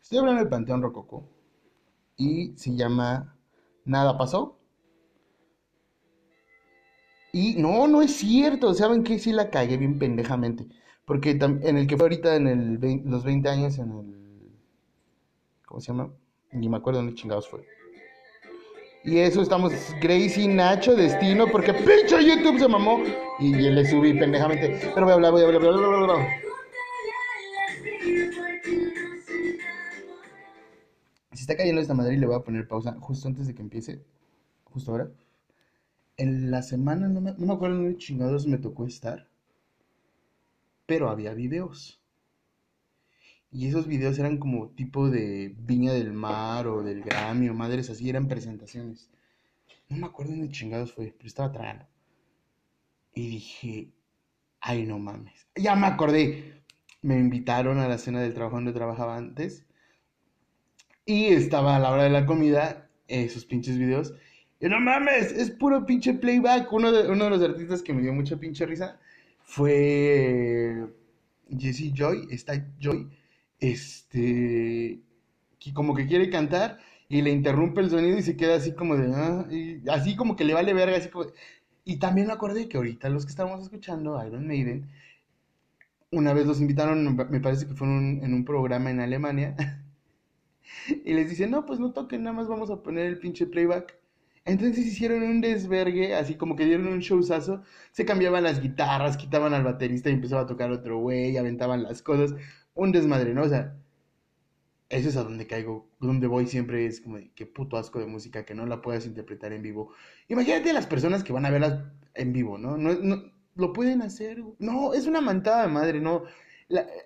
Estoy 0.00 0.18
hablando 0.18 0.42
del 0.42 0.48
Panteón 0.48 0.80
Rococo. 0.80 1.24
Y 2.16 2.56
se 2.56 2.76
llama 2.76 3.36
Nada 3.84 4.16
pasó. 4.16 4.60
Y 7.32 7.56
no, 7.60 7.88
no 7.88 8.00
es 8.00 8.14
cierto. 8.14 8.74
¿Saben 8.74 9.02
qué? 9.02 9.18
Sí 9.18 9.32
la 9.32 9.50
cagué 9.50 9.76
bien 9.76 9.98
pendejamente. 9.98 10.68
Porque 11.04 11.30
en 11.30 11.76
el 11.76 11.88
que 11.88 11.96
fue 11.96 12.04
ahorita 12.04 12.36
en 12.36 12.46
el 12.46 13.02
los 13.06 13.24
20 13.24 13.48
años, 13.48 13.76
en 13.78 13.90
el. 13.90 14.52
¿Cómo 15.66 15.80
se 15.80 15.88
llama? 15.88 16.12
Ni 16.52 16.68
me 16.68 16.76
acuerdo 16.76 17.00
dónde 17.00 17.16
chingados 17.16 17.48
fue. 17.48 17.66
Y 19.04 19.18
eso 19.18 19.42
estamos 19.42 19.72
Gracie, 20.00 20.46
Nacho, 20.46 20.94
Destino, 20.94 21.46
porque 21.48 21.74
pinche 21.74 22.24
YouTube 22.24 22.58
se 22.58 22.68
mamó. 22.68 23.02
Y 23.40 23.52
le 23.52 23.84
subí 23.84 24.14
pendejamente. 24.14 24.78
Pero 24.94 25.02
voy 25.02 25.10
a 25.10 25.14
hablar, 25.14 25.32
voy 25.32 25.42
a 25.42 25.46
hablar, 25.46 25.60
voy 25.60 25.70
a 25.70 25.98
hablar, 25.98 26.28
Si 31.32 31.40
está 31.40 31.56
cayendo 31.56 31.80
esta 31.80 31.94
madre 31.94 32.14
y 32.14 32.18
le 32.18 32.26
voy 32.26 32.36
a 32.36 32.44
poner 32.44 32.68
pausa 32.68 32.96
justo 33.00 33.26
antes 33.26 33.48
de 33.48 33.54
que 33.54 33.62
empiece. 33.62 34.04
Justo 34.64 34.92
ahora. 34.92 35.10
En 36.16 36.52
la 36.52 36.62
semana, 36.62 37.08
no 37.08 37.20
me, 37.20 37.32
no 37.32 37.46
me 37.46 37.52
acuerdo 37.54 37.82
de 37.82 37.96
chingados 37.96 38.46
me 38.46 38.58
tocó 38.58 38.86
estar. 38.86 39.26
Pero 40.86 41.10
había 41.10 41.34
videos. 41.34 42.01
Y 43.52 43.66
esos 43.68 43.86
videos 43.86 44.18
eran 44.18 44.38
como 44.38 44.70
tipo 44.70 45.10
de 45.10 45.54
Viña 45.58 45.92
del 45.92 46.14
Mar 46.14 46.66
o 46.66 46.82
del 46.82 47.02
Grammy 47.02 47.50
o 47.50 47.54
madres 47.54 47.90
así, 47.90 48.08
eran 48.08 48.26
presentaciones. 48.26 49.10
No 49.90 49.98
me 49.98 50.06
acuerdo 50.06 50.32
ni 50.34 50.50
chingados 50.50 50.92
fue, 50.94 51.14
pero 51.14 51.28
estaba 51.28 51.52
tragando. 51.52 51.86
Y 53.14 53.28
dije, 53.28 53.92
ay 54.62 54.86
no 54.86 54.98
mames. 54.98 55.46
Ya 55.54 55.76
me 55.76 55.86
acordé. 55.86 56.62
Me 57.02 57.18
invitaron 57.18 57.78
a 57.78 57.88
la 57.88 57.98
cena 57.98 58.22
del 58.22 58.32
trabajo 58.32 58.56
donde 58.56 58.72
trabajaba 58.72 59.18
antes. 59.18 59.66
Y 61.04 61.26
estaba 61.26 61.76
a 61.76 61.78
la 61.78 61.90
hora 61.90 62.04
de 62.04 62.10
la 62.10 62.24
comida, 62.24 62.88
esos 63.06 63.44
pinches 63.44 63.76
videos. 63.76 64.14
Y 64.60 64.68
no 64.68 64.80
mames, 64.80 65.30
es 65.30 65.50
puro 65.50 65.84
pinche 65.84 66.14
playback. 66.14 66.72
Uno 66.72 66.90
de, 66.90 67.10
uno 67.10 67.24
de 67.24 67.30
los 67.30 67.42
artistas 67.42 67.82
que 67.82 67.92
me 67.92 68.00
dio 68.00 68.14
mucha 68.14 68.36
pinche 68.36 68.64
risa 68.64 68.98
fue 69.42 70.86
Jesse 71.50 71.92
Joy. 71.92 72.28
Está 72.30 72.54
Joy 72.80 73.10
este, 73.62 75.00
como 75.72 75.94
que 75.94 76.06
quiere 76.06 76.28
cantar 76.30 76.78
y 77.08 77.22
le 77.22 77.30
interrumpe 77.30 77.80
el 77.80 77.90
sonido 77.90 78.18
y 78.18 78.22
se 78.22 78.36
queda 78.36 78.56
así 78.56 78.72
como 78.74 78.96
de, 78.96 79.14
ah", 79.14 79.46
así 79.92 80.16
como 80.16 80.34
que 80.34 80.44
le 80.44 80.54
vale 80.54 80.74
verga, 80.74 80.96
así 80.96 81.08
y 81.84 81.98
también 81.98 82.26
me 82.26 82.32
acordé 82.32 82.68
que 82.68 82.76
ahorita 82.76 83.08
los 83.08 83.24
que 83.24 83.30
estábamos 83.30 83.62
escuchando, 83.62 84.20
Iron 84.24 84.46
Maiden, 84.46 84.90
una 86.10 86.32
vez 86.32 86.46
los 86.46 86.60
invitaron, 86.60 87.16
me 87.30 87.40
parece 87.40 87.66
que 87.66 87.74
fueron 87.74 88.20
en 88.22 88.34
un 88.34 88.44
programa 88.44 88.90
en 88.90 89.00
Alemania, 89.00 89.56
y 91.04 91.14
les 91.14 91.30
dicen, 91.30 91.50
no, 91.50 91.64
pues 91.64 91.78
no 91.78 91.92
toquen, 91.92 92.24
nada 92.24 92.36
más 92.36 92.48
vamos 92.48 92.70
a 92.70 92.82
poner 92.82 93.06
el 93.06 93.18
pinche 93.18 93.46
playback. 93.46 93.96
Entonces 94.44 94.84
hicieron 94.84 95.22
un 95.22 95.40
desvergue, 95.40 96.16
así 96.16 96.34
como 96.34 96.56
que 96.56 96.64
dieron 96.64 96.88
un 96.88 96.98
showzazo, 96.98 97.62
se 97.92 98.04
cambiaban 98.04 98.42
las 98.42 98.60
guitarras, 98.60 99.16
quitaban 99.16 99.54
al 99.54 99.62
baterista 99.62 100.10
y 100.10 100.14
empezaba 100.14 100.42
a 100.42 100.46
tocar 100.46 100.72
otro 100.72 100.98
güey, 100.98 101.36
aventaban 101.36 101.84
las 101.84 102.02
cosas 102.02 102.34
un 102.74 102.92
desmadre, 102.92 103.34
¿no? 103.34 103.42
O 103.42 103.48
sea, 103.48 103.76
eso 104.88 105.08
es 105.08 105.16
a 105.16 105.24
donde 105.24 105.46
caigo, 105.46 105.88
donde 106.00 106.26
voy 106.26 106.46
siempre 106.46 106.86
es 106.86 107.00
como 107.00 107.18
qué 107.34 107.46
puto 107.46 107.76
asco 107.78 107.98
de 107.98 108.06
música 108.06 108.44
que 108.44 108.54
no 108.54 108.66
la 108.66 108.82
puedas 108.82 109.06
interpretar 109.06 109.52
en 109.52 109.62
vivo. 109.62 109.92
Imagínate 110.28 110.72
las 110.72 110.86
personas 110.86 111.24
que 111.24 111.32
van 111.32 111.46
a 111.46 111.50
verlas 111.50 111.82
en 112.14 112.32
vivo, 112.32 112.58
¿no? 112.58 112.76
No, 112.76 112.94
no 112.94 113.22
lo 113.54 113.72
pueden 113.72 114.02
hacer. 114.02 114.42
No, 114.58 114.92
es 114.92 115.06
una 115.06 115.20
mantada 115.20 115.62
de 115.62 115.68
madre, 115.68 116.00
¿no? 116.00 116.24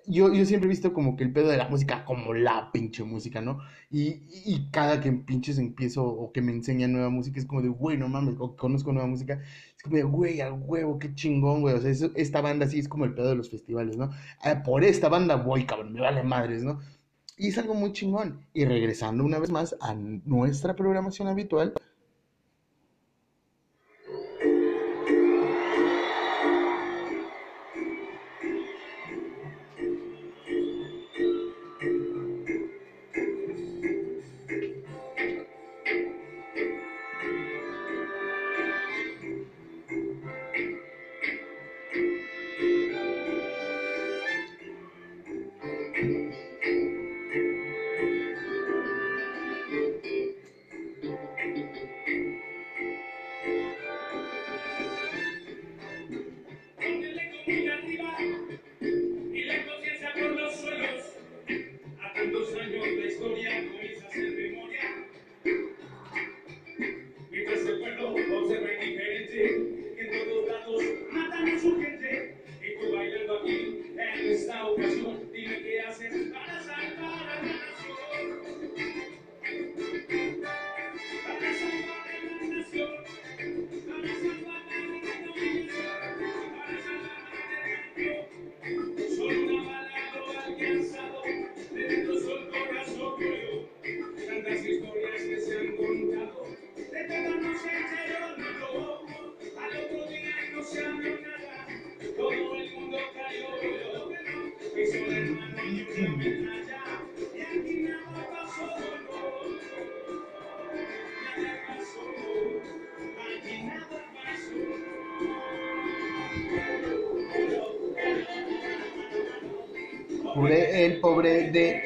yo, 0.05 0.33
yo 0.33 0.45
siempre 0.45 0.67
he 0.67 0.69
visto 0.69 0.93
como 0.93 1.15
que 1.17 1.23
el 1.25 1.33
pedo 1.33 1.49
de 1.49 1.57
la 1.57 1.67
música 1.67 2.05
como 2.05 2.33
la 2.33 2.71
pinche 2.71 3.03
música, 3.03 3.41
¿no? 3.41 3.59
Y, 3.91 4.21
y 4.45 4.69
cada 4.71 5.01
que 5.01 5.11
pinches 5.11 5.57
empiezo 5.57 6.05
o 6.05 6.31
que 6.31 6.41
me 6.41 6.51
enseñan 6.53 6.93
nueva 6.93 7.09
música 7.09 7.39
es 7.39 7.45
como 7.45 7.61
de, 7.61 7.69
güey, 7.69 7.97
no 7.97 8.07
mames, 8.07 8.35
o 8.39 8.55
conozco 8.55 8.93
nueva 8.93 9.07
música, 9.07 9.41
es 9.77 9.83
como 9.83 10.09
güey, 10.09 10.41
al 10.41 10.53
huevo, 10.53 10.97
qué 10.99 11.13
chingón, 11.13 11.61
güey. 11.61 11.75
O 11.75 11.81
sea, 11.81 11.91
esta 12.15 12.41
banda 12.41 12.67
sí 12.67 12.79
es 12.79 12.87
como 12.87 13.05
el 13.05 13.13
pedo 13.13 13.29
de 13.29 13.35
los 13.35 13.49
festivales, 13.49 13.95
¿no? 13.97 14.09
Ah, 14.41 14.63
por 14.63 14.83
esta 14.83 15.07
banda 15.09 15.35
voy, 15.35 15.65
cabrón, 15.65 15.93
me 15.93 16.01
vale 16.01 16.23
madres, 16.23 16.63
¿no? 16.63 16.79
Y 17.37 17.49
es 17.49 17.57
algo 17.59 17.75
muy 17.75 17.93
chingón. 17.93 18.45
Y 18.53 18.65
regresando 18.65 19.23
una 19.23 19.39
vez 19.39 19.51
más 19.51 19.75
a 19.81 19.93
nuestra 19.93 20.75
programación 20.75 21.27
habitual, 21.27 21.73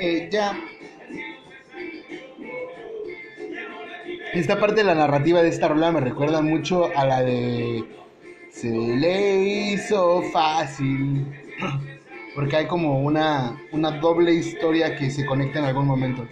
de 0.01 0.25
ella. 0.25 0.57
Esta 4.33 4.59
parte 4.59 4.75
de 4.75 4.83
la 4.83 4.95
narrativa 4.95 5.41
de 5.41 5.49
esta 5.49 5.67
rola 5.67 5.91
me 5.91 5.99
recuerda 5.99 6.41
mucho 6.41 6.89
a 6.95 7.05
la 7.05 7.21
de 7.21 7.83
Se 8.49 8.69
le 8.69 9.43
hizo 9.43 10.23
fácil. 10.33 11.25
Porque 12.35 12.55
hay 12.55 12.67
como 12.67 13.01
una, 13.01 13.61
una 13.73 13.91
doble 13.99 14.33
historia 14.33 14.95
que 14.95 15.11
se 15.11 15.25
conecta 15.25 15.59
en 15.59 15.65
algún 15.65 15.85
momento. 15.85 16.25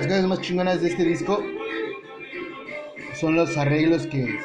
Las 0.00 0.06
cosas 0.06 0.26
más 0.26 0.40
chingonas 0.40 0.80
de 0.80 0.88
este 0.88 1.04
disco 1.04 1.44
son 3.12 3.34
los 3.34 3.54
arreglos 3.58 4.06
que, 4.06 4.38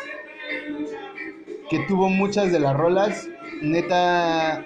que 1.69 1.79
tuvo 1.87 2.09
muchas 2.09 2.51
de 2.51 2.59
las 2.59 2.75
rolas. 2.75 3.29
Neta, 3.61 4.65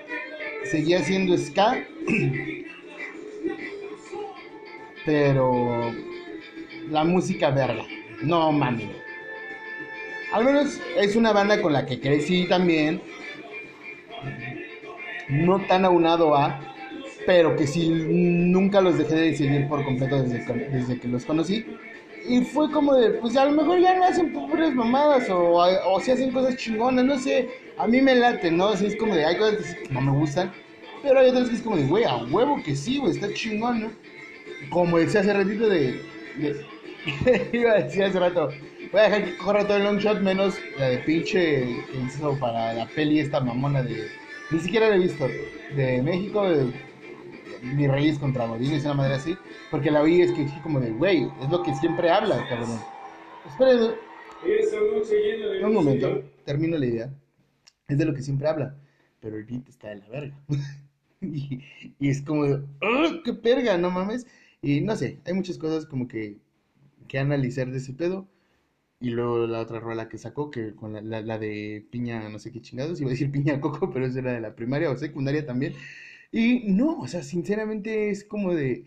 seguía 0.63 1.03
siendo 1.03 1.37
ska, 1.37 1.77
pero 5.05 5.93
la 6.89 7.03
música 7.03 7.51
verga, 7.51 7.85
no 8.23 8.51
mami. 8.51 8.89
Al 10.33 10.43
menos 10.43 10.81
es 10.97 11.15
una 11.15 11.33
banda 11.33 11.61
con 11.61 11.71
la 11.71 11.85
que 11.85 11.99
crecí 11.99 12.47
también, 12.47 12.99
no 15.27 15.59
tan 15.67 15.85
aunado 15.85 16.35
a, 16.35 16.59
pero 17.29 17.55
que 17.55 17.67
sí 17.67 17.87
nunca 17.89 18.81
los 18.81 18.97
dejé 18.97 19.13
de 19.13 19.35
seguir 19.35 19.67
por 19.67 19.85
completo 19.85 20.23
desde, 20.23 20.39
desde 20.71 20.99
que 20.99 21.07
los 21.07 21.25
conocí. 21.25 21.63
Y 22.27 22.41
fue 22.41 22.71
como 22.71 22.95
de, 22.95 23.11
pues 23.11 23.37
a 23.37 23.45
lo 23.45 23.51
mejor 23.51 23.79
ya 23.79 23.95
no 23.95 24.03
hacen 24.03 24.33
puras 24.33 24.73
mamadas 24.73 25.29
o, 25.29 25.57
o 25.57 25.99
si 25.99 26.09
hacen 26.09 26.31
cosas 26.31 26.55
chingonas, 26.57 27.05
no 27.05 27.19
sé. 27.19 27.47
A 27.77 27.85
mí 27.85 28.01
me 28.01 28.15
late, 28.15 28.49
¿no? 28.49 28.69
Así 28.69 28.87
es 28.87 28.95
como 28.95 29.13
de, 29.15 29.25
hay 29.25 29.37
cosas 29.37 29.75
que 29.75 29.93
no 29.93 30.01
me 30.01 30.11
gustan, 30.11 30.51
pero 31.03 31.19
hay 31.19 31.29
otras 31.29 31.49
que 31.49 31.57
es 31.57 31.61
como 31.61 31.77
de, 31.77 31.83
güey, 31.83 32.03
a 32.03 32.15
huevo 32.31 32.59
que 32.65 32.75
sí, 32.75 32.97
güey, 32.97 33.11
está 33.11 33.31
chingón, 33.31 33.81
¿no? 33.81 33.91
Como 34.71 34.97
decía 34.97 35.21
hace 35.21 35.33
ratito 35.33 35.69
de... 35.69 36.01
de- 36.37 36.65
iba 37.53 37.73
a 37.73 37.83
decir 37.83 38.05
hace 38.05 38.19
rato, 38.19 38.49
voy 38.91 39.01
a 39.01 39.03
dejar 39.03 39.25
que 39.25 39.37
corra 39.37 39.67
todo 39.67 39.77
el 39.77 39.83
long 39.83 39.99
shot 39.99 40.19
menos 40.21 40.55
la 40.79 40.89
de 40.89 40.97
pinche 40.99 41.85
que 41.91 41.99
hizo 42.07 42.37
para 42.39 42.73
la 42.73 42.87
peli 42.87 43.19
esta 43.19 43.39
mamona 43.39 43.83
de... 43.83 44.07
Ni 44.49 44.59
siquiera 44.59 44.89
la 44.89 44.95
he 44.95 44.99
visto. 44.99 45.27
De 45.75 46.01
México, 46.01 46.43
Mi 47.61 47.87
Reyes 47.87 48.19
contra 48.19 48.47
Godines, 48.47 48.83
una 48.85 48.93
madre 48.95 49.15
así. 49.15 49.37
Porque 49.71 49.91
la 49.91 50.01
vi 50.01 50.21
es 50.21 50.31
que 50.31 50.43
dije 50.43 50.61
como 50.61 50.79
de, 50.79 50.91
güey, 50.91 51.23
es 51.41 51.49
lo 51.49 51.63
que 51.63 51.73
siempre 51.75 52.09
habla, 52.09 52.47
cabrón. 52.47 52.85
Esperen 53.45 53.95
un 55.61 55.73
momento, 55.73 56.07
termino 56.45 56.77
la 56.77 56.85
idea. 56.85 57.13
Es 57.87 57.97
de 57.97 58.05
lo 58.05 58.13
que 58.13 58.21
siempre 58.21 58.47
habla, 58.47 58.75
pero 59.19 59.37
el 59.37 59.45
beat 59.45 59.67
está 59.69 59.89
de 59.89 59.97
la 59.97 60.09
verga. 60.09 60.35
y, 61.21 61.61
y 61.99 62.09
es 62.09 62.21
como 62.21 62.45
de, 62.45 62.63
¡ah, 62.81 63.21
qué 63.23 63.31
verga! 63.33 63.77
No 63.77 63.91
mames. 63.91 64.27
Y 64.61 64.81
no 64.81 64.95
sé, 64.95 65.19
hay 65.25 65.33
muchas 65.33 65.57
cosas 65.57 65.85
como 65.85 66.07
que, 66.07 66.37
que 67.07 67.19
analizar 67.19 67.71
de 67.71 67.77
ese 67.79 67.93
pedo. 67.93 68.27
Y 69.01 69.11
luego 69.11 69.47
la 69.47 69.61
otra 69.61 69.79
rola 69.79 70.09
que 70.09 70.17
sacó, 70.17 70.51
que 70.51 70.75
con 70.75 70.93
la, 70.93 71.01
la- 71.01 71.21
la 71.21 71.39
de 71.39 71.85
piña, 71.91 72.29
no 72.29 72.39
sé 72.39 72.51
qué 72.51 72.61
chingados, 72.61 72.99
iba 73.01 73.09
a 73.09 73.11
decir 73.11 73.31
piña 73.31 73.61
coco, 73.61 73.91
pero 73.93 74.05
esa 74.05 74.19
era 74.19 74.33
de 74.33 74.41
la 74.41 74.55
primaria 74.55 74.91
o 74.91 74.97
secundaria 74.97 75.45
también. 75.45 75.73
Y 76.31 76.61
no, 76.71 76.99
o 76.99 77.07
sea, 77.07 77.23
sinceramente 77.23 78.09
es 78.11 78.23
como 78.23 78.53
de, 78.53 78.85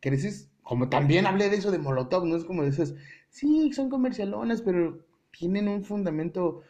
creces, 0.00 0.50
como 0.62 0.88
también 0.88 1.26
hablé 1.26 1.50
de 1.50 1.56
eso 1.56 1.70
de 1.70 1.78
Molotov, 1.78 2.26
¿no? 2.26 2.36
Es 2.36 2.44
como 2.44 2.62
de 2.62 2.70
esas, 2.70 2.94
sí, 3.30 3.72
son 3.72 3.90
comercialonas, 3.90 4.62
pero 4.62 5.06
tienen 5.32 5.68
un 5.68 5.84
fundamento 5.84 6.62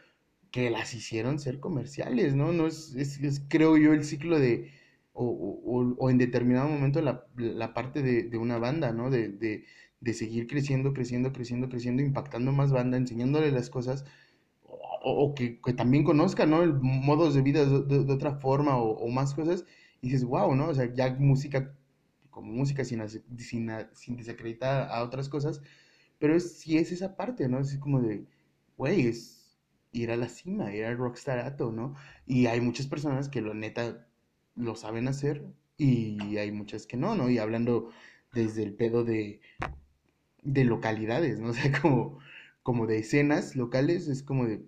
que 0.51 0.69
las 0.71 0.93
hicieron 0.93 1.39
ser 1.39 1.59
comerciales, 1.59 2.35
¿no? 2.35 2.53
No 2.53 2.67
es, 2.67 2.95
es, 2.95 3.41
creo 3.49 3.77
yo, 3.77 3.93
el 3.93 4.05
ciclo 4.05 4.39
de, 4.39 4.71
o, 5.13 5.25
o- 5.25 5.95
o 5.97 6.09
en 6.09 6.17
determinado 6.17 6.69
momento 6.69 7.01
la, 7.01 7.25
la 7.37 7.73
parte 7.73 8.01
de, 8.03 8.23
de 8.23 8.37
una 8.37 8.57
banda, 8.59 8.93
¿no? 8.93 9.09
De, 9.11 9.29
de, 9.29 9.65
de 10.01 10.13
seguir 10.13 10.47
creciendo, 10.47 10.93
creciendo, 10.93 11.33
creciendo, 11.33 11.69
creciendo, 11.69 12.01
impactando 12.03 12.51
más 12.53 12.71
banda, 12.71 12.97
enseñándole 12.97 13.51
las 13.51 13.69
cosas, 13.69 14.05
o, 15.03 15.33
que, 15.35 15.59
que 15.61 15.73
también 15.73 16.03
conozcan, 16.03 16.49
¿no? 16.49 16.63
El 16.63 16.73
modos 16.81 17.35
de 17.35 17.41
vida 17.41 17.65
de, 17.65 18.13
otra 18.13 18.35
forma 18.39 18.77
o 18.77 19.07
más 19.09 19.33
cosas, 19.33 19.65
dices, 20.09 20.25
wow, 20.25 20.55
¿no? 20.55 20.69
O 20.69 20.73
sea, 20.73 20.93
ya 20.93 21.13
música, 21.19 21.75
como 22.29 22.51
música 22.51 22.83
sin, 22.85 22.99
desacreditar 24.17 24.89
a 24.91 25.03
otras 25.03 25.29
cosas, 25.29 25.61
pero 26.19 26.39
sí 26.39 26.77
es 26.77 26.91
esa 26.91 27.15
parte, 27.15 27.47
¿no? 27.49 27.59
Es 27.59 27.77
como 27.77 28.01
de, 28.01 28.25
güey, 28.77 29.07
es 29.07 29.57
ir 29.91 30.11
a 30.11 30.17
la 30.17 30.29
cima, 30.29 30.73
ir 30.73 30.85
al 30.85 30.97
rockstarato, 30.97 31.71
¿no? 31.71 31.95
Y 32.25 32.47
hay 32.47 32.61
muchas 32.61 32.87
personas 32.87 33.29
que 33.29 33.41
lo 33.41 33.53
neta 33.53 34.07
lo 34.55 34.75
saben 34.75 35.07
hacer 35.07 35.45
y 35.77 36.37
hay 36.37 36.51
muchas 36.51 36.87
que 36.87 36.97
no, 36.97 37.15
¿no? 37.15 37.29
Y 37.29 37.37
hablando 37.39 37.91
desde 38.33 38.63
el 38.63 38.73
pedo 38.73 39.03
de, 39.03 39.41
de 40.43 40.63
localidades, 40.63 41.39
¿no? 41.39 41.49
O 41.49 41.53
sea, 41.53 41.81
como, 41.81 42.19
como 42.63 42.87
de 42.87 42.99
escenas 42.99 43.55
locales, 43.55 44.07
es 44.07 44.23
como 44.23 44.45
de, 44.45 44.65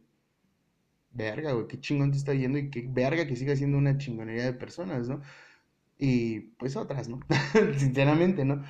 verga, 1.12 1.54
güey, 1.54 1.68
qué 1.68 1.80
chingón 1.80 2.12
te 2.12 2.18
está 2.18 2.34
yendo 2.34 2.58
y 2.58 2.70
qué 2.70 2.86
verga 2.88 3.26
que 3.28 3.36
siga 3.36 3.56
siendo 3.56 3.78
una 3.78 3.98
chingonería 3.98 4.46
de 4.46 4.54
personas, 4.54 5.08
¿no? 5.08 5.22
Y 5.98 6.40
pues 6.58 6.76
otras, 6.76 7.10
¿no? 7.10 7.20
Sinceramente, 7.78 8.46
¿no? 8.46 8.64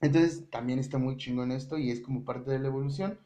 Entonces 0.00 0.50
también 0.50 0.78
está 0.78 0.98
muy 0.98 1.16
chingón 1.16 1.52
esto 1.52 1.78
y 1.78 1.90
es 1.90 2.00
como 2.00 2.24
parte 2.24 2.50
de 2.50 2.58
la 2.58 2.68
evolución. 2.68 3.18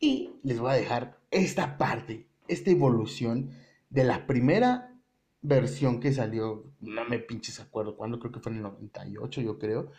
Y 0.00 0.32
les 0.42 0.58
voy 0.58 0.70
a 0.70 0.74
dejar 0.74 1.18
esta 1.30 1.78
parte, 1.78 2.26
esta 2.48 2.70
evolución 2.70 3.50
de 3.90 4.04
la 4.04 4.26
primera 4.26 4.94
versión 5.42 6.00
que 6.00 6.12
salió, 6.12 6.64
no 6.80 7.04
me 7.04 7.18
pinches 7.18 7.60
acuerdo 7.60 7.96
cuándo, 7.96 8.18
creo 8.18 8.32
que 8.32 8.40
fue 8.40 8.52
en 8.52 8.58
el 8.58 8.64
98, 8.64 9.40
yo 9.42 9.58
creo. 9.58 9.92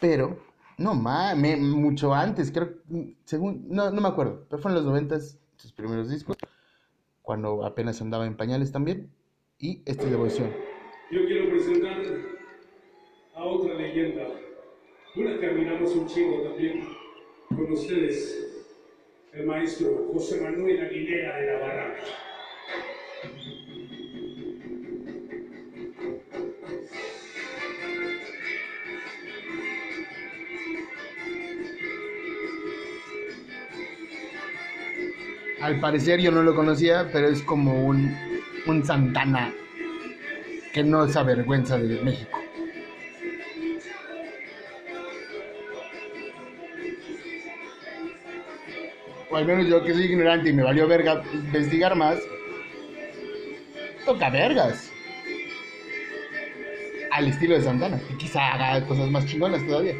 Pero, 0.00 0.38
no 0.78 0.94
mames, 0.94 1.58
mucho 1.60 2.14
antes, 2.14 2.50
creo, 2.52 2.76
según, 3.24 3.66
no, 3.68 3.90
no 3.90 4.00
me 4.00 4.08
acuerdo, 4.08 4.46
pero 4.48 4.62
fue 4.62 4.70
en 4.70 4.76
los 4.76 4.84
90 4.84 5.18
sus 5.60 5.72
primeros 5.72 6.08
discos, 6.08 6.38
cuando 7.22 7.64
apenas 7.64 8.00
andaba 8.00 8.26
en 8.26 8.36
pañales 8.36 8.72
también. 8.72 9.10
Y 9.58 9.82
esta 9.84 10.04
es 10.04 10.08
la 10.08 10.14
evolución. 10.14 10.50
Yo 11.10 11.26
quiero 11.26 11.50
presentar 11.50 12.02
a 13.34 13.44
otra 13.44 13.74
leyenda. 13.74 14.26
Una 15.16 15.38
que 15.38 15.46
admiramos 15.46 15.94
un 15.94 16.06
chingo 16.06 16.42
también. 16.42 16.88
Con 17.48 17.72
ustedes, 17.72 18.64
el 19.32 19.44
maestro 19.44 20.08
José 20.12 20.40
Manuel 20.40 20.80
Aguilera 20.80 21.36
de 21.36 21.46
la 21.46 21.58
Barraca. 21.58 22.02
Al 35.70 35.78
parecer 35.78 36.20
yo 36.20 36.32
no 36.32 36.42
lo 36.42 36.52
conocía, 36.52 37.08
pero 37.12 37.28
es 37.28 37.42
como 37.42 37.84
un, 37.84 38.12
un 38.66 38.84
Santana 38.84 39.54
que 40.72 40.82
no 40.82 41.06
se 41.06 41.16
avergüenza 41.16 41.78
de 41.78 42.02
México. 42.02 42.40
O 49.30 49.36
al 49.36 49.46
menos 49.46 49.68
yo 49.68 49.84
que 49.84 49.92
soy 49.92 50.06
ignorante 50.06 50.48
y 50.48 50.52
me 50.54 50.64
valió 50.64 50.88
verga 50.88 51.22
investigar 51.32 51.94
más, 51.94 52.18
toca 54.04 54.28
vergas. 54.28 54.90
Al 57.12 57.28
estilo 57.28 57.54
de 57.54 57.62
Santana, 57.62 58.00
que 58.08 58.16
quizá 58.16 58.54
haga 58.54 58.84
cosas 58.88 59.08
más 59.08 59.24
chingonas 59.24 59.64
todavía. 59.64 59.94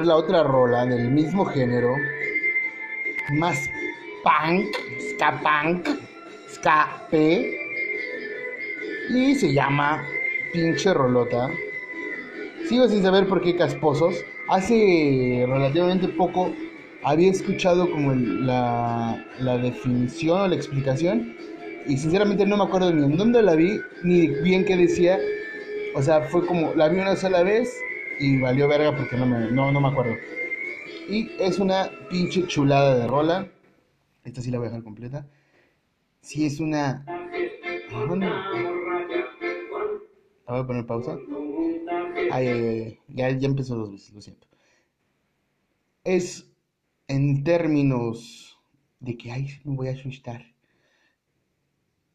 Poner 0.00 0.06
la 0.06 0.16
otra 0.16 0.42
rola 0.42 0.86
del 0.86 1.10
mismo 1.10 1.44
género. 1.44 1.94
Más 3.34 3.70
punk, 4.22 4.68
ska 4.98 5.40
punk, 5.42 5.88
ska 6.48 7.06
P. 7.10 7.56
Y 9.10 9.34
se 9.34 9.52
llama 9.52 10.02
Pinche 10.52 10.94
Rolota. 10.94 11.50
Sigo 12.68 12.88
sin 12.88 13.02
saber 13.02 13.26
por 13.26 13.42
qué 13.42 13.56
casposos. 13.56 14.24
hace 14.48 15.44
relativamente 15.46 16.08
poco 16.08 16.52
había 17.02 17.30
escuchado 17.30 17.90
como 17.90 18.14
la, 18.14 19.24
la 19.38 19.58
definición 19.58 20.40
o 20.40 20.48
la 20.48 20.54
explicación 20.54 21.36
y 21.86 21.96
sinceramente 21.96 22.44
no 22.46 22.56
me 22.56 22.64
acuerdo 22.64 22.92
ni 22.92 23.04
en 23.04 23.16
dónde 23.16 23.42
la 23.42 23.54
vi 23.54 23.80
ni 24.02 24.28
bien 24.42 24.64
qué 24.64 24.76
decía. 24.76 25.18
O 25.94 26.02
sea, 26.02 26.22
fue 26.22 26.46
como, 26.46 26.74
la 26.74 26.88
vi 26.88 27.00
una 27.00 27.16
sola 27.16 27.42
vez 27.42 27.72
y 28.20 28.38
valió 28.38 28.68
verga 28.68 28.94
porque 28.94 29.16
no 29.16 29.26
me, 29.26 29.50
no, 29.50 29.72
no 29.72 29.80
me 29.80 29.88
acuerdo. 29.88 30.14
Y 31.08 31.30
es 31.40 31.58
una 31.58 31.90
pinche 32.10 32.46
chulada 32.46 32.96
de 32.96 33.08
rola. 33.08 33.50
Esta 34.22 34.42
sí 34.42 34.50
la 34.50 34.58
voy 34.58 34.66
a 34.66 34.70
dejar 34.70 34.84
completa. 34.84 35.26
Sí 36.20 36.44
es 36.44 36.60
una... 36.60 37.04
La 40.46 40.54
voy 40.54 40.60
a 40.60 40.66
poner 40.66 40.86
pausa. 40.86 41.16
Ay, 42.30 42.46
ay, 42.46 42.62
ay, 42.62 42.98
Ya, 43.08 43.30
ya 43.30 43.48
empezó 43.48 43.74
dos 43.74 43.90
veces, 43.90 44.12
lo 44.12 44.20
siento. 44.20 44.46
Es 46.04 46.50
en 47.08 47.42
términos 47.42 48.60
de 49.00 49.16
que, 49.16 49.32
ay, 49.32 49.48
me 49.64 49.76
voy 49.76 49.88
a 49.88 49.92
asustar. 49.92 50.44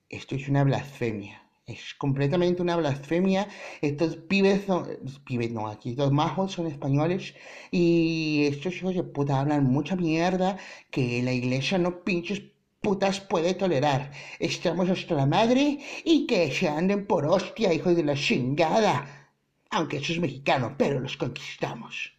Esto 0.07 0.35
es 0.35 0.47
una 0.47 0.63
blasfemia. 0.63 1.44
Es 1.67 1.93
completamente 1.95 2.61
una 2.61 2.75
blasfemia. 2.75 3.47
Estos 3.81 4.15
pibes 4.17 4.65
son. 4.65 4.87
Pibes 5.25 5.51
no, 5.51 5.67
aquí 5.67 5.91
estos 5.91 6.11
majos 6.11 6.51
son 6.53 6.67
españoles. 6.67 7.35
Y 7.71 8.45
estos 8.47 8.75
hijos 8.77 8.95
de 8.95 9.03
puta 9.03 9.39
hablan 9.39 9.65
mucha 9.65 9.95
mierda 9.95 10.57
que 10.91 11.21
la 11.23 11.33
iglesia 11.33 11.77
no 11.77 12.03
pinches 12.03 12.41
putas 12.81 13.19
puede 13.19 13.53
tolerar. 13.55 14.11
Estamos 14.39 14.89
hasta 14.89 15.15
la 15.15 15.25
madre 15.25 15.79
y 16.03 16.27
que 16.27 16.51
se 16.51 16.67
anden 16.67 17.07
por 17.07 17.25
hostia, 17.25 17.73
hijos 17.73 17.95
de 17.95 18.03
la 18.03 18.15
chingada. 18.15 19.31
Aunque 19.71 19.97
eso 19.97 20.13
es 20.13 20.19
mexicano, 20.19 20.75
pero 20.77 20.99
los 20.99 21.17
conquistamos. 21.17 22.14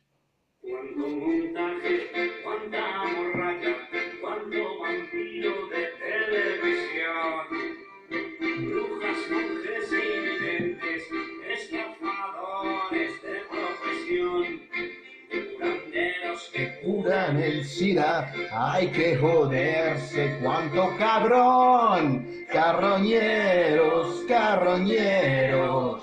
Que 16.57 16.81
curan 16.81 17.43
el 17.43 17.65
SIDA, 17.65 18.33
hay 18.51 18.89
que 18.89 19.17
joderse, 19.17 20.39
cuánto 20.43 20.97
cabrón, 20.97 22.27
carroñeros, 22.51 24.25
carroñeros, 24.27 26.03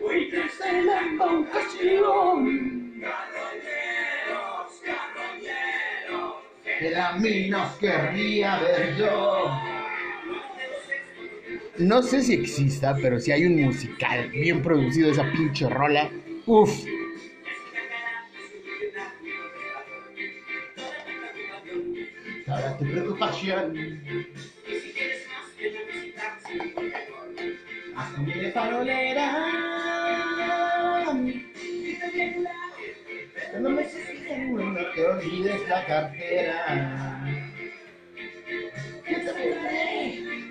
buitres 0.00 0.58
de 0.60 0.82
la 0.82 1.02
invocación. 1.02 3.00
Carroñeros, 3.00 4.70
carroñeros, 4.84 6.34
que 6.78 6.96
a 6.96 7.12
mí 7.14 7.48
nos 7.50 7.72
querría 7.78 8.60
ver 8.60 8.96
yo. 8.96 9.50
No 11.78 12.02
sé 12.02 12.22
si 12.22 12.34
exista, 12.34 12.94
pero 13.02 13.18
si 13.18 13.32
hay 13.32 13.44
un 13.44 13.60
musical 13.60 14.28
bien 14.28 14.62
producido 14.62 15.10
esa 15.10 15.24
pinche 15.32 15.68
rola, 15.68 16.08
uff. 16.46 16.84
Ahora 22.50 22.76
tu 22.78 22.84
preocupación. 22.84 23.72
Tu 28.16 28.40
de 28.40 28.52
farolera. 28.52 29.26
No 33.60 33.70
me 33.70 33.84
no 33.84 34.86
te 34.94 35.06
olvides 35.06 35.68
la 35.68 35.86
cartera. 35.86 37.24
¿Qué 39.06 39.14
te 39.16 39.32
voy 39.32 39.52
a 39.52 39.62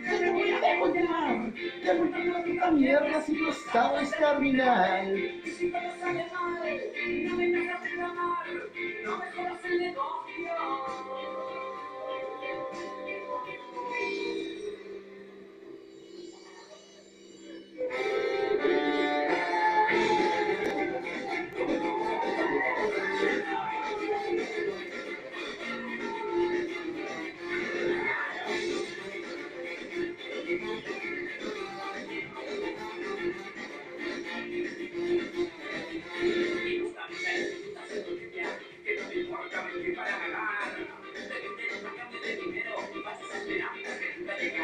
Te 0.04 0.54
a 0.54 0.60
devolver. 0.62 1.54
Te 1.84 1.94
voy 1.94 2.14
a 2.14 2.34
dar 2.34 2.44
puta 2.46 2.72
mierda 2.72 3.22
si 3.22 3.38
tu 3.38 3.50
estado 3.50 4.00
es 4.00 4.12
terminal. 4.12 5.32
Si 5.44 5.72
sale 6.00 6.26
mal, 6.32 6.80
no 7.24 7.38
vengas 7.38 7.76
a 7.76 7.84
reclamar, 7.84 8.46
no 9.04 9.18
mejoras 9.18 9.66
el 9.66 9.80
negocio. 9.80 11.39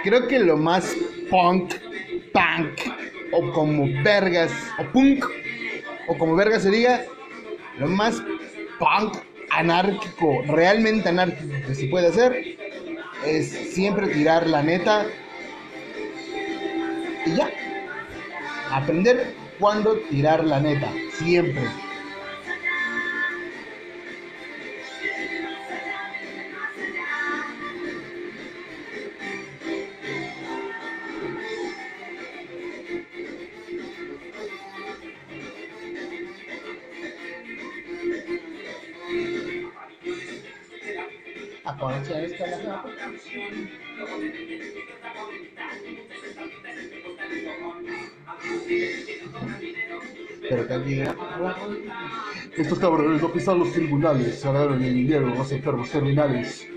Creo 0.06 0.28
que 0.28 0.38
lo 0.38 0.56
más 0.56 0.96
punk, 1.32 1.74
punk, 2.32 2.95
o 3.32 3.52
como 3.52 3.88
vergas, 4.04 4.52
o 4.80 4.84
punk, 4.92 5.26
o 6.08 6.18
como 6.18 6.36
vergas 6.36 6.64
se 6.64 6.72
diga, 6.72 7.04
lo 7.78 7.88
más 7.88 8.22
punk 8.80 9.18
anárquico, 9.52 10.44
realmente 10.48 11.10
anárquico 11.10 11.54
que 11.68 11.76
se 11.76 11.88
puede 11.88 12.08
hacer, 12.08 12.58
es 13.26 13.50
siempre 13.74 14.08
tirar 14.08 14.48
la 14.48 14.62
neta 14.62 15.06
y 17.26 17.36
ya. 17.36 17.50
Aprender 18.72 19.34
cuándo 19.60 19.98
tirar 20.10 20.44
la 20.44 20.60
neta, 20.60 20.92
siempre. 21.14 21.64
También 50.86 51.16
Estos 52.56 52.78
cabrones 52.78 53.20
no 53.20 53.34
pisan 53.34 53.58
los 53.58 53.74
tribunales, 53.74 54.40
se 54.40 54.48
agarran 54.48 54.84
el 54.84 54.94
dinero, 54.94 55.34
los 55.36 55.52
enfermos 55.52 55.90
terminales. 55.90 56.68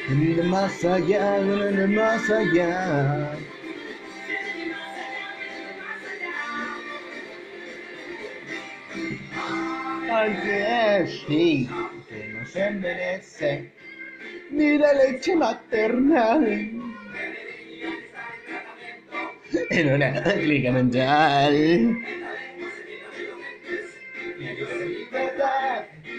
De 0.08 0.42
más 0.44 0.84
allá, 0.84 1.38
de 1.40 1.86
más 1.88 2.30
allá. 2.30 3.36
Sí, 11.06 11.68
que 11.68 11.74
no 11.74 12.01
se 12.52 12.70
merece 12.70 13.72
ni 14.50 14.76
la 14.76 14.92
leche 14.92 15.34
maternal. 15.34 16.44
En 19.70 19.92
una 19.94 20.22
clínica 20.22 20.70
mental. 20.72 21.96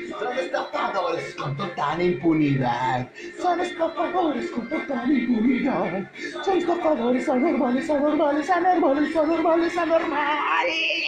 Son 0.09 0.37
estafadores 0.39 1.35
con 1.35 1.55
total 1.57 2.01
impunidad. 2.01 3.11
Son 3.39 3.59
estafadores 3.59 4.49
con 4.49 4.69
total 4.69 5.11
impunidad. 5.11 6.11
Son 6.43 6.57
estafadores 6.57 7.29
anormales, 7.29 7.89
anormales, 7.89 8.49
anormales, 8.49 9.15
anormales, 9.15 9.77
anormales. 9.77 11.03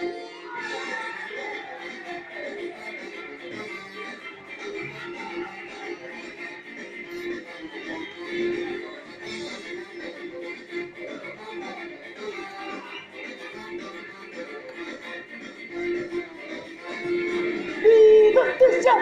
¿Y 0.00 0.35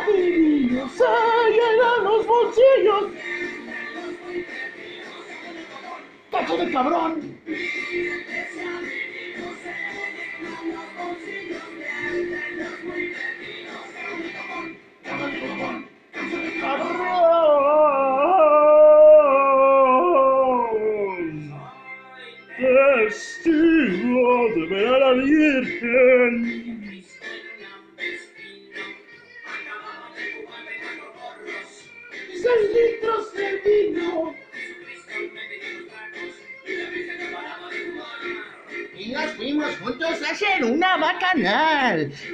divinos, 0.07 0.91
se 0.93 1.05
llenan 1.05 2.05
los 2.05 2.26
bolsillos. 2.26 3.05
¡Cacho 6.30 6.57
de! 6.57 6.72
¡Cabrón! 6.72 7.39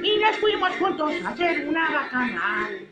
Y 0.03 0.19
nos 0.19 0.35
fuimos 0.37 0.71
juntos 0.77 1.13
a 1.23 1.29
hacer 1.29 1.67
una 1.67 1.91
bacanal. 1.91 2.87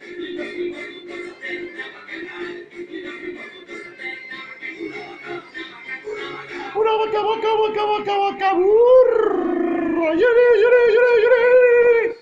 Una 6.76 6.92
vaca, 6.94 7.22
vaca, 7.22 7.54
vaca, 7.62 7.86
vaca, 7.86 8.18
vaca, 8.18 8.54
burro. 8.54 10.14
¡Yere, 10.14 10.46
yere, 10.62 10.82
yere, 10.94 11.12
yere! 11.22 12.16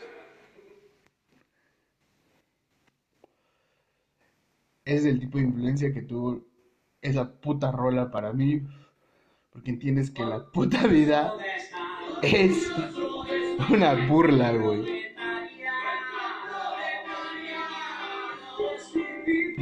Es 4.85 5.05
el 5.05 5.19
tipo 5.19 5.37
de 5.37 5.43
influencia 5.43 5.93
que 5.93 6.01
tuvo 6.01 6.45
esa 7.01 7.39
puta 7.39 7.71
rola 7.71 8.09
para 8.09 8.33
mí. 8.33 8.61
Porque 9.51 9.71
entiendes 9.71 10.11
que 10.11 10.23
la 10.23 10.51
puta 10.51 10.87
vida 10.87 11.33
es 12.21 12.71
una 13.69 14.07
burla, 14.07 14.53
güey. 14.53 15.07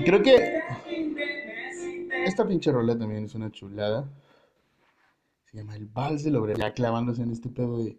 Creo 0.05 0.21
que 0.21 0.61
esta 2.25 2.47
pinche 2.47 2.71
rola 2.71 2.97
también 2.97 3.25
es 3.25 3.35
una 3.35 3.51
chulada. 3.51 4.09
Se 5.45 5.57
llama 5.57 5.75
El 5.75 5.87
Vals 5.87 6.23
del 6.23 6.35
Obrero. 6.35 6.59
Ya 6.59 6.73
clavándose 6.73 7.23
en 7.23 7.31
este 7.31 7.49
pedo 7.49 7.83
de. 7.83 7.97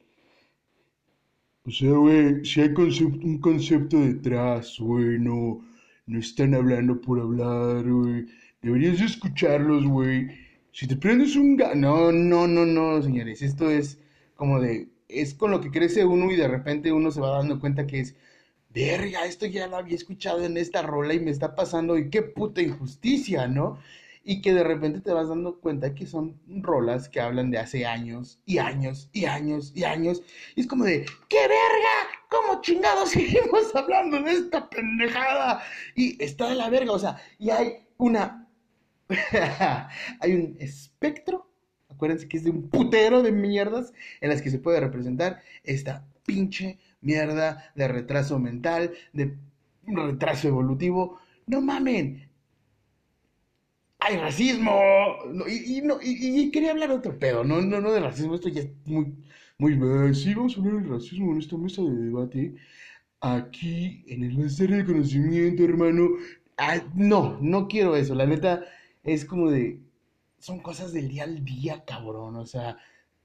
O 1.64 1.70
sea, 1.70 1.92
güey, 1.92 2.44
si 2.44 2.60
hay 2.60 2.68
un 2.68 3.40
concepto 3.40 3.98
detrás, 3.98 4.78
güey, 4.78 5.18
no, 5.18 5.64
no 6.06 6.18
están 6.18 6.54
hablando 6.54 7.00
por 7.00 7.18
hablar, 7.18 7.90
güey. 7.90 8.26
Deberías 8.62 8.98
de 8.98 9.06
escucharlos, 9.06 9.84
güey. 9.84 10.28
Si 10.70 10.86
te 10.86 10.96
prendes 10.96 11.34
un. 11.34 11.56
No, 11.56 12.12
no, 12.12 12.46
no, 12.46 12.66
no, 12.66 13.02
señores. 13.02 13.42
Esto 13.42 13.70
es 13.70 13.98
como 14.36 14.60
de... 14.60 14.88
Es 15.08 15.34
con 15.34 15.50
lo 15.50 15.60
que 15.60 15.70
crece 15.70 16.04
uno 16.04 16.30
y 16.30 16.36
de 16.36 16.48
repente 16.48 16.92
uno 16.92 17.10
se 17.10 17.20
va 17.20 17.30
dando 17.30 17.60
cuenta 17.60 17.86
que 17.86 18.00
es... 18.00 18.14
Verga, 18.70 19.24
esto 19.24 19.46
ya 19.46 19.66
lo 19.68 19.76
había 19.76 19.94
escuchado 19.94 20.44
en 20.44 20.58
esta 20.58 20.82
rola 20.82 21.14
y 21.14 21.20
me 21.20 21.30
está 21.30 21.54
pasando 21.54 21.96
y 21.96 22.10
qué 22.10 22.22
puta 22.22 22.60
injusticia, 22.60 23.48
¿no? 23.48 23.78
Y 24.22 24.42
que 24.42 24.52
de 24.52 24.64
repente 24.64 25.00
te 25.00 25.12
vas 25.12 25.28
dando 25.28 25.60
cuenta 25.60 25.94
que 25.94 26.06
son 26.06 26.38
rolas 26.46 27.08
que 27.08 27.20
hablan 27.20 27.50
de 27.50 27.58
hace 27.58 27.86
años 27.86 28.38
y 28.44 28.58
años 28.58 29.08
y 29.12 29.24
años 29.24 29.72
y 29.74 29.84
años. 29.84 30.22
Y 30.56 30.60
es 30.60 30.66
como 30.66 30.84
de, 30.84 31.06
¡qué 31.28 31.38
verga! 31.38 32.10
¿Cómo 32.28 32.60
chingados 32.60 33.10
seguimos 33.12 33.74
hablando 33.74 34.20
de 34.20 34.32
esta 34.32 34.68
pendejada? 34.68 35.62
Y 35.94 36.22
está 36.22 36.48
de 36.48 36.56
la 36.56 36.68
verga, 36.68 36.92
o 36.92 36.98
sea, 36.98 37.16
y 37.38 37.50
hay 37.50 37.86
una... 37.96 38.46
hay 40.20 40.34
un 40.34 40.56
espectro, 40.58 41.45
acuérdense 41.96 42.28
que 42.28 42.36
es 42.38 42.44
de 42.44 42.50
un 42.50 42.68
putero 42.70 43.22
de 43.22 43.32
mierdas 43.32 43.92
en 44.20 44.30
las 44.30 44.42
que 44.42 44.50
se 44.50 44.58
puede 44.60 44.80
representar 44.80 45.42
esta 45.64 46.06
pinche 46.24 46.78
mierda 47.00 47.72
de 47.74 47.88
retraso 47.88 48.38
mental, 48.38 48.92
de 49.12 49.36
retraso 49.86 50.48
evolutivo. 50.48 51.18
No 51.46 51.60
mamen, 51.60 52.28
hay 54.00 54.16
racismo. 54.16 54.72
Y, 55.48 55.80
no, 55.82 55.98
y, 56.02 56.50
quería 56.50 56.70
hablar 56.72 56.90
otro 56.90 57.18
pedo, 57.18 57.44
no, 57.44 57.60
no, 57.60 57.80
no 57.80 57.92
de 57.92 58.00
racismo, 58.00 58.34
esto 58.34 58.48
ya 58.48 58.62
es 58.62 58.68
muy, 58.86 59.14
muy... 59.58 59.72
eh, 60.10 60.14
Sí, 60.14 60.34
vamos 60.34 60.56
a 60.56 60.60
hablar 60.60 60.74
del 60.82 60.90
racismo 60.90 61.32
en 61.32 61.38
esta 61.38 61.56
mesa 61.56 61.82
de 61.82 61.90
debate. 61.90 62.54
Aquí, 63.20 64.04
en 64.08 64.24
el 64.24 64.38
máster 64.38 64.70
de 64.70 64.84
conocimiento, 64.86 65.64
hermano. 65.64 66.10
No, 66.94 67.38
no 67.40 67.68
quiero 67.68 67.96
eso, 67.96 68.14
la 68.14 68.26
neta 68.26 68.64
es 69.04 69.24
como 69.24 69.50
de... 69.50 69.80
Son 70.46 70.60
cosas 70.60 70.92
del 70.92 71.08
día 71.08 71.24
al 71.24 71.44
día, 71.44 71.84
cabrón, 71.84 72.36
o 72.36 72.46
sea, 72.46 72.78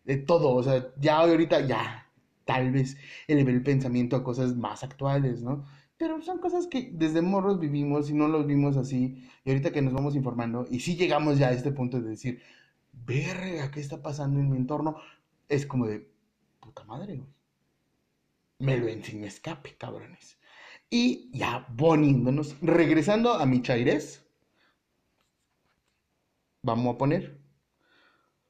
de 0.04 0.18
todo, 0.18 0.56
o 0.56 0.64
sea, 0.64 0.92
ya 0.98 1.20
ahorita, 1.20 1.68
ya, 1.68 2.10
tal 2.46 2.72
vez 2.72 2.98
eleve 3.28 3.52
el 3.52 3.62
pensamiento 3.62 4.16
a 4.16 4.24
cosas 4.24 4.56
más 4.56 4.84
actuales, 4.84 5.44
¿no? 5.44 5.64
Pero 5.98 6.20
son 6.24 6.40
cosas 6.40 6.66
que 6.66 6.90
desde 6.92 7.22
morros 7.22 7.60
vivimos 7.60 8.10
y 8.10 8.16
no 8.16 8.28
los 8.28 8.48
vimos 8.48 8.76
así. 8.76 9.24
Y 9.46 9.52
ahorita 9.52 9.72
que 9.72 9.84
nos 9.84 9.94
vamos 9.94 10.16
informando, 10.16 10.66
y 10.72 10.80
sí 10.80 10.96
llegamos 10.96 11.38
ya 11.38 11.50
a 11.50 11.52
este 11.52 11.72
punto 11.72 12.02
de 12.02 12.10
decir, 12.10 12.42
verga, 12.92 13.70
¿qué 13.70 13.82
está 13.82 14.02
pasando 14.02 14.40
en 14.40 14.50
mi 14.50 14.58
entorno? 14.58 14.96
Es 15.48 15.68
como 15.68 15.86
de, 15.86 16.10
puta 16.60 16.84
madre, 16.86 17.18
güey. 17.18 17.30
Me 18.58 18.78
lo 18.78 18.88
enseñó 18.88 19.28
escape, 19.28 19.78
cabrones. 19.78 20.40
Y 20.90 21.30
ya 21.38 21.68
poniéndonos, 21.78 22.60
regresando 22.62 23.34
a 23.34 23.46
mi 23.46 23.62
chaires, 23.62 24.26
vamos 26.64 26.96
a 26.96 26.98
poner. 26.98 27.38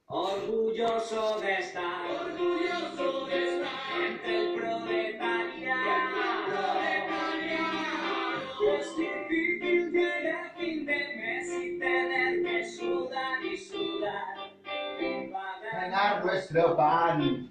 Orgulloso 0.07 1.39
de 1.39 1.53
estar, 1.59 2.05
orgulloso 2.11 3.25
de 3.27 3.61
estar 3.61 4.01
entre 4.05 4.37
el 4.37 4.59
proletariado. 4.59 5.61
Es 8.77 8.97
difícil 8.97 9.91
llegar 9.91 10.45
a 10.45 10.49
fin 10.55 10.85
de 10.85 11.15
mes 11.15 11.47
y 11.63 11.79
tener 11.79 12.43
que 12.43 12.65
sudar 12.65 13.45
y 13.45 13.57
sudar. 13.57 14.35
Para 15.31 15.71
ganar 15.71 16.25
nuestro 16.25 16.75
pan. 16.75 17.49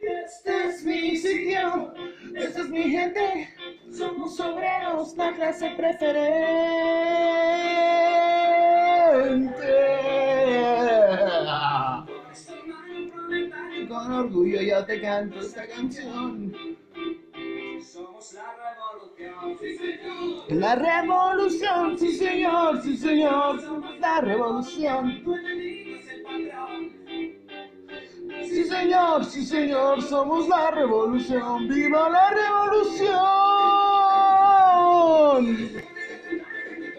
Este 0.00 0.66
es 0.66 0.84
mi 0.84 1.16
sitio, 1.16 1.94
esta 2.34 2.60
es 2.60 2.68
mi 2.68 2.82
gente. 2.82 3.48
Somos 3.90 4.38
obreros, 4.40 5.16
la 5.16 5.32
clase 5.34 5.70
preferente. 5.76 6.88
Con 13.88 14.12
orgullo 14.12 14.62
yo 14.62 14.84
te 14.86 15.00
canto 15.02 15.40
esta 15.40 15.66
canción. 15.66 16.54
Somos 17.82 18.32
la 18.32 18.54
revolución, 18.56 19.58
sí 19.58 19.76
señor. 19.76 20.48
La 20.48 20.76
revolución, 20.76 21.98
sí 21.98 22.12
señor, 22.16 22.82
sí 22.82 22.96
señor, 22.96 23.60
somos 23.60 24.00
la 24.00 24.20
revolución. 24.22 25.22
Sí 28.44 28.64
señor, 28.64 29.24
sí 29.26 29.44
señor, 29.44 30.02
somos 30.02 30.48
la 30.48 30.70
revolución. 30.70 31.68
¡Viva 31.68 32.08
la 32.08 32.30
revolución! 32.30 33.18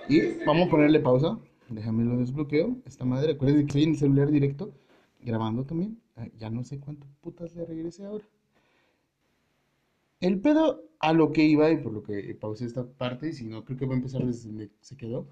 Y 0.07 0.43
vamos 0.45 0.67
a 0.67 0.69
ponerle 0.71 0.99
pausa. 0.99 1.39
Déjame 1.70 2.03
lo 2.03 2.17
desbloqueo. 2.17 2.78
Esta 2.86 3.05
madre, 3.05 3.34
acuérdense 3.34 3.61
que 3.63 3.67
estoy 3.67 3.84
en 3.84 3.89
el 3.91 3.97
celular 3.97 4.32
directo, 4.32 4.74
grabando 5.22 5.65
también. 5.65 5.99
Ah, 6.15 6.28
Ya 6.38 6.49
no 6.49 6.63
sé 6.63 6.80
cuánto 6.80 7.07
putas 7.22 7.55
le 7.55 7.65
regrese 7.65 8.05
ahora. 8.05 8.26
El 10.20 10.39
pedo 10.41 10.84
a 10.99 11.13
lo 11.13 11.32
que 11.32 11.43
iba 11.45 11.72
y 11.72 11.78
por 11.78 11.93
lo 11.93 12.03
que 12.03 12.36
pausé 12.36 12.65
esta 12.65 12.86
parte, 12.86 13.30
y 13.30 13.34
si 13.34 13.45
no, 13.45 13.63
creo 13.63 13.78
que 13.78 13.86
va 13.86 13.93
a 13.93 13.97
empezar 13.97 14.26
desde 14.26 14.49
donde 14.49 14.70
se 14.82 14.97
quedó. 14.97 15.28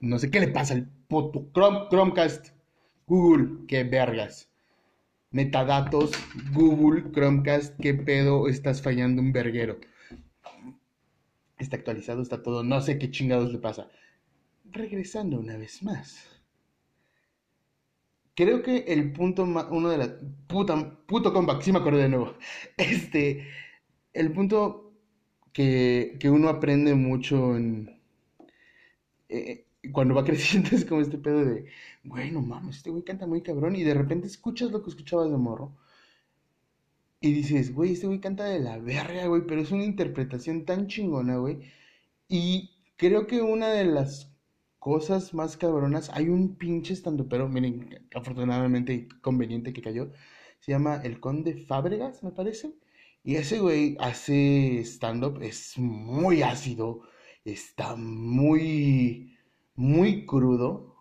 No 0.00 0.18
sé 0.18 0.30
qué 0.30 0.40
le 0.40 0.48
pasa 0.48 0.74
al 0.74 0.86
puto 1.08 1.48
Chrome, 1.54 1.88
Chromecast. 1.88 2.48
Google, 3.06 3.66
qué 3.66 3.84
vergas. 3.84 4.48
Metadatos, 5.30 6.12
Google, 6.54 7.10
Chromecast, 7.12 7.78
qué 7.80 7.94
pedo, 7.94 8.48
estás 8.48 8.82
fallando 8.82 9.22
un 9.22 9.32
verguero. 9.32 9.78
Está 11.58 11.76
actualizado, 11.76 12.20
está 12.22 12.42
todo, 12.42 12.62
no 12.62 12.80
sé 12.80 12.98
qué 12.98 13.10
chingados 13.10 13.52
le 13.52 13.58
pasa. 13.58 13.88
Regresando 14.72 15.38
una 15.38 15.56
vez 15.56 15.84
más. 15.84 16.26
Creo 18.34 18.62
que 18.62 18.78
el 18.88 19.12
punto, 19.12 19.44
ma- 19.46 19.68
uno 19.70 19.90
de 19.90 19.98
las... 19.98 20.10
Puta, 20.46 20.74
puto 21.06 21.32
sí 21.60 21.72
me 21.72 21.78
acordé 21.78 22.02
de 22.04 22.08
nuevo. 22.08 22.34
Este, 22.76 23.46
el 24.12 24.32
punto 24.32 24.92
que, 25.52 26.16
que 26.20 26.30
uno 26.30 26.48
aprende 26.48 26.94
mucho 26.94 27.56
en... 27.56 28.00
eh, 29.28 29.66
cuando 29.92 30.14
va 30.14 30.24
creciendo 30.28 30.70
es 30.72 30.84
como 30.84 31.00
este 31.00 31.18
pedo 31.18 31.44
de, 31.44 31.66
güey, 32.04 32.30
no 32.30 32.40
mames, 32.42 32.76
este 32.78 32.90
güey 32.90 33.02
canta 33.04 33.26
muy 33.26 33.42
cabrón 33.42 33.76
y 33.76 33.82
de 33.82 33.94
repente 33.94 34.26
escuchas 34.26 34.70
lo 34.70 34.82
que 34.82 34.90
escuchabas 34.90 35.30
de 35.30 35.36
morro 35.38 35.72
Y 37.20 37.32
dices, 37.32 37.72
güey, 37.74 37.92
este 37.92 38.06
güey 38.06 38.20
canta 38.20 38.44
de 38.44 38.58
la 38.60 38.78
verga, 38.78 39.26
güey, 39.26 39.42
pero 39.46 39.60
es 39.62 39.70
una 39.70 39.84
interpretación 39.84 40.64
tan 40.66 40.88
chingona, 40.88 41.36
güey. 41.36 41.60
Y 42.28 42.72
creo 42.96 43.26
que 43.28 43.42
una 43.42 43.68
de 43.70 43.84
las 43.86 44.31
cosas 44.82 45.32
más 45.32 45.56
cabronas, 45.56 46.10
hay 46.12 46.28
un 46.28 46.56
pinche 46.56 46.92
estando, 46.92 47.28
pero 47.28 47.48
miren, 47.48 48.04
afortunadamente 48.12 49.06
conveniente 49.20 49.72
que 49.72 49.80
cayó, 49.80 50.10
se 50.58 50.72
llama 50.72 51.00
El 51.04 51.20
Conde 51.20 51.54
Fábregas, 51.54 52.24
me 52.24 52.32
parece. 52.32 52.74
Y 53.22 53.36
ese 53.36 53.60
güey 53.60 53.96
hace 54.00 54.80
stand-up, 54.80 55.40
es 55.40 55.78
muy 55.78 56.42
ácido, 56.42 57.02
está 57.44 57.94
muy, 57.94 59.38
muy 59.76 60.26
crudo. 60.26 60.96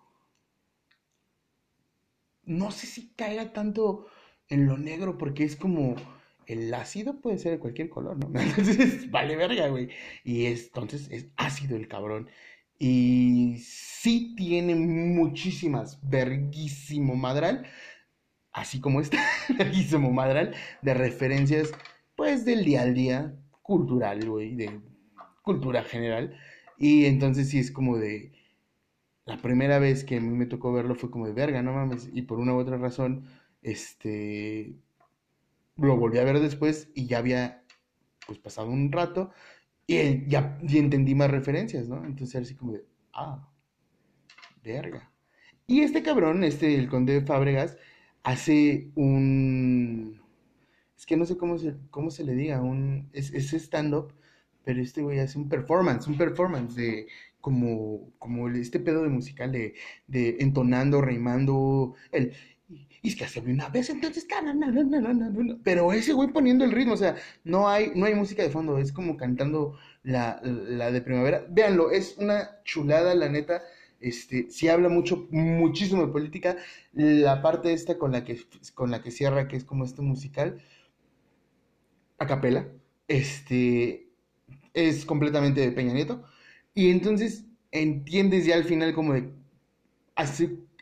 No 2.44 2.70
sé 2.70 2.86
si 2.86 3.10
caiga 3.16 3.52
tanto 3.52 4.06
en 4.48 4.68
lo 4.68 4.78
negro 4.78 5.18
porque 5.18 5.44
es 5.44 5.56
como 5.56 5.96
el 6.46 6.74
ácido 6.74 7.20
puede 7.22 7.38
ser 7.40 7.54
de 7.54 7.60
cualquier 7.60 7.90
color, 7.90 8.18
¿no? 8.18 8.28
Entonces, 8.40 9.10
vale 9.10 9.36
verga, 9.36 9.70
güey. 9.70 9.90
Y 10.24 10.46
es, 10.46 10.66
entonces 10.66 11.08
es 11.10 11.28
ácido 11.38 11.78
el 11.78 11.88
cabrón. 11.88 12.30
Y 12.84 13.58
sí 13.60 14.34
tiene 14.36 14.74
muchísimas, 14.74 16.00
verguísimo 16.02 17.16
madral, 17.16 17.68
así 18.54 18.82
como 18.82 19.02
está, 19.02 19.20
verguísimo 19.56 20.12
madral, 20.12 20.56
de 20.82 20.96
referencias, 20.96 21.72
pues, 22.16 22.44
del 22.44 22.66
día 22.66 22.82
al 22.82 22.96
día, 22.96 23.36
cultural, 23.62 24.28
güey, 24.28 24.56
de 24.56 24.82
cultura 25.44 25.84
general. 25.84 26.36
Y 26.76 27.06
entonces 27.06 27.50
sí 27.52 27.60
es 27.60 27.70
como 27.70 27.98
de, 28.00 28.32
la 29.26 29.38
primera 29.38 29.78
vez 29.78 30.04
que 30.04 30.18
a 30.18 30.20
mí 30.20 30.36
me 30.36 30.48
tocó 30.48 30.74
verlo 30.74 30.96
fue 30.96 31.12
como 31.12 31.28
de 31.28 31.34
verga, 31.34 31.62
no 31.62 31.74
mames, 31.74 32.10
y 32.12 32.24
por 32.24 32.40
una 32.40 32.56
u 32.56 32.58
otra 32.58 32.78
razón, 32.78 33.28
este, 33.62 34.74
lo 35.76 35.98
volví 35.98 36.18
a 36.18 36.24
ver 36.24 36.40
después 36.40 36.90
y 36.96 37.06
ya 37.06 37.20
había, 37.20 37.64
pues, 38.26 38.40
pasado 38.40 38.70
un 38.72 38.92
rato 38.92 39.32
y 39.88 40.28
ya 40.28 40.58
y 40.62 40.78
entendí 40.78 41.16
más 41.16 41.32
referencias, 41.32 41.88
¿no? 41.88 42.06
Entonces 42.06 42.36
era 42.36 42.44
así 42.44 42.56
como 42.56 42.74
de, 42.74 42.86
ah, 43.14 43.48
verga. 44.64 45.12
Y 45.68 45.82
este 45.82 46.04
cabrón, 46.04 46.44
este, 46.44 46.76
el 46.76 46.90
conde 46.90 47.14
de 47.14 47.26
Fábregas, 47.26 47.78
hace 48.24 48.92
un, 48.96 50.22
es 50.98 51.06
que 51.06 51.18
no 51.18 51.26
sé 51.26 51.38
cómo 51.38 51.58
se, 51.58 51.76
cómo 51.90 52.12
se 52.12 52.24
le 52.24 52.36
diga, 52.36 52.62
un, 52.62 53.10
es, 53.14 53.34
es 53.34 53.54
stand-up, 53.54 54.14
pero 54.64 54.82
este 54.82 55.02
güey 55.02 55.20
hace 55.20 55.38
un 55.40 55.50
performance, 55.50 56.08
un 56.08 56.18
performance 56.18 56.76
de 56.76 57.08
como, 57.42 58.12
como 58.20 58.50
este 58.50 58.80
pedo 58.80 59.04
de 59.04 59.10
musical 59.10 59.52
de, 59.52 59.74
de 60.08 60.38
entonando, 60.40 61.02
rimando, 61.02 61.96
el, 62.12 62.34
y 63.04 63.10
es 63.10 63.16
que 63.16 63.26
hace 63.26 63.40
una 63.40 63.70
vez, 63.70 63.90
entonces, 63.90 64.28
pero 65.64 65.92
ese 65.92 66.14
güey 66.14 66.30
poniendo 66.30 66.64
el 66.64 66.72
ritmo, 66.72 66.94
o 66.94 66.98
sea, 66.98 67.16
no 67.44 67.68
hay, 67.68 67.92
no 67.96 68.06
hay 68.06 68.14
música 68.14 68.44
de 68.44 68.52
fondo, 68.52 68.78
es 68.78 68.92
como 68.92 69.18
cantando 69.18 69.76
la, 70.04 70.40
la 70.44 70.92
de 70.92 71.02
primavera. 71.02 71.46
Véanlo, 71.50 71.90
es 71.92 72.18
una 72.18 72.62
chulada, 72.64 73.16
la 73.16 73.30
neta. 73.30 73.64
Este, 74.00 74.50
sí 74.52 74.68
habla 74.68 74.90
mucho, 74.90 75.28
muchísimo 75.32 76.06
de 76.06 76.12
política. 76.12 76.58
La 76.94 77.42
parte 77.42 77.74
esta 77.74 77.98
con 77.98 78.12
la 78.12 78.24
que, 78.24 78.40
con 78.76 78.92
la 78.92 79.02
que 79.02 79.10
cierra, 79.12 79.48
que 79.48 79.58
es 79.58 79.64
como 79.64 79.84
este 79.84 80.02
musical, 80.04 80.62
a 82.20 82.28
capela, 82.28 82.68
este, 83.08 84.10
es 84.74 85.06
completamente 85.06 85.62
de 85.62 85.72
Peña 85.72 85.94
Nieto. 85.94 86.24
Y 86.76 86.92
entonces 86.92 87.46
entiendes 87.72 88.46
ya 88.46 88.56
al 88.56 88.64
final 88.64 88.94
como 88.94 89.14
de, 89.14 89.32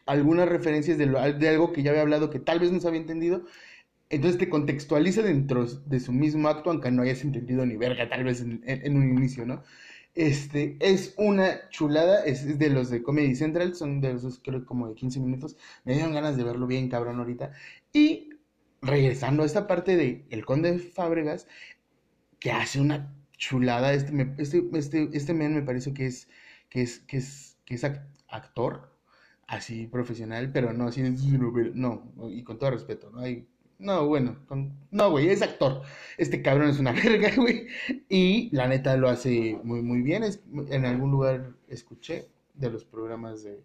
algunas 0.10 0.50
referencias 0.50 0.98
de, 0.98 1.06
algo 1.50 1.72
que 1.74 1.84
ya 1.84 1.92
había 1.92 2.02
hablado 2.02 2.30
que 2.30 2.40
tal 2.40 2.60
vez 2.60 2.72
no 2.72 2.80
se 2.80 2.88
había 2.88 3.02
entendido. 3.02 3.44
Entonces 4.10 4.40
te 4.40 4.50
contextualiza 4.50 5.22
dentro 5.22 5.66
de 5.66 6.00
su 6.00 6.12
mismo 6.14 6.50
acto, 6.50 6.72
aunque 6.72 6.92
no 6.92 7.04
hayas 7.04 7.24
entendido 7.24 7.66
ni 7.66 7.78
verga, 7.78 8.10
tal 8.10 8.24
vez 8.24 8.42
en, 8.42 8.98
un 8.98 9.10
inicio, 9.10 9.46
¿no? 9.46 9.64
Este, 10.16 10.78
es 10.82 11.14
una 11.18 11.70
chulada, 11.70 12.24
es, 12.26 12.58
de 12.60 12.70
los 12.70 12.90
de 12.90 13.04
Comedy 13.04 13.36
Central, 13.36 13.76
son 13.76 14.02
de 14.02 14.14
esos 14.14 14.40
creo 14.40 14.66
como 14.66 14.88
de 14.90 14.96
15 14.96 15.20
minutos. 15.20 15.58
Me 15.86 15.94
dieron 15.94 16.14
ganas 16.14 16.38
de 16.38 16.44
verlo 16.44 16.68
bien 16.68 16.90
cabrón 16.90 17.20
ahorita. 17.20 17.52
Y 17.94 18.32
regresando 18.82 19.44
a 19.44 19.46
esta 19.46 19.68
parte 19.68 19.96
de 19.96 20.26
El 20.32 20.46
Conde 20.46 20.80
Fábregas, 20.80 21.48
que 22.40 22.52
hace 22.52 22.80
una 22.82 23.14
chulada, 23.38 23.94
este, 23.94 24.34
este, 24.38 24.70
este, 24.74 25.10
este 25.14 25.34
men 25.34 25.56
me 25.56 25.62
parece 25.64 25.94
que 25.94 26.06
es, 26.08 26.28
que 26.70 26.82
es, 26.82 27.00
que 27.02 27.18
es, 27.18 27.58
que 27.66 27.76
es 27.76 27.84
ac- 27.84 28.06
actor, 28.28 28.94
así 29.50 29.88
profesional, 29.88 30.52
pero 30.52 30.74
no 30.74 30.88
así, 30.88 31.02
no, 31.02 32.04
y 32.30 32.44
con 32.44 32.60
todo 32.60 32.72
respeto, 32.72 33.10
no 33.10 33.22
hay, 33.22 33.48
no, 33.80 34.08
bueno, 34.08 34.38
con- 34.48 34.78
no, 34.92 35.10
güey, 35.10 35.30
es 35.30 35.42
actor, 35.42 35.82
este 36.18 36.42
cabrón 36.44 36.70
es 36.70 36.80
una 36.80 36.92
verga, 37.04 37.32
güey, 37.36 37.68
y 38.08 38.56
la 38.56 38.68
neta 38.68 38.96
lo 38.96 39.10
hace 39.10 39.60
muy, 39.64 39.82
muy 39.82 40.02
bien, 40.04 40.24
es, 40.24 40.42
en 40.70 40.86
algún 40.86 41.12
lugar 41.12 41.56
escuché 41.68 42.30
de 42.54 42.70
los 42.70 42.86
programas 42.86 43.44
de, 43.44 43.64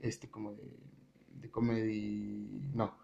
este, 0.00 0.28
como 0.28 0.52
de, 0.54 0.76
de 1.40 1.50
comedy, 1.50 2.48
no. 2.74 2.98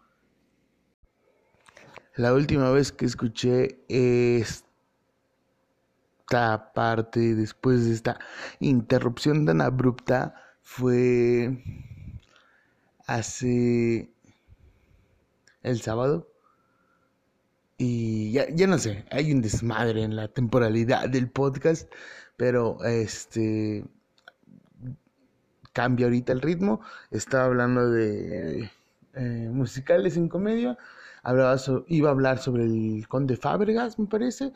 La 2.15 2.33
última 2.33 2.71
vez 2.71 2.91
que 2.91 3.05
escuché 3.05 3.79
esta 3.87 4.65
parte, 6.73 7.35
después 7.35 7.85
de 7.85 7.93
esta 7.93 8.19
interrupción 8.59 9.45
tan 9.45 9.61
abrupta, 9.61 10.33
fue 10.63 11.63
hace 13.07 14.11
el 15.63 15.81
sábado. 15.81 16.29
Y 17.79 18.31
ya, 18.31 18.47
ya 18.49 18.67
no 18.67 18.79
sé, 18.79 19.05
hay 19.11 19.31
un 19.31 19.41
desmadre 19.41 20.03
en 20.03 20.15
la 20.15 20.27
temporalidad 20.27 21.09
del 21.09 21.29
podcast, 21.29 21.91
pero 22.35 22.83
este 22.83 23.85
cambia 25.73 26.07
ahorita 26.07 26.33
el 26.33 26.41
ritmo. 26.41 26.81
Estaba 27.11 27.45
hablando 27.45 27.91
de 27.91 28.71
eh, 29.13 29.49
musicales 29.51 30.17
en 30.17 30.27
comedia. 30.27 30.77
Hablaba 31.21 31.55
iba 31.87 32.09
a 32.09 32.13
hablar 32.13 32.39
sobre 32.39 32.63
el 32.63 33.07
Conde 33.07 33.37
Fábregas, 33.37 33.99
me 33.99 34.07
parece. 34.07 34.53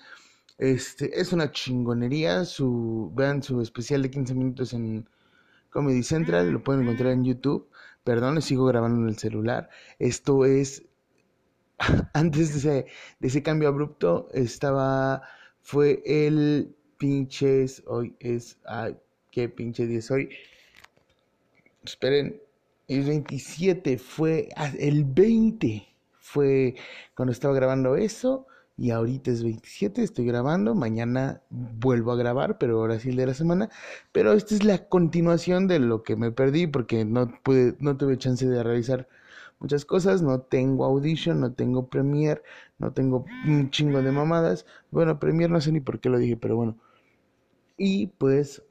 Este, 0.58 1.20
es 1.20 1.32
una 1.32 1.52
chingonería. 1.52 2.44
Su, 2.46 3.12
vean 3.16 3.44
su 3.44 3.62
especial 3.62 4.02
de 4.02 4.10
15 4.10 4.34
minutos 4.34 4.74
en 4.74 5.08
Comedy 5.70 6.02
Central. 6.02 6.50
Lo 6.52 6.64
pueden 6.64 6.84
encontrar 6.84 7.12
en 7.12 7.24
YouTube. 7.24 7.68
Perdón, 8.04 8.36
les 8.36 8.46
sigo 8.46 8.66
grabando 8.66 9.02
en 9.02 9.10
el 9.10 9.18
celular. 9.18 9.70
Esto 10.00 10.46
es. 10.46 10.84
Antes 12.14 12.64
de 12.64 12.86
ese, 13.22 13.44
cambio 13.44 13.70
abrupto, 13.70 14.28
estaba. 14.34 15.24
Fue 15.62 16.02
el 16.06 16.76
pinches. 16.98 17.84
Hoy 17.88 18.16
es. 18.20 18.58
Ay, 18.66 18.98
qué 19.32 19.50
pinche 19.50 19.86
día 19.88 20.00
es 20.00 20.12
hoy. 20.12 20.30
Esperen. 21.84 22.42
El 22.88 23.04
27 23.04 23.98
fue. 23.98 24.50
ah, 24.56 24.72
El 24.78 25.06
20 25.06 25.88
fue 26.20 26.76
cuando 27.16 27.32
estaba 27.32 27.54
grabando 27.54 27.96
eso. 27.96 28.48
Y 28.82 28.90
ahorita 28.90 29.30
es 29.30 29.44
27, 29.44 30.02
estoy 30.02 30.26
grabando. 30.26 30.74
Mañana 30.74 31.44
vuelvo 31.52 32.14
a 32.14 32.16
grabar, 32.16 32.58
pero 32.58 32.80
ahora 32.80 32.98
sí 33.00 33.10
el 33.10 33.16
de 33.16 33.28
la 33.28 33.36
semana. 33.36 33.70
Pero 34.12 34.34
esta 34.34 34.56
es 34.56 34.64
la 34.64 34.90
continuación 34.90 35.68
de 35.68 35.78
lo 35.78 36.02
que 36.02 36.16
me 36.16 36.32
perdí 36.32 36.66
porque 36.66 37.06
no 37.06 37.32
pude, 37.44 37.76
no 37.80 37.96
tuve 37.96 38.18
chance 38.18 38.44
de 38.48 38.64
realizar 38.64 39.08
muchas 39.60 39.86
cosas. 39.86 40.24
No 40.24 40.42
tengo 40.42 40.84
Audition, 40.86 41.40
no 41.42 41.54
tengo 41.54 41.90
Premiere, 41.90 42.42
no 42.80 42.92
tengo 42.92 43.26
un 43.46 43.70
chingo 43.70 44.02
de 44.02 44.12
mamadas. 44.12 44.66
Bueno, 44.90 45.20
Premiere 45.20 45.54
no 45.54 45.62
sé 45.62 45.72
ni 45.72 45.80
por 45.80 46.00
qué 46.00 46.10
lo 46.10 46.18
dije, 46.18 46.36
pero 46.36 46.56
bueno. 46.56 46.76
Y 47.78 48.08
pues 48.08 48.64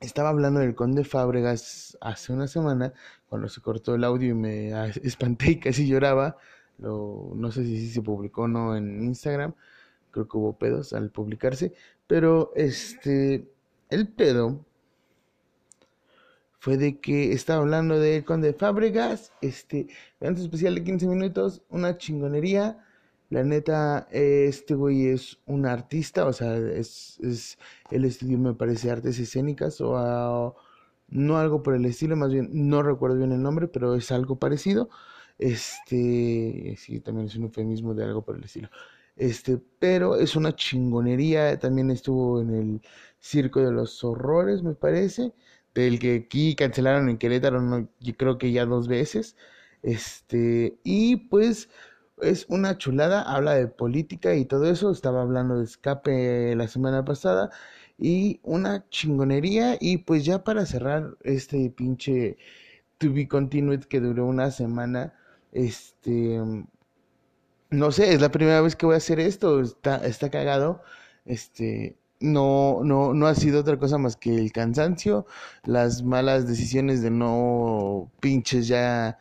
estaba 0.00 0.28
hablando 0.28 0.60
del 0.60 0.74
Conde 0.74 1.02
Fábregas 1.02 1.96
hace 2.02 2.34
una 2.34 2.46
semana, 2.46 2.92
cuando 3.30 3.48
se 3.48 3.62
cortó 3.62 3.94
el 3.94 4.04
audio 4.04 4.32
y 4.32 4.34
me 4.34 4.70
espanté 5.02 5.52
y 5.52 5.60
casi 5.60 5.86
lloraba. 5.88 6.36
Lo, 6.80 7.32
no 7.34 7.50
sé 7.52 7.64
si 7.64 7.88
se 7.90 8.02
publicó 8.02 8.42
o 8.42 8.48
no 8.48 8.76
en 8.76 9.02
Instagram. 9.04 9.54
Creo 10.10 10.28
que 10.28 10.36
hubo 10.36 10.58
pedos 10.58 10.92
al 10.92 11.10
publicarse. 11.10 11.72
Pero 12.06 12.52
este, 12.56 13.48
el 13.90 14.08
pedo 14.08 14.64
fue 16.60 16.76
de 16.76 17.00
que 17.00 17.32
estaba 17.32 17.60
hablando 17.62 17.98
del 17.98 18.24
Conde 18.24 18.52
Fábregas. 18.52 19.32
Este, 19.40 19.88
vean 20.20 20.36
su 20.36 20.44
especial 20.44 20.74
de 20.74 20.84
15 20.84 21.06
minutos, 21.06 21.62
una 21.70 21.96
chingonería. 21.96 22.84
La 23.30 23.44
neta, 23.44 24.08
este 24.10 24.74
güey 24.74 25.06
es 25.06 25.38
un 25.46 25.64
artista, 25.64 26.26
o 26.26 26.32
sea, 26.32 26.56
es, 26.56 27.18
es 27.20 27.58
él 27.90 28.04
estudió, 28.04 28.36
me 28.38 28.54
parece, 28.54 28.90
artes 28.90 29.18
escénicas 29.20 29.80
o 29.80 29.96
ah, 29.96 30.52
no 31.08 31.38
algo 31.38 31.62
por 31.62 31.74
el 31.74 31.84
estilo, 31.86 32.16
más 32.16 32.32
bien 32.32 32.48
no 32.52 32.82
recuerdo 32.82 33.18
bien 33.18 33.32
el 33.32 33.42
nombre, 33.42 33.68
pero 33.68 33.94
es 33.94 34.10
algo 34.10 34.36
parecido. 34.36 34.90
Este, 35.40 36.74
sí, 36.78 37.00
también 37.00 37.26
es 37.28 37.36
un 37.36 37.44
eufemismo 37.44 37.94
de 37.94 38.04
algo 38.04 38.22
por 38.24 38.36
el 38.36 38.44
estilo. 38.44 38.68
Este, 39.16 39.58
pero 39.78 40.16
es 40.16 40.36
una 40.36 40.54
chingonería, 40.54 41.58
también 41.58 41.90
estuvo 41.90 42.40
en 42.42 42.54
el 42.54 42.82
Circo 43.20 43.60
de 43.60 43.72
los 43.72 44.04
Horrores, 44.04 44.62
me 44.62 44.74
parece, 44.74 45.32
del 45.74 45.98
que 45.98 46.16
aquí 46.26 46.54
cancelaron 46.54 47.08
en 47.08 47.18
Querétaro, 47.18 47.60
no, 47.62 47.88
yo 48.00 48.16
creo 48.16 48.38
que 48.38 48.52
ya 48.52 48.66
dos 48.66 48.88
veces. 48.88 49.36
Este, 49.82 50.78
y 50.84 51.16
pues 51.16 51.68
Es 52.22 52.46
una 52.50 52.76
chulada, 52.78 53.22
habla 53.22 53.54
de 53.54 53.66
política 53.68 54.34
y 54.34 54.44
todo 54.44 54.66
eso. 54.70 54.90
Estaba 54.92 55.22
hablando 55.22 55.58
de 55.58 55.64
escape 55.64 56.54
la 56.56 56.68
semana 56.68 57.04
pasada. 57.04 57.50
Y 57.98 58.40
una 58.42 58.88
chingonería. 58.90 59.76
Y 59.80 59.98
pues 59.98 60.24
ya 60.26 60.44
para 60.44 60.66
cerrar 60.66 61.16
este 61.22 61.70
pinche 61.70 62.36
To 62.98 63.12
Be 63.12 63.28
Continued 63.28 63.84
que 63.84 64.00
duró 64.00 64.26
una 64.26 64.50
semana. 64.50 65.14
Este. 65.52 66.40
No 67.70 67.92
sé, 67.92 68.12
es 68.12 68.20
la 68.20 68.30
primera 68.30 68.60
vez 68.60 68.76
que 68.76 68.86
voy 68.86 68.94
a 68.94 68.98
hacer 68.98 69.20
esto. 69.20 69.60
Está, 69.60 70.04
está 70.06 70.30
cagado. 70.30 70.82
Este. 71.24 71.96
No, 72.20 72.80
no, 72.84 73.14
no 73.14 73.26
ha 73.26 73.34
sido 73.34 73.60
otra 73.60 73.78
cosa 73.78 73.96
más 73.96 74.16
que 74.16 74.34
el 74.34 74.52
cansancio, 74.52 75.24
las 75.64 76.02
malas 76.02 76.46
decisiones 76.46 77.00
de 77.00 77.10
no 77.10 78.10
pinches 78.20 78.68
ya 78.68 79.18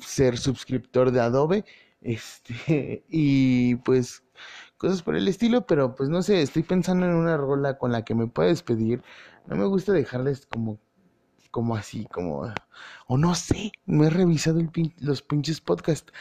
ser 0.00 0.38
suscriptor 0.38 1.10
de 1.12 1.20
Adobe, 1.20 1.64
este, 2.00 3.04
y 3.08 3.76
pues 3.76 4.22
cosas 4.78 5.02
por 5.02 5.16
el 5.16 5.28
estilo, 5.28 5.66
pero 5.66 5.94
pues 5.94 6.08
no 6.08 6.22
sé, 6.22 6.42
estoy 6.42 6.62
pensando 6.64 7.06
en 7.06 7.14
una 7.14 7.36
rola 7.36 7.78
con 7.78 7.92
la 7.92 8.04
que 8.04 8.14
me 8.14 8.26
puedes 8.26 8.62
pedir. 8.62 9.02
No 9.46 9.56
me 9.56 9.66
gusta 9.66 9.92
dejarles 9.92 10.46
como 10.46 10.78
como 11.52 11.76
así, 11.76 12.06
como 12.06 12.52
o 13.06 13.18
no 13.18 13.36
sé, 13.36 13.70
no 13.86 14.04
he 14.04 14.10
revisado 14.10 14.60
los 14.98 15.22
pinches 15.22 15.60
podcasts. 15.60 16.12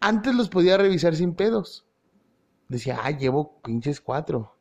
Antes 0.00 0.34
los 0.34 0.50
podía 0.50 0.76
revisar 0.76 1.16
sin 1.16 1.34
pedos. 1.34 1.86
Decía, 2.68 3.00
ah, 3.02 3.10
llevo 3.10 3.62
pinches 3.62 4.00
cuatro. 4.02 4.54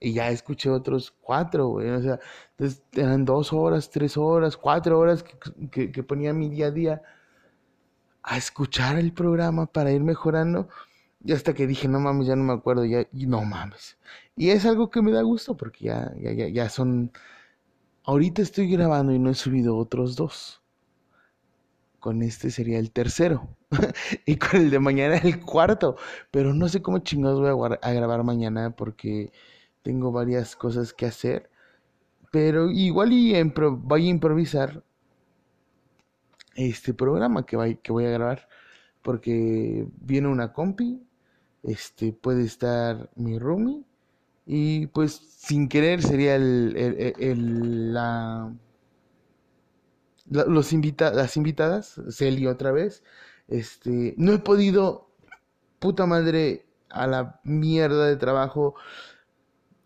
Y 0.00 0.14
ya 0.14 0.30
escuché 0.30 0.70
otros 0.70 1.10
cuatro, 1.20 1.68
güey. 1.68 1.90
O 1.90 2.00
sea, 2.00 2.20
entonces 2.52 2.82
eran 2.92 3.24
dos 3.26 3.52
horas, 3.52 3.90
tres 3.90 4.16
horas, 4.16 4.56
cuatro 4.56 4.98
horas 4.98 5.22
que, 5.22 5.68
que, 5.70 5.92
que 5.92 6.02
ponía 6.02 6.32
mi 6.32 6.48
día 6.48 6.68
a 6.68 6.70
día 6.70 7.02
a 8.22 8.36
escuchar 8.36 8.98
el 8.98 9.12
programa 9.12 9.66
para 9.66 9.90
ir 9.92 10.02
mejorando. 10.02 10.68
Y 11.24 11.32
hasta 11.32 11.54
que 11.54 11.66
dije, 11.66 11.88
no 11.88 12.00
mames, 12.00 12.26
ya 12.28 12.36
no 12.36 12.44
me 12.44 12.52
acuerdo, 12.52 12.84
ya, 12.84 13.06
y 13.12 13.26
no 13.26 13.42
mames. 13.44 13.98
Y 14.36 14.50
es 14.50 14.64
algo 14.66 14.90
que 14.90 15.02
me 15.02 15.12
da 15.12 15.22
gusto 15.22 15.56
porque 15.56 15.86
ya, 15.86 16.12
ya, 16.20 16.32
ya, 16.32 16.48
ya 16.48 16.68
son. 16.68 17.12
Ahorita 18.08 18.40
estoy 18.40 18.70
grabando 18.70 19.12
y 19.12 19.18
no 19.18 19.28
he 19.28 19.34
subido 19.34 19.76
otros 19.76 20.16
dos. 20.16 20.62
Con 22.00 22.22
este 22.22 22.50
sería 22.50 22.78
el 22.78 22.90
tercero. 22.90 23.54
y 24.24 24.36
con 24.36 24.62
el 24.62 24.70
de 24.70 24.78
mañana 24.78 25.18
el 25.18 25.44
cuarto. 25.44 25.96
Pero 26.30 26.54
no 26.54 26.70
sé 26.70 26.80
cómo 26.80 27.00
chingados 27.00 27.38
voy 27.38 27.76
a, 27.82 27.92
grabar 27.92 28.24
mañana 28.24 28.70
porque 28.74 29.30
tengo 29.82 30.10
varias 30.10 30.56
cosas 30.56 30.94
que 30.94 31.04
hacer. 31.04 31.50
Pero 32.32 32.70
igual 32.70 33.12
y 33.12 33.34
voy 33.42 34.06
a 34.06 34.08
improvisar 34.08 34.82
este 36.54 36.94
programa 36.94 37.44
que, 37.44 37.78
que 37.82 37.92
voy 37.92 38.06
a 38.06 38.10
grabar. 38.10 38.48
Porque 39.02 39.86
viene 40.00 40.28
una 40.28 40.54
compi. 40.54 41.06
Este 41.62 42.14
puede 42.14 42.44
estar 42.44 43.10
mi 43.16 43.38
roomie. 43.38 43.84
Y 44.48 44.88
pues 44.88 45.12
sin 45.14 45.68
querer 45.68 46.02
sería 46.02 46.34
el, 46.36 46.74
el- 47.20 47.94
la, 47.94 48.52
los 50.30 50.72
las 51.14 51.36
invitadas, 51.36 52.00
Celi 52.10 52.46
otra 52.46 52.72
vez. 52.72 53.02
Este, 53.48 54.14
no 54.18 54.32
he 54.32 54.38
podido, 54.38 55.08
puta 55.78 56.06
madre, 56.06 56.66
a 56.90 57.06
la 57.06 57.40
mierda 57.44 58.06
de 58.06 58.16
trabajo. 58.16 58.74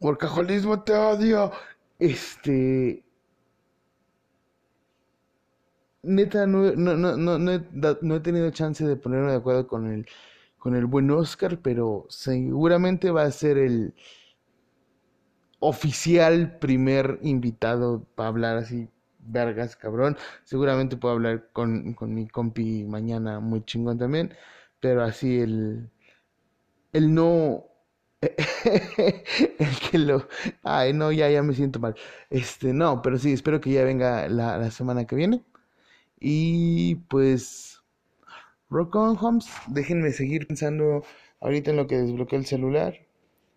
Workaholismo 0.00 0.82
te 0.84 0.92
odio. 0.94 1.50
Este, 1.98 3.04
neta, 6.02 6.46
no, 6.46 6.72
no, 6.74 6.96
no, 6.96 7.16
no, 7.38 7.52
he, 7.52 7.60
no 8.02 8.16
he 8.16 8.20
tenido 8.20 8.50
chance 8.50 8.84
de 8.86 8.96
ponerme 8.96 9.30
de 9.32 9.36
acuerdo 9.38 9.66
con 9.68 9.86
el, 9.92 10.06
con 10.58 10.74
el 10.76 10.86
buen 10.86 11.10
Oscar, 11.10 11.58
pero 11.62 12.06
seguramente 12.08 13.10
va 13.10 13.22
a 13.24 13.30
ser 13.30 13.58
el 13.58 13.94
oficial 15.62 16.58
primer 16.58 17.18
invitado 17.22 18.04
para 18.16 18.28
hablar 18.30 18.58
así, 18.58 18.88
vergas, 19.20 19.76
cabrón. 19.76 20.16
Seguramente 20.44 20.96
puedo 20.98 21.14
hablar 21.14 21.48
con, 21.52 21.94
con 21.94 22.14
mi 22.14 22.28
compi 22.28 22.84
mañana 22.84 23.40
muy 23.40 23.64
chingón 23.64 23.98
también, 23.98 24.34
pero 24.80 25.02
así 25.04 25.40
el, 25.40 25.90
el 26.92 27.14
no, 27.14 27.64
el 28.22 29.78
que 29.90 29.98
lo, 29.98 30.28
ay, 30.62 30.92
no, 30.92 31.12
ya, 31.12 31.28
ya 31.30 31.42
me 31.42 31.54
siento 31.54 31.78
mal. 31.80 31.94
Este, 32.30 32.72
no, 32.72 33.02
pero 33.02 33.18
sí, 33.18 33.32
espero 33.32 33.60
que 33.60 33.70
ya 33.72 33.84
venga 33.84 34.28
la, 34.28 34.58
la 34.58 34.70
semana 34.70 35.06
que 35.06 35.16
viene. 35.16 35.42
Y 36.20 36.96
pues, 37.08 37.82
Rock 38.70 38.96
on 38.96 39.18
Homes, 39.20 39.48
déjenme 39.68 40.12
seguir 40.12 40.46
pensando 40.48 41.04
ahorita 41.40 41.70
en 41.72 41.78
lo 41.78 41.86
que 41.86 41.98
desbloqueé 41.98 42.38
el 42.40 42.46
celular, 42.46 42.94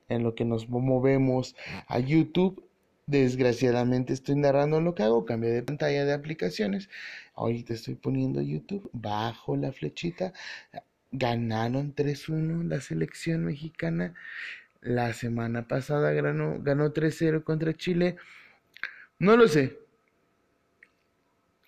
en 0.10 0.24
lo 0.24 0.36
que 0.36 0.46
nos 0.46 0.70
movemos 0.70 1.56
a 1.88 2.00
YouTube. 2.00 2.64
Desgraciadamente 3.08 4.14
estoy 4.14 4.36
narrando 4.36 4.82
lo 4.82 4.96
que 4.96 5.04
hago, 5.04 5.26
cambio 5.26 5.52
de 5.52 5.62
pantalla 5.62 6.06
de 6.06 6.14
aplicaciones. 6.14 6.90
Ahorita 7.36 7.74
estoy 7.74 7.96
poniendo 7.96 8.42
YouTube, 8.42 8.90
bajo 8.94 9.56
la 9.56 9.72
flechita. 9.72 10.34
Ganaron 11.12 11.94
3-1 11.94 12.68
la 12.68 12.82
selección 12.82 13.46
mexicana. 13.46 14.16
La 14.82 15.14
semana 15.14 15.68
pasada 15.68 16.12
ganó, 16.14 16.60
ganó 16.62 16.94
3-0 16.94 17.44
contra 17.44 17.74
Chile. 17.74 18.18
No 19.20 19.38
lo 19.38 19.48
sé. 19.48 19.78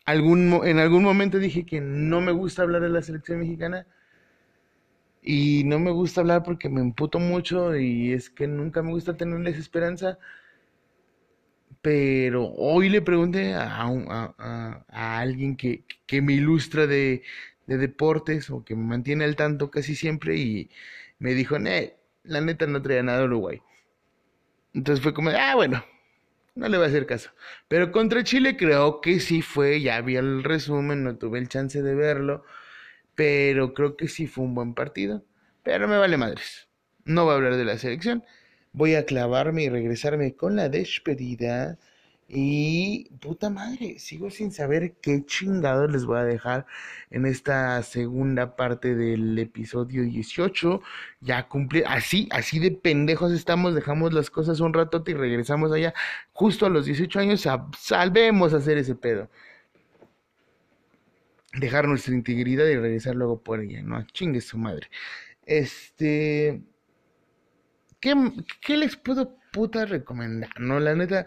En 0.08 0.80
algún 0.80 1.04
momento 1.04 1.38
dije 1.38 1.66
que 1.66 1.82
no 1.82 2.22
me 2.22 2.32
gusta 2.32 2.62
hablar 2.62 2.82
de 2.82 2.90
la 2.90 3.02
selección 3.02 3.40
mexicana. 3.40 3.86
Y 5.28 5.64
no 5.66 5.78
me 5.80 5.92
gusta 5.92 6.22
hablar 6.22 6.42
porque 6.44 6.70
me 6.70 6.82
emputo 6.82 7.20
mucho 7.20 7.76
y 7.78 8.14
es 8.14 8.30
que 8.32 8.48
nunca 8.48 8.82
me 8.82 8.92
gusta 8.92 9.16
tenerles 9.18 9.58
esperanza. 9.58 10.18
Pero 11.82 12.46
hoy 12.58 12.90
le 12.90 13.02
pregunté 13.02 13.54
a, 13.54 13.84
a- 13.88 14.36
a- 14.90 15.20
alguien 15.20 15.56
que, 15.56 15.84
que 16.06 16.22
me 16.22 16.34
ilustra 16.34 16.88
de, 16.88 17.24
de 17.68 17.78
deportes 17.78 18.50
o 18.50 18.64
que 18.64 18.76
me 18.76 18.84
mantiene 18.84 19.24
al 19.26 19.36
tanto 19.36 19.72
casi 19.72 19.96
siempre 19.96 20.38
y 20.38 20.70
me 21.20 21.34
dijo, 21.34 21.60
"Nee, 21.60 21.96
la 22.24 22.42
neta 22.42 22.68
no 22.68 22.82
traía 22.82 23.04
nada 23.04 23.22
a 23.22 23.26
Uruguay. 23.26 23.62
Entonces 24.74 25.02
fue 25.04 25.14
como, 25.14 25.30
de, 25.30 25.38
ah, 25.38 25.56
bueno, 25.56 25.84
no 26.56 26.68
le 26.70 26.78
voy 26.78 26.88
a 26.88 26.90
hacer 26.90 27.06
caso. 27.08 27.32
Pero 27.68 27.92
contra 27.92 28.24
Chile 28.24 28.58
creo 28.58 29.02
que 29.02 29.20
sí 29.20 29.42
fue, 29.42 29.82
ya 29.82 30.02
vi 30.02 30.16
el 30.18 30.44
resumen, 30.44 31.04
no 31.04 31.18
tuve 31.18 31.40
el 31.40 31.50
chance 31.50 31.82
de 31.82 31.96
verlo, 31.96 32.44
pero 33.18 33.74
creo 33.74 33.98
que 33.98 34.08
sí 34.08 34.28
fue 34.28 34.46
un 34.46 34.54
buen 34.54 34.76
partido. 34.76 35.26
Pero 35.64 35.88
me 35.88 35.98
vale 35.98 36.18
madres. 36.18 36.70
No 37.04 37.26
voy 37.26 37.34
a 37.34 37.36
hablar 37.38 37.56
de 37.56 37.66
la 37.66 37.80
selección. 37.80 38.24
Voy 38.74 38.94
a 38.94 39.06
clavarme 39.08 39.64
y 39.64 39.70
regresarme 39.70 40.36
con 40.36 40.56
la 40.56 40.70
despedida. 40.70 41.80
Y 42.30 43.10
puta 43.20 43.50
madre, 43.50 43.98
sigo 43.98 44.30
sin 44.30 44.52
saber 44.52 44.94
qué 45.02 45.26
chingados 45.26 45.92
les 45.92 46.06
voy 46.06 46.20
a 46.20 46.26
dejar 46.26 46.68
en 47.10 47.26
esta 47.26 47.82
segunda 47.82 48.56
parte 48.56 48.94
del 48.94 49.40
episodio 49.40 50.04
18. 50.04 50.82
Ya 51.22 51.48
cumplí, 51.48 51.82
así, 51.88 52.30
así 52.32 52.60
de 52.60 52.70
pendejos 52.70 53.32
estamos, 53.32 53.74
dejamos 53.74 54.14
las 54.14 54.30
cosas 54.30 54.60
un 54.60 54.74
ratote 54.76 55.12
y 55.12 55.16
regresamos 55.16 55.72
allá. 55.72 55.96
Justo 56.34 56.68
a 56.68 56.70
los 56.70 56.86
18 56.86 57.20
años, 57.20 57.48
salvemos 57.80 58.54
a 58.54 58.58
hacer 58.58 58.78
ese 58.78 58.94
pedo. 58.94 59.28
Dejar 61.60 61.88
nuestra 61.88 62.14
integridad 62.14 62.66
y 62.68 62.76
regresar 62.76 63.16
luego 63.16 63.42
por 63.42 63.62
ella, 63.62 63.82
no, 63.82 64.06
chingue 64.08 64.42
su 64.42 64.58
madre. 64.58 64.88
Este, 65.46 66.62
¿qué, 68.00 68.14
qué 68.62 68.78
les 68.78 68.96
puedo 68.96 69.38
puta 69.52 69.86
recomendar? 69.86 70.50
No, 70.60 70.80
la 70.80 70.96
neta, 70.96 71.26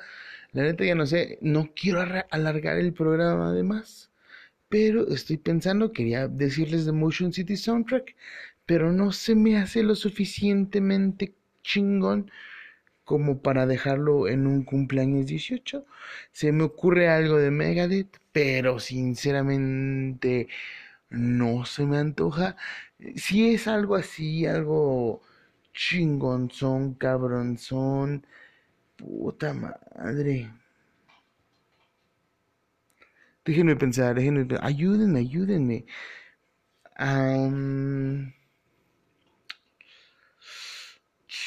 la 0.53 0.63
neta 0.63 0.85
ya 0.85 0.95
no 0.95 1.07
sé, 1.07 1.39
no 1.41 1.71
quiero 1.75 2.01
alargar 2.31 2.79
el 2.79 2.93
programa 2.93 3.49
además, 3.49 4.11
pero 4.69 5.09
estoy 5.09 5.39
pensando, 5.39 5.93
quería 5.93 6.29
decirles 6.29 6.87
de 6.87 6.93
Motion 6.93 7.33
City 7.33 7.57
Soundtrack, 7.57 8.15
pero 8.67 8.93
no 8.93 9.13
se 9.13 9.35
me 9.35 9.57
hace 9.59 9.83
lo 9.83 9.95
suficientemente 9.97 11.35
chingón 11.63 12.31
como 13.11 13.43
para 13.43 13.67
dejarlo 13.67 14.29
en 14.29 14.47
un 14.47 14.63
cumpleaños 14.65 15.27
18. 15.27 15.85
Se 16.31 16.53
me 16.53 16.63
ocurre 16.63 17.09
algo 17.09 17.39
de 17.39 17.51
Megadeth, 17.51 18.19
pero 18.31 18.79
sinceramente 18.79 20.47
no 21.11 21.65
se 21.65 21.87
me 21.87 21.99
antoja. 21.99 22.57
Si 23.17 23.53
es 23.53 23.67
algo 23.67 23.97
así, 23.97 24.47
algo 24.47 25.23
chingonzón, 25.75 26.95
cabronzón, 26.95 28.27
puta 28.97 29.55
madre. 29.55 30.53
Déjenme 33.45 33.75
pensar, 33.77 34.15
déjenme 34.15 34.45
pensar. 34.45 34.65
Ayúdenme, 34.67 35.19
ayúdenme. 35.21 35.85
Am, 36.97 38.33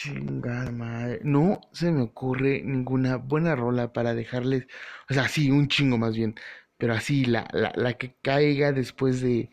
chingada 0.03 0.71
madre. 0.71 1.19
No 1.23 1.61
se 1.73 1.91
me 1.91 2.01
ocurre 2.01 2.61
ninguna 2.63 3.17
buena 3.17 3.55
rola 3.55 3.93
para 3.93 4.13
dejarles. 4.13 4.67
O 5.09 5.13
sea, 5.13 5.27
sí, 5.27 5.51
un 5.51 5.67
chingo 5.67 5.97
más 5.97 6.15
bien. 6.15 6.35
Pero 6.77 6.93
así, 6.93 7.25
la, 7.25 7.47
la, 7.53 7.71
la 7.75 7.93
que 7.97 8.15
caiga 8.21 8.71
después 8.71 9.21
de, 9.21 9.49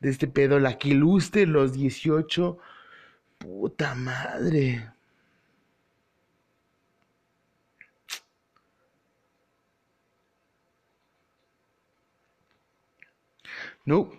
de 0.00 0.10
este 0.10 0.28
pedo. 0.28 0.58
La 0.60 0.78
que 0.78 0.90
ilustre 0.90 1.46
los 1.46 1.72
18. 1.72 2.58
Puta 3.38 3.94
madre. 3.94 4.92
No, 13.84 14.10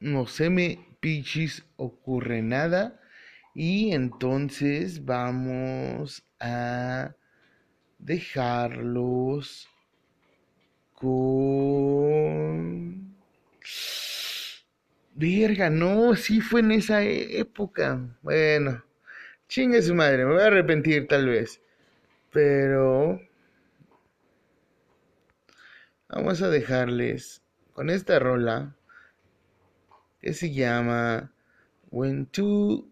no 0.00 0.26
se 0.26 0.50
me 0.50 0.66
pichis 1.00 1.64
ocurre 1.76 2.42
nada. 2.42 2.97
Y 3.60 3.92
entonces 3.92 5.04
vamos 5.04 6.22
a 6.38 7.12
dejarlos 7.98 9.68
con... 10.94 11.56
Verga, 15.12 15.70
no, 15.70 16.14
sí 16.14 16.40
fue 16.40 16.60
en 16.60 16.70
esa 16.70 17.02
época. 17.02 18.16
Bueno, 18.22 18.84
chingue 19.48 19.82
su 19.82 19.92
madre, 19.92 20.24
me 20.24 20.34
voy 20.34 20.42
a 20.42 20.46
arrepentir 20.46 21.08
tal 21.08 21.26
vez. 21.26 21.60
Pero... 22.30 23.20
Vamos 26.08 26.42
a 26.42 26.48
dejarles 26.48 27.42
con 27.72 27.90
esta 27.90 28.20
rola 28.20 28.76
que 30.20 30.32
se 30.32 30.54
llama 30.54 31.32
When 31.90 32.26
Two 32.26 32.88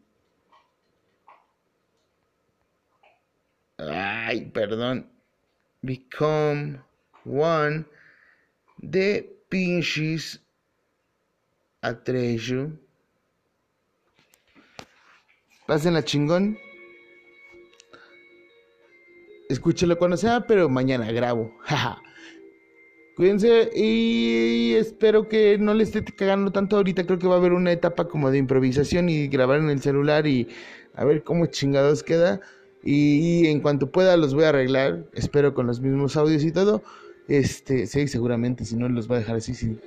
Ay, 3.78 4.50
perdón. 4.52 5.10
Become 5.82 6.80
One 7.24 7.84
de 8.78 9.36
Pinches 9.48 10.40
Atreyu. 11.82 12.78
Pásenla 15.66 16.04
chingón. 16.04 16.58
Escúchelo 19.48 19.98
cuando 19.98 20.16
sea, 20.16 20.46
pero 20.46 20.68
mañana 20.68 21.12
grabo. 21.12 21.52
Jaja. 21.64 22.02
Cuídense 23.16 23.70
y 23.74 24.74
espero 24.74 25.28
que 25.28 25.56
no 25.58 25.72
le 25.72 25.84
esté 25.84 26.04
cagando 26.04 26.50
tanto 26.50 26.76
ahorita. 26.76 27.06
Creo 27.06 27.18
que 27.18 27.26
va 27.26 27.34
a 27.34 27.38
haber 27.38 27.52
una 27.52 27.72
etapa 27.72 28.08
como 28.08 28.30
de 28.30 28.38
improvisación 28.38 29.08
y 29.08 29.28
grabar 29.28 29.58
en 29.58 29.70
el 29.70 29.80
celular 29.80 30.26
y 30.26 30.48
a 30.94 31.04
ver 31.04 31.22
cómo 31.24 31.46
chingados 31.46 32.02
queda. 32.02 32.40
Y, 32.86 33.48
en 33.48 33.60
cuanto 33.60 33.90
pueda 33.90 34.16
los 34.16 34.32
voy 34.32 34.44
a 34.44 34.50
arreglar. 34.50 35.04
Espero 35.12 35.54
con 35.54 35.66
los 35.66 35.80
mismos 35.80 36.16
audios 36.16 36.44
y 36.44 36.52
todo. 36.52 36.82
Este, 37.26 37.88
sí, 37.88 38.06
seguramente, 38.06 38.64
si 38.64 38.76
no 38.76 38.88
los 38.88 39.08
voy 39.08 39.16
a 39.16 39.20
dejar 39.20 39.36
así 39.36 39.54
sin 39.54 39.80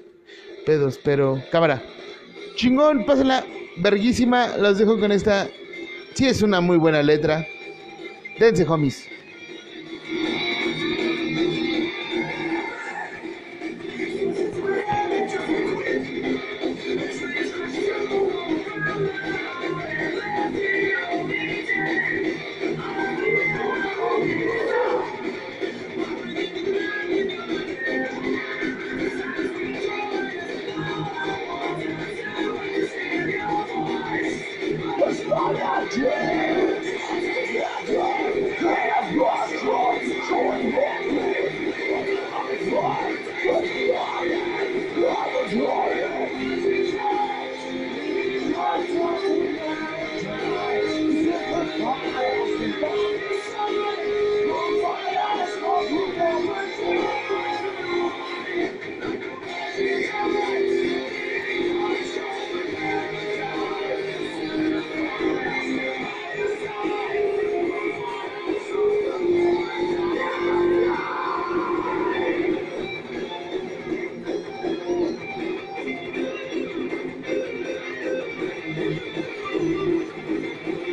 pedos. 0.65 0.99
Pero, 1.03 1.41
cámara. 1.51 1.81
Chingón, 2.55 3.05
pásenla. 3.05 3.45
Verguísima. 3.77 4.57
Los 4.57 4.77
dejo 4.77 4.99
con 4.99 5.13
esta. 5.13 5.47
Sí, 6.13 6.26
es 6.26 6.41
una 6.41 6.59
muy 6.59 6.77
buena 6.77 7.01
letra. 7.01 7.47
Dense, 8.38 8.65
homies. 8.67 9.07